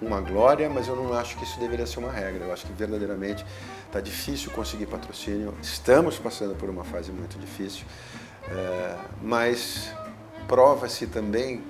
uma 0.00 0.20
glória, 0.20 0.70
mas 0.70 0.88
eu 0.88 0.96
não 0.96 1.12
acho 1.12 1.36
que 1.36 1.44
isso 1.44 1.60
deveria 1.60 1.84
ser 1.84 1.98
uma 1.98 2.10
regra. 2.10 2.44
Eu 2.44 2.52
acho 2.52 2.64
que 2.66 2.72
verdadeiramente 2.72 3.44
está 3.86 4.00
difícil 4.00 4.50
conseguir 4.52 4.86
patrocínio. 4.86 5.52
Estamos 5.60 6.18
passando 6.18 6.56
por 6.56 6.70
uma 6.70 6.84
fase 6.84 7.12
muito 7.12 7.38
difícil, 7.38 7.84
é, 8.48 8.96
mas 9.20 9.92
prova-se 10.48 11.06
também 11.06 11.62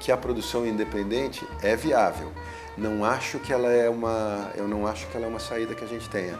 que 0.00 0.10
a 0.10 0.16
produção 0.16 0.66
independente 0.66 1.46
é 1.62 1.76
viável. 1.76 2.32
Não 2.76 3.04
acho 3.04 3.38
que 3.38 3.52
ela 3.52 3.68
é 3.68 3.88
uma, 3.88 4.50
eu 4.56 4.66
não 4.66 4.86
acho 4.86 5.06
que 5.08 5.16
ela 5.16 5.26
é 5.26 5.28
uma 5.28 5.40
saída 5.40 5.74
que 5.74 5.84
a 5.84 5.88
gente 5.88 6.08
tenha 6.08 6.38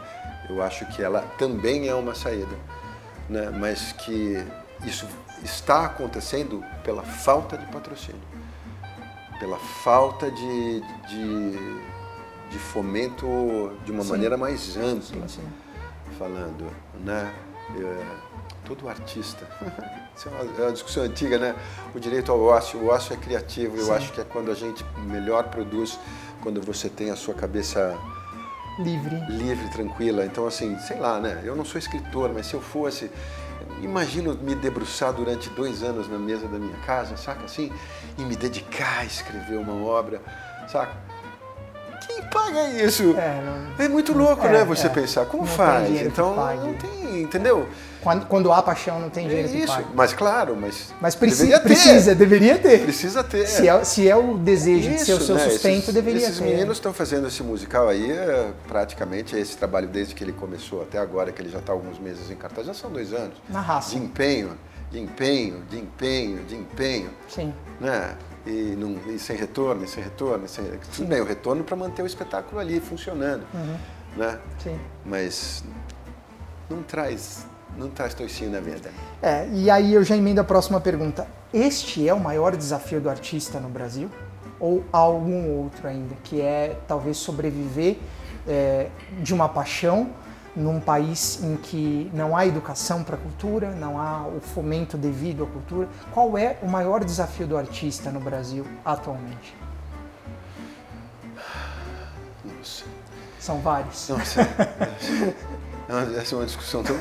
eu 0.49 0.61
acho 0.61 0.85
que 0.87 1.01
ela 1.01 1.21
também 1.37 1.87
é 1.87 1.93
uma 1.93 2.15
saída, 2.15 2.55
né? 3.29 3.49
mas 3.51 3.91
que 3.91 4.43
isso 4.83 5.07
está 5.43 5.85
acontecendo 5.85 6.63
pela 6.83 7.03
falta 7.03 7.57
de 7.57 7.65
patrocínio, 7.67 8.21
pela 9.39 9.57
falta 9.57 10.29
de, 10.31 10.81
de, 11.07 11.51
de 12.49 12.57
fomento 12.57 13.77
de 13.85 13.91
uma 13.91 14.03
sim. 14.03 14.09
maneira 14.09 14.37
mais 14.37 14.75
ampla, 14.75 15.27
sim, 15.27 15.41
sim. 15.41 15.47
falando, 16.17 16.71
né? 17.03 17.33
É, 17.77 18.29
todo 18.65 18.89
artista, 18.89 19.47
isso 20.17 20.27
é 20.27 20.31
uma, 20.31 20.41
é 20.41 20.61
uma, 20.63 20.71
discussão 20.71 21.03
antiga, 21.03 21.37
né? 21.37 21.55
O 21.93 21.99
direito 21.99 22.31
ao 22.31 22.41
ócio, 22.41 22.79
o 22.79 22.87
ócio 22.87 23.13
é 23.13 23.17
criativo, 23.17 23.77
eu 23.77 23.93
acho 23.93 24.11
que 24.11 24.19
é 24.19 24.23
quando 24.23 24.49
a 24.49 24.55
gente 24.55 24.83
melhor 25.05 25.43
produz, 25.49 25.99
quando 26.41 26.59
você 26.61 26.89
tem 26.89 27.11
a 27.11 27.15
sua 27.15 27.35
cabeça 27.35 27.95
livre. 28.79 29.23
Livre, 29.29 29.69
tranquila. 29.69 30.25
Então, 30.25 30.47
assim, 30.47 30.77
sei 30.79 30.97
lá, 30.97 31.19
né? 31.19 31.41
Eu 31.43 31.55
não 31.55 31.65
sou 31.65 31.77
escritor, 31.77 32.31
mas 32.33 32.47
se 32.47 32.53
eu 32.53 32.61
fosse, 32.61 33.11
imagino 33.81 34.33
me 34.35 34.55
debruçar 34.55 35.13
durante 35.13 35.49
dois 35.49 35.83
anos 35.83 36.09
na 36.09 36.17
mesa 36.17 36.47
da 36.47 36.57
minha 36.57 36.77
casa, 36.85 37.17
saca 37.17 37.45
assim? 37.45 37.71
E 38.17 38.21
me 38.23 38.35
dedicar 38.35 38.99
a 38.99 39.05
escrever 39.05 39.57
uma 39.57 39.73
obra, 39.85 40.21
saca? 40.67 40.95
Quem 42.07 42.23
paga 42.23 42.69
isso? 42.69 43.15
É, 43.17 43.41
não... 43.41 43.85
é 43.85 43.87
muito 43.87 44.17
louco, 44.17 44.45
é, 44.47 44.51
né? 44.51 44.65
Você 44.65 44.87
é. 44.87 44.89
pensar, 44.89 45.25
como 45.25 45.43
não 45.43 45.49
faz? 45.49 45.89
Então, 46.01 46.35
não 46.35 46.73
tem, 46.73 47.21
entendeu? 47.21 47.67
Quando, 48.01 48.25
quando 48.27 48.51
há 48.51 48.61
paixão, 48.61 48.99
não 48.99 49.09
tem 49.09 49.27
dinheiro 49.27 49.49
Isso, 49.49 49.57
que 49.59 49.67
pague. 49.67 49.87
mas 49.93 50.13
claro, 50.13 50.55
mas. 50.55 50.93
Mas 51.01 51.15
precisa, 51.15 51.59
precisa, 51.59 52.15
deveria 52.15 52.57
ter. 52.57 52.83
Precisa 52.83 53.23
ter. 53.23 53.45
Se 53.45 53.67
é, 53.67 53.83
se 53.83 54.07
é 54.07 54.15
o 54.15 54.37
desejo 54.37 54.89
Isso, 54.89 54.99
de 54.99 55.05
ser 55.05 55.13
o 55.13 55.21
seu 55.21 55.35
né? 55.35 55.49
sustento, 55.49 55.79
esses, 55.79 55.93
deveria 55.93 56.21
esses 56.21 56.37
ter. 56.37 56.43
Esses 56.43 56.55
meninos 56.55 56.77
estão 56.77 56.93
fazendo 56.93 57.27
esse 57.27 57.43
musical 57.43 57.89
aí, 57.89 58.09
é, 58.09 58.53
praticamente 58.67 59.35
esse 59.35 59.57
trabalho 59.57 59.87
desde 59.87 60.15
que 60.15 60.23
ele 60.23 60.31
começou 60.31 60.81
até 60.81 60.97
agora, 60.97 61.31
que 61.31 61.41
ele 61.41 61.49
já 61.49 61.59
está 61.59 61.73
alguns 61.73 61.99
meses 61.99 62.31
em 62.31 62.35
cartaz, 62.35 62.67
já 62.67 62.73
são 62.73 62.89
dois 62.89 63.13
anos. 63.13 63.37
Na 63.49 63.59
raça. 63.59 63.91
De 63.91 63.97
empenho, 63.97 64.57
de 64.89 64.99
empenho, 64.99 65.63
de 65.69 65.79
empenho, 65.79 66.43
de 66.45 66.55
empenho. 66.55 67.09
Sim. 67.27 67.53
Né? 67.81 68.15
E, 68.45 68.75
não, 68.77 68.97
e 69.13 69.19
sem 69.19 69.35
retorno, 69.35 69.83
e 69.83 69.87
sem 69.87 70.01
retorno, 70.01 70.45
e 70.45 70.49
sem... 70.49 70.65
Tudo 70.95 71.07
bem, 71.07 71.19
o 71.19 71.25
retorno 71.25 71.63
para 71.65 71.75
manter 71.75 72.01
o 72.01 72.05
espetáculo 72.05 72.59
ali 72.61 72.79
funcionando. 72.79 73.43
Uhum. 73.53 73.77
Né? 74.15 74.39
Sim. 74.63 74.79
Mas 75.05 75.63
não 76.69 76.81
traz 76.81 77.45
não 77.77 77.89
traz 77.89 78.13
toicinho 78.13 78.51
na 78.51 78.59
venda. 78.59 78.91
É, 79.21 79.47
e 79.51 79.69
aí 79.69 79.93
eu 79.93 80.03
já 80.03 80.15
emendo 80.15 80.41
a 80.41 80.43
próxima 80.43 80.79
pergunta. 80.79 81.27
Este 81.53 82.07
é 82.07 82.13
o 82.13 82.19
maior 82.19 82.55
desafio 82.55 83.01
do 83.01 83.09
artista 83.09 83.59
no 83.59 83.69
Brasil? 83.69 84.09
Ou 84.59 84.83
algum 84.91 85.57
outro 85.57 85.87
ainda, 85.87 86.15
que 86.23 86.41
é 86.41 86.77
talvez 86.87 87.17
sobreviver 87.17 87.97
é, 88.47 88.89
de 89.21 89.33
uma 89.33 89.47
paixão 89.47 90.09
num 90.55 90.79
país 90.79 91.41
em 91.41 91.55
que 91.55 92.11
não 92.13 92.35
há 92.35 92.45
educação 92.45 93.03
para 93.03 93.15
a 93.15 93.19
cultura, 93.19 93.71
não 93.71 93.99
há 93.99 94.27
o 94.27 94.41
fomento 94.41 94.97
devido 94.97 95.43
à 95.43 95.47
cultura? 95.47 95.87
Qual 96.13 96.37
é 96.37 96.57
o 96.61 96.67
maior 96.67 97.03
desafio 97.03 97.47
do 97.47 97.57
artista 97.57 98.11
no 98.11 98.19
Brasil 98.19 98.65
atualmente? 98.83 99.55
Nossa. 102.43 102.83
São 103.39 103.59
vários. 103.59 104.09
Nossa. 104.09 104.41
Essa 106.17 106.35
é 106.35 106.37
uma 106.37 106.45
discussão 106.45 106.83
tão 106.83 106.95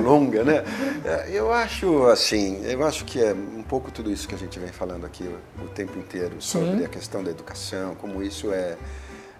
longa, 0.00 0.44
né? 0.44 0.64
É, 1.04 1.30
eu 1.32 1.52
acho 1.52 2.04
assim, 2.06 2.64
eu 2.64 2.84
acho 2.86 3.04
que 3.04 3.20
é 3.20 3.32
um 3.32 3.62
pouco 3.62 3.90
tudo 3.90 4.10
isso 4.10 4.28
que 4.28 4.34
a 4.34 4.38
gente 4.38 4.58
vem 4.58 4.70
falando 4.70 5.04
aqui 5.04 5.28
o, 5.62 5.68
tempo 5.68 5.98
inteiro 5.98 6.40
sobre 6.40 6.78
Sim. 6.78 6.84
a 6.84 6.88
questão 6.88 7.24
da 7.24 7.30
educação, 7.30 7.94
como 7.96 8.22
isso 8.22 8.52
é, 8.52 8.76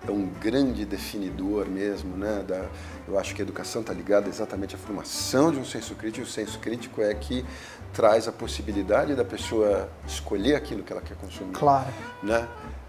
é 0.07 0.11
um 0.11 0.27
grande 0.27 0.85
definidor 0.85 1.69
mesmo, 1.69 2.17
né? 2.17 2.45
Da, 2.47 2.67
eu 3.07 3.19
acho 3.19 3.35
que 3.35 3.43
a 3.43 3.45
educação 3.45 3.81
está 3.81 3.93
ligada 3.93 4.29
exatamente 4.29 4.75
à 4.75 4.79
formação 4.79 5.53
de 5.53 5.59
um 5.59 5.65
senso 5.65 5.95
crítico. 5.95 6.27
E 6.27 6.29
o 6.29 6.31
senso 6.31 6.59
crítico 6.59 7.01
é 7.01 7.15
que 7.15 7.45
traz 7.93 8.27
a 8.27 8.33
possibilidade 8.33 9.15
da 9.15 9.25
pessoa 9.25 9.89
escolher 10.07 10.55
aquilo 10.55 10.83
que 10.83 10.93
ela 10.93 11.03
quer 11.03 11.17
consumir. 11.17 11.53
Claro. 11.53 11.89
Né? 12.23 12.49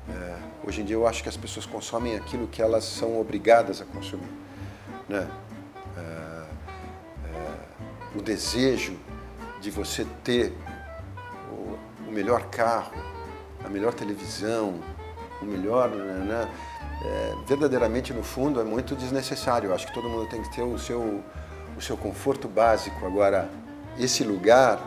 É, 0.09 0.35
hoje 0.67 0.81
em 0.81 0.85
dia 0.85 0.95
eu 0.95 1.07
acho 1.07 1.21
que 1.21 1.29
as 1.29 1.37
pessoas 1.37 1.65
consomem 1.65 2.15
aquilo 2.15 2.47
que 2.47 2.61
elas 2.61 2.83
são 2.83 3.19
obrigadas 3.19 3.81
a 3.81 3.85
consumir. 3.85 4.29
Né? 5.07 5.27
É, 5.97 6.31
o 8.15 8.21
desejo 8.21 8.97
de 9.59 9.71
você 9.71 10.05
ter 10.23 10.53
o, 11.51 11.77
o, 12.07 12.11
melhor 12.11 12.43
carro, 12.47 12.93
a 13.63 13.69
melhor 13.69 13.93
televisão, 13.93 14.79
o 15.41 15.45
melhor. 15.45 15.89
Né, 15.89 16.25
né? 16.25 16.51
É, 17.03 17.35
verdadeiramente, 17.47 18.13
no 18.13 18.23
fundo, 18.23 18.59
é 18.61 18.63
muito 18.63 18.95
desnecessário. 18.95 19.69
Eu 19.69 19.75
acho 19.75 19.87
que 19.87 19.93
todo 19.93 20.07
mundo 20.07 20.27
tem 20.29 20.41
que 20.41 20.53
ter 20.53 20.61
o 20.61 20.77
seu, 20.77 21.23
o 21.77 21.81
seu 21.81 21.97
conforto 21.97 22.47
básico. 22.47 23.05
Agora, 23.05 23.49
esse 23.97 24.23
lugar, 24.23 24.79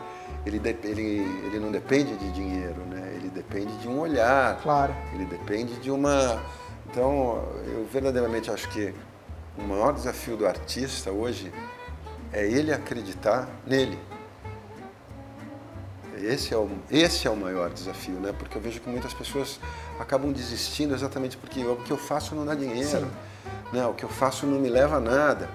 ele, 0.45 0.61
ele, 0.83 1.45
ele 1.45 1.59
não 1.59 1.71
depende 1.71 2.15
de 2.15 2.31
dinheiro, 2.31 2.81
né? 2.89 3.11
ele 3.15 3.29
depende 3.29 3.75
de 3.77 3.87
um 3.87 3.99
olhar. 3.99 4.59
Claro. 4.61 4.95
Ele 5.13 5.25
depende 5.25 5.75
de 5.75 5.91
uma. 5.91 6.41
Então, 6.89 7.43
eu 7.65 7.85
verdadeiramente 7.91 8.49
acho 8.49 8.69
que 8.69 8.93
o 9.57 9.63
maior 9.63 9.93
desafio 9.93 10.35
do 10.35 10.45
artista 10.45 11.11
hoje 11.11 11.51
é 12.31 12.45
ele 12.45 12.73
acreditar 12.73 13.47
nele. 13.65 13.97
Esse 16.17 16.53
é, 16.53 16.57
o, 16.57 16.69
esse 16.89 17.27
é 17.27 17.29
o 17.29 17.35
maior 17.35 17.69
desafio, 17.69 18.15
né? 18.15 18.33
Porque 18.37 18.57
eu 18.57 18.61
vejo 18.61 18.79
que 18.79 18.89
muitas 18.89 19.13
pessoas 19.13 19.59
acabam 19.99 20.31
desistindo 20.31 20.93
exatamente 20.93 21.37
porque 21.37 21.63
o 21.63 21.75
que 21.77 21.91
eu 21.91 21.97
faço 21.97 22.33
não 22.33 22.45
dá 22.45 22.55
dinheiro, 22.55 23.07
né? 23.71 23.85
O 23.85 23.93
que 23.93 24.03
eu 24.03 24.09
faço 24.09 24.45
não 24.45 24.59
me 24.59 24.69
leva 24.69 24.97
a 24.97 24.99
nada. 24.99 25.49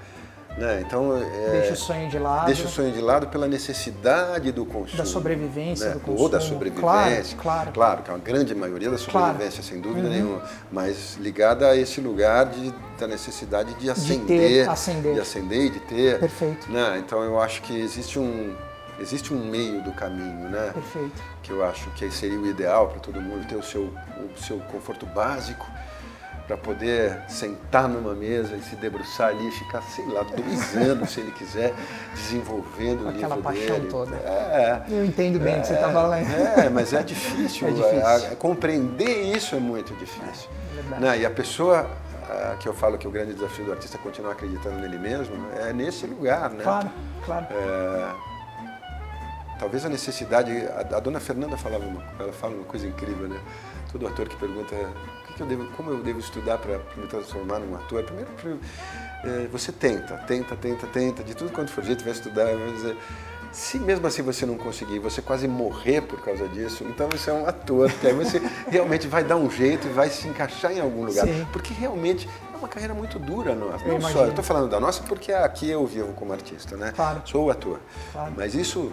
Né? 0.57 0.83
Então, 0.85 1.17
é, 1.17 1.51
deixa 1.53 1.73
o 1.73 1.77
sonho 1.77 2.09
de 2.09 2.19
lado. 2.19 2.47
Deixa 2.47 2.65
o 2.65 2.69
sonho 2.69 2.93
de 2.93 3.01
lado 3.01 3.29
pela 3.29 3.47
necessidade 3.47 4.51
do 4.53 4.67
consumo. 4.67 4.99
Da 4.99 5.05
sobrevivência 5.05 5.89
né? 5.89 5.95
do 5.95 6.01
consumo. 6.01 6.23
Ou 6.23 6.29
da 6.29 6.41
sobrevivência. 6.41 7.37
Claro, 7.37 7.71
claro. 7.71 7.73
Claro, 7.73 8.03
que 8.03 8.11
é 8.11 8.15
uma 8.15 8.21
grande 8.21 8.55
maioria 8.55 8.91
da 8.91 8.99
sobrevivência, 8.99 9.63
claro. 9.63 9.69
sem 9.69 9.81
dúvida 9.81 10.09
uhum. 10.09 10.13
nenhuma. 10.13 10.43
Mas 10.71 11.17
ligada 11.19 11.69
a 11.69 11.77
esse 11.77 12.01
lugar 12.01 12.47
de, 12.47 12.75
da 12.99 13.07
necessidade 13.07 13.73
de 13.75 13.89
ascender. 13.89 14.21
De 14.21 14.55
ter, 14.55 14.69
ascender. 14.69 15.15
De 15.15 15.21
ascender 15.21 15.61
e 15.61 15.71
de 15.71 15.81
ter. 15.81 16.19
Perfeito. 16.19 16.71
Né? 16.71 17.03
Então 17.05 17.23
eu 17.23 17.41
acho 17.41 17.63
que 17.63 17.81
existe 17.81 18.19
um, 18.19 18.55
existe 19.01 19.33
um 19.33 19.45
meio 19.45 19.83
do 19.83 19.93
caminho, 19.93 20.49
né? 20.49 20.73
Perfeito. 20.75 21.23
Que 21.43 21.53
eu 21.53 21.65
acho 21.65 21.89
que 21.91 22.11
seria 22.11 22.39
o 22.39 22.47
ideal 22.47 22.89
para 22.89 22.99
todo 22.99 23.21
mundo 23.21 23.47
ter 23.47 23.57
o 23.57 23.63
seu, 23.63 23.83
o 23.83 24.41
seu 24.41 24.59
conforto 24.59 25.07
básico 25.07 25.67
para 26.51 26.57
poder 26.57 27.23
sentar 27.29 27.89
numa 27.89 28.13
mesa 28.13 28.57
e 28.57 28.63
se 28.63 28.75
debruçar 28.75 29.29
ali 29.29 29.47
e 29.47 29.53
ficar, 29.53 29.81
sei 29.83 30.05
lá, 30.07 30.25
dois 30.25 30.77
anos, 30.77 31.11
se 31.11 31.21
ele 31.21 31.31
quiser, 31.31 31.73
desenvolvendo 32.13 33.03
o 33.07 33.11
livro 33.11 33.27
Aquela 33.27 33.37
paixão 33.37 33.77
dele. 33.77 33.89
toda. 33.89 34.17
É, 34.17 34.83
Eu 34.89 35.05
entendo 35.05 35.39
bem 35.39 35.55
o 35.55 35.59
é, 35.59 35.61
que 35.61 35.69
você 35.69 35.75
está 35.75 35.93
falando. 35.93 36.27
É, 36.29 36.69
mas 36.69 36.93
é 36.93 37.05
difícil. 37.05 37.69
É 37.71 37.71
difícil. 37.71 38.37
Compreender 38.37 39.37
isso 39.37 39.55
é 39.55 39.61
muito 39.61 39.95
difícil. 39.95 40.49
É, 40.97 41.01
né? 41.01 41.19
E 41.21 41.27
a 41.27 41.31
pessoa 41.31 41.89
que 42.59 42.69
eu 42.69 42.75
falo 42.75 42.99
que 42.99 43.07
o 43.07 43.11
grande 43.11 43.35
desafio 43.35 43.65
do 43.67 43.73
artista 43.73 43.97
é 43.97 44.01
continuar 44.01 44.33
acreditando 44.33 44.77
nele 44.77 44.99
mesmo, 44.99 45.35
é 45.57 45.73
nesse 45.73 46.07
lugar, 46.07 46.51
né? 46.51 46.65
Claro, 46.65 46.91
claro. 47.25 47.47
É, 47.51 48.30
talvez 49.61 49.85
a 49.85 49.91
necessidade, 49.91 50.51
a, 50.67 50.97
a, 50.97 51.01
dona 51.01 51.21
Fernanda 51.21 51.57
falava 51.57 51.85
uma, 51.85 52.03
ela 52.19 52.33
fala 52.33 52.55
uma 52.55 52.65
coisa 52.65 52.87
incrível, 52.87 53.29
né? 53.29 53.39
Todo 53.93 54.07
ator 54.07 54.27
que 54.27 54.37
pergunta 54.37 54.75
que 55.37 55.43
eu 55.43 55.47
devo, 55.47 55.67
como 55.73 55.91
eu 55.91 56.03
devo 56.03 56.19
estudar 56.19 56.57
para 56.57 56.79
me 56.97 57.07
transformar 57.07 57.59
num 57.59 57.77
ator? 57.77 58.03
Primeiro, 58.03 58.31
é, 59.23 59.47
você 59.53 59.71
tenta, 59.71 60.17
tenta, 60.27 60.57
tenta, 60.57 60.87
tenta, 60.87 61.23
de 61.23 61.35
tudo 61.35 61.53
quanto 61.53 61.71
for 61.71 61.85
jeito, 61.85 62.03
vai 62.03 62.13
estudar, 62.13 62.45
vai 62.45 62.73
dizer, 62.73 62.97
se 63.53 63.79
mesmo 63.79 64.07
assim 64.07 64.23
você 64.23 64.47
não 64.47 64.57
conseguir, 64.57 64.99
você 64.99 65.21
quase 65.21 65.47
morrer 65.47 66.01
por 66.01 66.23
causa 66.23 66.49
disso, 66.49 66.85
então 66.85 67.07
você 67.11 67.29
é 67.29 67.33
um 67.35 67.47
ator, 67.47 67.91
porque 67.91 68.07
aí 68.07 68.15
você 68.15 68.41
realmente 68.71 69.07
vai 69.09 69.25
dar 69.25 69.37
um 69.37 69.51
jeito 69.51 69.89
e 69.89 69.91
vai 69.91 70.09
se 70.09 70.27
encaixar 70.27 70.73
em 70.73 70.81
algum 70.81 71.05
lugar. 71.05 71.27
Sim. 71.27 71.47
Porque 71.53 71.75
realmente 71.75 72.27
é 72.55 72.57
uma 72.57 72.69
carreira 72.69 72.95
muito 72.95 73.19
dura 73.19 73.55
nossa. 73.55 73.85
Eu 73.85 73.99
não 73.99 74.09
só, 74.09 74.25
eu 74.25 74.31
estou 74.31 74.45
falando 74.45 74.71
da 74.71 74.81
nossa 74.81 75.03
porque 75.03 75.33
aqui 75.33 75.69
eu 75.69 75.85
vivo 75.87 76.15
como 76.15 76.33
artista, 76.33 76.77
né? 76.77 76.93
Claro. 76.95 77.21
Sou 77.27 77.47
o 77.47 77.51
ator. 77.51 77.81
Claro. 78.13 78.33
Mas 78.37 78.55
isso 78.55 78.93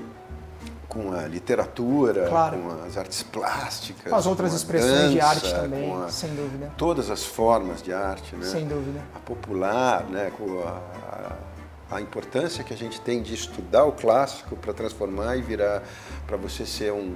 com 0.88 1.12
a 1.12 1.24
literatura, 1.24 2.28
claro. 2.28 2.58
com 2.58 2.86
as 2.86 2.98
artes 2.98 3.22
plásticas, 3.24 4.10
com 4.10 4.16
as 4.16 4.26
outras 4.26 4.52
com 4.52 4.58
expressões 4.58 4.92
dança, 4.92 5.10
de 5.10 5.22
arte 5.22 5.54
também, 5.54 5.94
a, 5.94 6.10
sem 6.10 6.34
dúvida. 6.34 6.72
Todas 6.78 7.10
as 7.10 7.26
formas 7.26 7.82
de 7.82 7.94
arte, 7.94 8.36
né? 8.36 8.46
Sem 8.46 8.68
dúvida. 8.68 9.02
A 9.14 9.20
popular, 9.20 10.06
né? 10.06 10.32
Com 10.38 10.62
a, 10.62 11.96
a, 11.96 12.02
importância 12.02 12.64
que 12.64 12.74
a 12.74 12.78
gente 12.78 13.02
tem 13.02 13.22
de 13.22 13.34
estudar 13.34 13.84
o 13.84 13.92
clássico 13.92 14.56
para 14.56 14.74
transformar 14.74 15.36
e 15.36 15.42
virar, 15.42 15.84
para 16.26 16.38
você 16.38 16.66
ser 16.66 16.94
um 16.94 17.16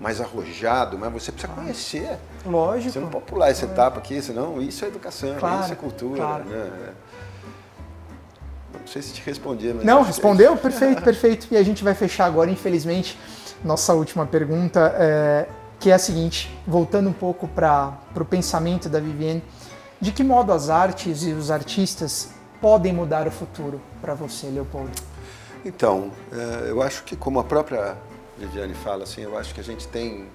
mais 0.00 0.18
arrojado, 0.18 0.96
mas 0.96 1.12
você 1.12 1.30
precisa 1.30 1.52
conhecer. 1.52 2.18
Lógico. 2.46 2.92
Você 2.92 3.00
não 3.00 3.10
pode 3.10 3.26
pular 3.26 3.50
essa 3.50 3.66
etapa 3.66 3.98
aqui, 3.98 4.22
senão 4.22 4.60
isso 4.62 4.82
é 4.82 4.88
educação, 4.88 5.36
claro, 5.38 5.64
isso 5.64 5.72
é 5.72 5.76
cultura, 5.76 6.22
claro. 6.22 6.44
né? 6.44 6.94
Não 8.80 8.86
sei 8.86 9.02
se 9.02 9.12
te 9.12 9.22
respondi, 9.24 9.72
mas. 9.72 9.84
Não, 9.84 10.02
respondeu? 10.02 10.56
Perfeito, 10.56 11.02
perfeito. 11.02 11.48
E 11.50 11.56
a 11.56 11.62
gente 11.62 11.84
vai 11.84 11.94
fechar 11.94 12.26
agora, 12.26 12.50
infelizmente, 12.50 13.18
nossa 13.64 13.92
última 13.94 14.26
pergunta, 14.26 14.94
é, 14.98 15.46
que 15.78 15.90
é 15.90 15.94
a 15.94 15.98
seguinte: 15.98 16.50
voltando 16.66 17.08
um 17.08 17.12
pouco 17.12 17.46
para 17.48 17.98
o 18.16 18.24
pensamento 18.24 18.88
da 18.88 18.98
Viviane, 18.98 19.42
de 20.00 20.12
que 20.12 20.24
modo 20.24 20.52
as 20.52 20.70
artes 20.70 21.22
e 21.24 21.32
os 21.32 21.50
artistas 21.50 22.30
podem 22.60 22.92
mudar 22.92 23.26
o 23.26 23.30
futuro 23.30 23.80
para 24.00 24.14
você, 24.14 24.46
Leopoldo? 24.48 24.90
Então, 25.64 26.10
é, 26.32 26.70
eu 26.70 26.82
acho 26.82 27.04
que, 27.04 27.14
como 27.14 27.38
a 27.38 27.44
própria 27.44 27.96
Viviane 28.38 28.74
fala, 28.74 29.04
assim, 29.04 29.22
eu 29.22 29.36
acho 29.36 29.54
que 29.54 29.60
a 29.60 29.64
gente 29.64 29.86
tem 29.88 30.26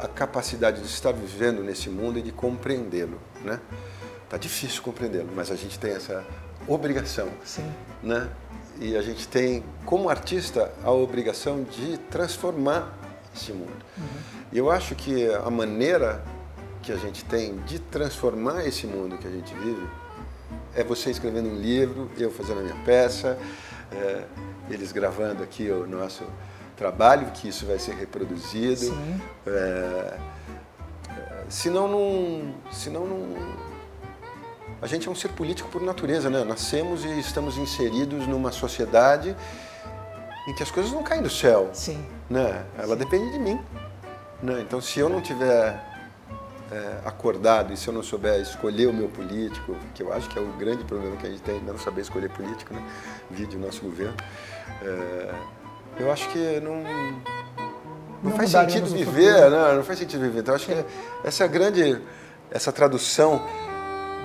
a 0.00 0.08
capacidade 0.08 0.80
de 0.80 0.86
estar 0.86 1.12
vivendo 1.12 1.62
nesse 1.62 1.88
mundo 1.88 2.18
e 2.18 2.22
de 2.22 2.32
compreendê-lo, 2.32 3.18
né? 3.44 3.60
Tá 4.28 4.36
difícil 4.36 4.82
compreendê-lo, 4.82 5.30
mas 5.34 5.50
a 5.50 5.56
gente 5.56 5.78
tem 5.78 5.92
essa 5.92 6.24
obrigação, 6.66 7.28
Sim. 7.44 7.70
né? 8.02 8.28
E 8.80 8.96
a 8.96 9.02
gente 9.02 9.28
tem, 9.28 9.62
como 9.84 10.08
artista, 10.08 10.72
a 10.82 10.90
obrigação 10.90 11.62
de 11.62 11.98
transformar 12.10 12.92
esse 13.34 13.52
mundo. 13.52 13.84
Uhum. 13.96 14.04
E 14.52 14.58
eu 14.58 14.70
acho 14.70 14.94
que 14.94 15.32
a 15.32 15.50
maneira 15.50 16.24
que 16.82 16.92
a 16.92 16.96
gente 16.96 17.24
tem 17.24 17.56
de 17.60 17.78
transformar 17.78 18.66
esse 18.66 18.86
mundo 18.86 19.16
que 19.16 19.26
a 19.26 19.30
gente 19.30 19.54
vive 19.54 19.86
é 20.74 20.82
você 20.82 21.10
escrevendo 21.10 21.48
um 21.48 21.56
livro, 21.56 22.10
eu 22.18 22.30
fazendo 22.30 22.60
a 22.60 22.62
minha 22.62 22.84
peça, 22.84 23.38
é, 23.92 24.24
eles 24.68 24.92
gravando 24.92 25.42
aqui 25.42 25.70
o 25.70 25.86
nosso 25.86 26.24
trabalho, 26.76 27.30
que 27.32 27.48
isso 27.48 27.64
vai 27.64 27.78
ser 27.78 27.94
reproduzido. 27.94 28.76
Sim. 28.76 29.20
É, 29.46 30.18
senão 31.48 31.88
não, 31.88 32.54
senão 32.72 33.06
não, 33.06 33.28
a 34.84 34.86
gente 34.86 35.08
é 35.08 35.10
um 35.10 35.14
ser 35.14 35.28
político 35.28 35.70
por 35.70 35.80
natureza, 35.80 36.28
né? 36.28 36.44
Nascemos 36.44 37.06
e 37.06 37.18
estamos 37.18 37.56
inseridos 37.56 38.26
numa 38.26 38.52
sociedade 38.52 39.34
em 40.46 40.54
que 40.54 40.62
as 40.62 40.70
coisas 40.70 40.92
não 40.92 41.02
caem 41.02 41.22
do 41.22 41.30
céu. 41.30 41.70
Sim. 41.72 42.04
Né? 42.28 42.66
Ela 42.76 42.92
Sim. 42.92 42.96
depende 42.96 43.32
de 43.32 43.38
mim. 43.38 43.58
Né? 44.42 44.60
Então, 44.60 44.82
se 44.82 45.00
eu 45.00 45.08
não 45.08 45.22
tiver 45.22 45.82
é, 46.70 46.98
acordado 47.02 47.72
e 47.72 47.78
se 47.78 47.88
eu 47.88 47.94
não 47.94 48.02
souber 48.02 48.38
escolher 48.42 48.86
o 48.86 48.92
meu 48.92 49.08
político, 49.08 49.74
que 49.94 50.02
eu 50.02 50.12
acho 50.12 50.28
que 50.28 50.38
é 50.38 50.42
o 50.42 50.52
grande 50.58 50.84
problema 50.84 51.16
que 51.16 51.26
a 51.28 51.30
gente 51.30 51.40
tem, 51.40 51.58
não 51.62 51.78
saber 51.78 52.02
escolher 52.02 52.28
político, 52.28 52.74
né? 52.74 52.82
Vide 53.30 53.56
o 53.56 53.58
nosso 53.58 53.80
governo, 53.80 54.14
é, 54.82 55.34
eu 55.98 56.12
acho 56.12 56.28
que 56.28 56.60
não, 56.60 56.82
não, 56.82 57.22
Não 58.22 58.32
faz 58.32 58.50
sentido 58.50 58.84
viver, 58.88 59.50
né? 59.50 59.72
não 59.76 59.82
faz 59.82 59.98
sentido 59.98 60.20
viver. 60.20 60.40
Então, 60.40 60.52
eu 60.52 60.56
acho 60.56 60.66
que 60.66 60.84
essa 61.24 61.42
é 61.42 61.46
a 61.46 61.48
grande, 61.48 62.02
essa 62.50 62.70
tradução 62.70 63.42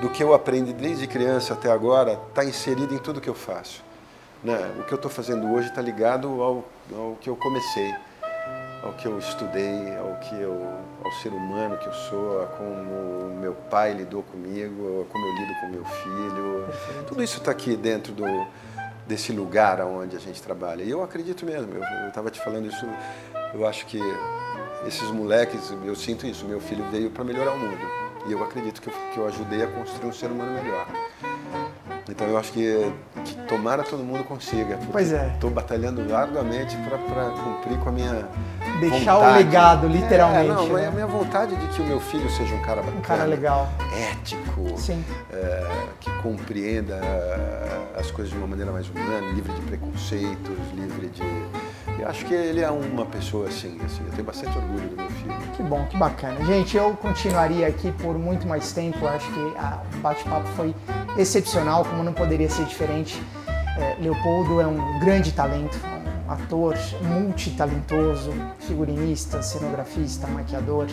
do 0.01 0.09
que 0.09 0.23
eu 0.23 0.33
aprendi 0.33 0.73
desde 0.73 1.07
criança 1.07 1.53
até 1.53 1.69
agora 1.69 2.19
está 2.29 2.43
inserido 2.43 2.93
em 2.93 2.97
tudo 2.97 3.19
que 3.19 3.29
eu 3.29 3.35
faço. 3.35 3.83
Né? 4.43 4.57
O 4.79 4.83
que 4.83 4.93
eu 4.93 4.95
estou 4.95 5.11
fazendo 5.11 5.51
hoje 5.51 5.67
está 5.67 5.81
ligado 5.81 6.41
ao, 6.41 6.65
ao 6.95 7.17
que 7.19 7.29
eu 7.29 7.35
comecei, 7.35 7.93
ao 8.81 8.93
que 8.93 9.05
eu 9.05 9.19
estudei, 9.19 9.97
ao 9.97 10.15
que 10.21 10.39
eu, 10.39 10.65
ao 11.03 11.11
ser 11.13 11.29
humano 11.29 11.77
que 11.77 11.87
eu 11.87 11.93
sou, 11.93 12.43
a 12.43 12.47
como 12.47 13.35
meu 13.41 13.53
pai 13.53 13.93
lidou 13.93 14.23
comigo, 14.23 15.01
a 15.01 15.11
como 15.11 15.25
eu 15.25 15.35
lido 15.35 15.59
com 15.59 15.67
meu 15.67 15.85
filho. 15.85 17.05
Tudo 17.05 17.21
isso 17.21 17.39
está 17.39 17.51
aqui 17.51 17.75
dentro 17.75 18.13
do, 18.13 18.25
desse 19.05 19.33
lugar 19.33 19.81
onde 19.81 20.15
a 20.15 20.19
gente 20.19 20.41
trabalha. 20.41 20.83
E 20.83 20.89
eu 20.89 21.03
acredito 21.03 21.45
mesmo. 21.45 21.73
Eu 21.73 22.07
estava 22.07 22.31
te 22.31 22.39
falando 22.39 22.67
isso. 22.67 22.87
Eu 23.53 23.67
acho 23.67 23.85
que 23.87 23.99
esses 24.87 25.11
moleques, 25.11 25.73
eu 25.83 25.95
sinto 25.95 26.25
isso. 26.25 26.45
Meu 26.45 26.61
filho 26.61 26.85
veio 26.89 27.09
para 27.11 27.25
melhorar 27.25 27.51
o 27.51 27.59
mundo. 27.59 28.08
E 28.29 28.31
eu 28.31 28.43
acredito 28.43 28.79
que 28.79 28.89
eu, 28.89 28.93
que 29.11 29.17
eu 29.17 29.27
ajudei 29.27 29.63
a 29.63 29.67
construir 29.67 30.09
um 30.09 30.13
ser 30.13 30.27
humano 30.27 30.51
melhor. 30.53 30.85
Então 32.07 32.27
eu 32.27 32.37
acho 32.37 32.51
que, 32.51 32.93
que 33.25 33.35
tomara 33.47 33.81
todo 33.81 34.03
mundo 34.03 34.23
consiga. 34.23 34.77
Pois 34.91 35.11
é. 35.11 35.31
Estou 35.33 35.49
batalhando 35.49 36.15
arduamente 36.15 36.77
para 36.77 37.31
cumprir 37.31 37.79
com 37.79 37.89
a 37.89 37.91
minha 37.91 38.27
Deixar 38.79 39.15
vontade. 39.15 39.33
o 39.33 39.37
legado, 39.37 39.87
literalmente. 39.87 40.45
É, 40.45 40.53
não, 40.53 40.67
né? 40.67 40.87
a 40.87 40.91
minha 40.91 41.07
vontade 41.07 41.55
de 41.55 41.67
que 41.69 41.81
o 41.81 41.85
meu 41.85 41.99
filho 41.99 42.29
seja 42.29 42.53
um 42.53 42.61
cara 42.61 42.81
bacana. 42.81 42.99
Um 42.99 43.01
cara 43.01 43.23
legal. 43.25 43.67
Ético. 44.11 44.77
Sim. 44.77 45.03
é, 45.33 45.67
que 45.99 46.11
compreenda 46.21 46.95
é, 46.95 47.99
as 47.99 48.11
coisas 48.11 48.31
de 48.31 48.37
uma 48.37 48.47
maneira 48.47 48.71
mais 48.71 48.87
humana, 48.89 49.31
livre 49.33 49.51
de 49.53 49.61
preconceitos, 49.61 50.57
livre 50.75 51.07
de... 51.07 51.23
Eu 51.99 52.07
acho 52.07 52.25
que 52.25 52.33
ele 52.33 52.61
é 52.61 52.71
uma 52.71 53.05
pessoa 53.05 53.47
assim, 53.47 53.77
assim. 53.85 54.01
Eu 54.05 54.11
tenho 54.11 54.23
bastante 54.23 54.57
orgulho 54.57 54.87
do 54.87 54.95
meu 54.95 55.09
filho. 55.09 55.37
Que 55.55 55.61
bom, 55.61 55.85
que 55.87 55.97
bacana. 55.97 56.43
Gente, 56.45 56.77
eu 56.77 56.95
continuaria 56.95 57.67
aqui 57.67 57.91
por 57.91 58.17
muito 58.17 58.47
mais 58.47 58.71
tempo. 58.71 58.99
Eu 59.01 59.09
acho 59.09 59.29
que 59.33 59.39
o 59.39 59.99
bate-papo 59.99 60.47
foi 60.55 60.73
excepcional, 61.17 61.83
como 61.83 62.01
não 62.01 62.13
poderia 62.13 62.49
ser 62.49 62.63
diferente. 62.65 63.21
É, 63.77 63.97
Leopoldo 63.99 64.61
é 64.61 64.67
um 64.67 64.99
grande 64.99 65.33
talento, 65.33 65.77
um 66.25 66.31
ator 66.31 66.75
multitalentoso, 67.01 68.33
figurinista, 68.59 69.41
cenografista, 69.41 70.25
maquiador, 70.27 70.87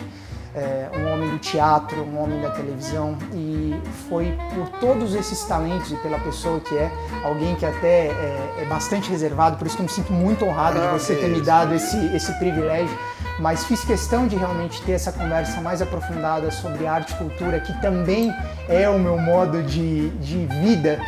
é, 0.57 0.89
um 0.97 1.13
homem 1.13 1.29
do 1.29 1.37
teatro, 1.37 2.01
um 2.01 2.19
homem 2.21 2.41
da 2.41 2.49
televisão 2.49 3.15
e 3.31 3.79
foi 4.09 4.35
por 4.55 4.67
todos 4.79 5.13
esses 5.13 5.43
talentos 5.43 5.91
e 5.91 5.95
pela 5.97 6.17
pessoa 6.19 6.59
que 6.59 6.75
é, 6.75 6.91
alguém 7.23 7.55
que 7.55 7.65
até 7.65 8.07
é, 8.07 8.55
é 8.61 8.65
bastante 8.65 9.09
reservado, 9.09 9.57
por 9.57 9.67
isso 9.67 9.75
que 9.75 9.81
eu 9.83 9.85
me 9.85 9.91
sinto 9.91 10.11
muito 10.11 10.43
honrado 10.45 10.79
de 10.79 10.85
Ah, 10.85 10.91
você 10.93 11.13
que 11.13 11.21
ter 11.21 11.27
me 11.27 11.41
dado 11.41 11.75
esse, 11.75 11.97
esse 12.15 12.33
privilégio, 12.39 12.97
mas 13.39 13.65
fiz 13.65 13.83
questão 13.83 14.27
de 14.27 14.35
realmente 14.35 14.81
ter 14.81 14.93
essa 14.93 15.11
conversa 15.11 15.61
mais 15.61 15.79
aprofundada 15.79 16.49
sobre 16.49 16.87
arte 16.87 17.13
e 17.13 17.17
cultura, 17.17 17.59
que 17.59 17.79
também 17.79 18.33
é 18.67 18.89
o 18.89 18.97
meu 18.97 19.17
modo 19.17 19.61
de, 19.61 20.09
de 20.09 20.47
vida 20.63 20.99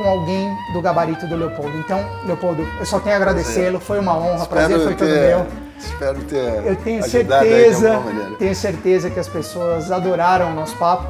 com 0.00 0.08
alguém 0.08 0.56
do 0.72 0.80
gabarito 0.80 1.26
do 1.26 1.36
Leopoldo. 1.36 1.76
Então, 1.76 2.02
Leopoldo, 2.24 2.66
eu 2.78 2.86
só 2.86 2.98
tenho 2.98 3.14
a 3.14 3.18
agradecê-lo, 3.18 3.78
foi 3.78 3.98
uma 3.98 4.16
honra, 4.16 4.44
o 4.44 4.48
prazer 4.48 4.78
foi 4.78 4.94
todo 4.94 5.06
ter, 5.06 5.28
meu. 5.28 5.46
Espero 5.78 6.20
ter 6.24 6.62
Eu 6.64 6.76
tenho 6.76 7.02
certeza, 7.02 8.02
tenho 8.38 8.54
certeza 8.54 9.10
que 9.10 9.20
as 9.20 9.28
pessoas 9.28 9.92
adoraram 9.92 10.52
o 10.52 10.54
nosso 10.54 10.74
papo 10.78 11.06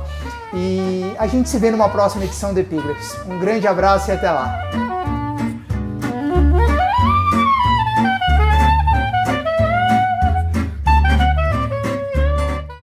e 0.52 1.14
a 1.18 1.28
gente 1.28 1.48
se 1.48 1.58
vê 1.58 1.70
numa 1.70 1.88
próxima 1.88 2.24
edição 2.24 2.52
do 2.52 2.58
Epígrafes. 2.58 3.16
Um 3.28 3.38
grande 3.38 3.68
abraço 3.68 4.10
e 4.10 4.14
até 4.14 4.28
lá. 4.28 4.99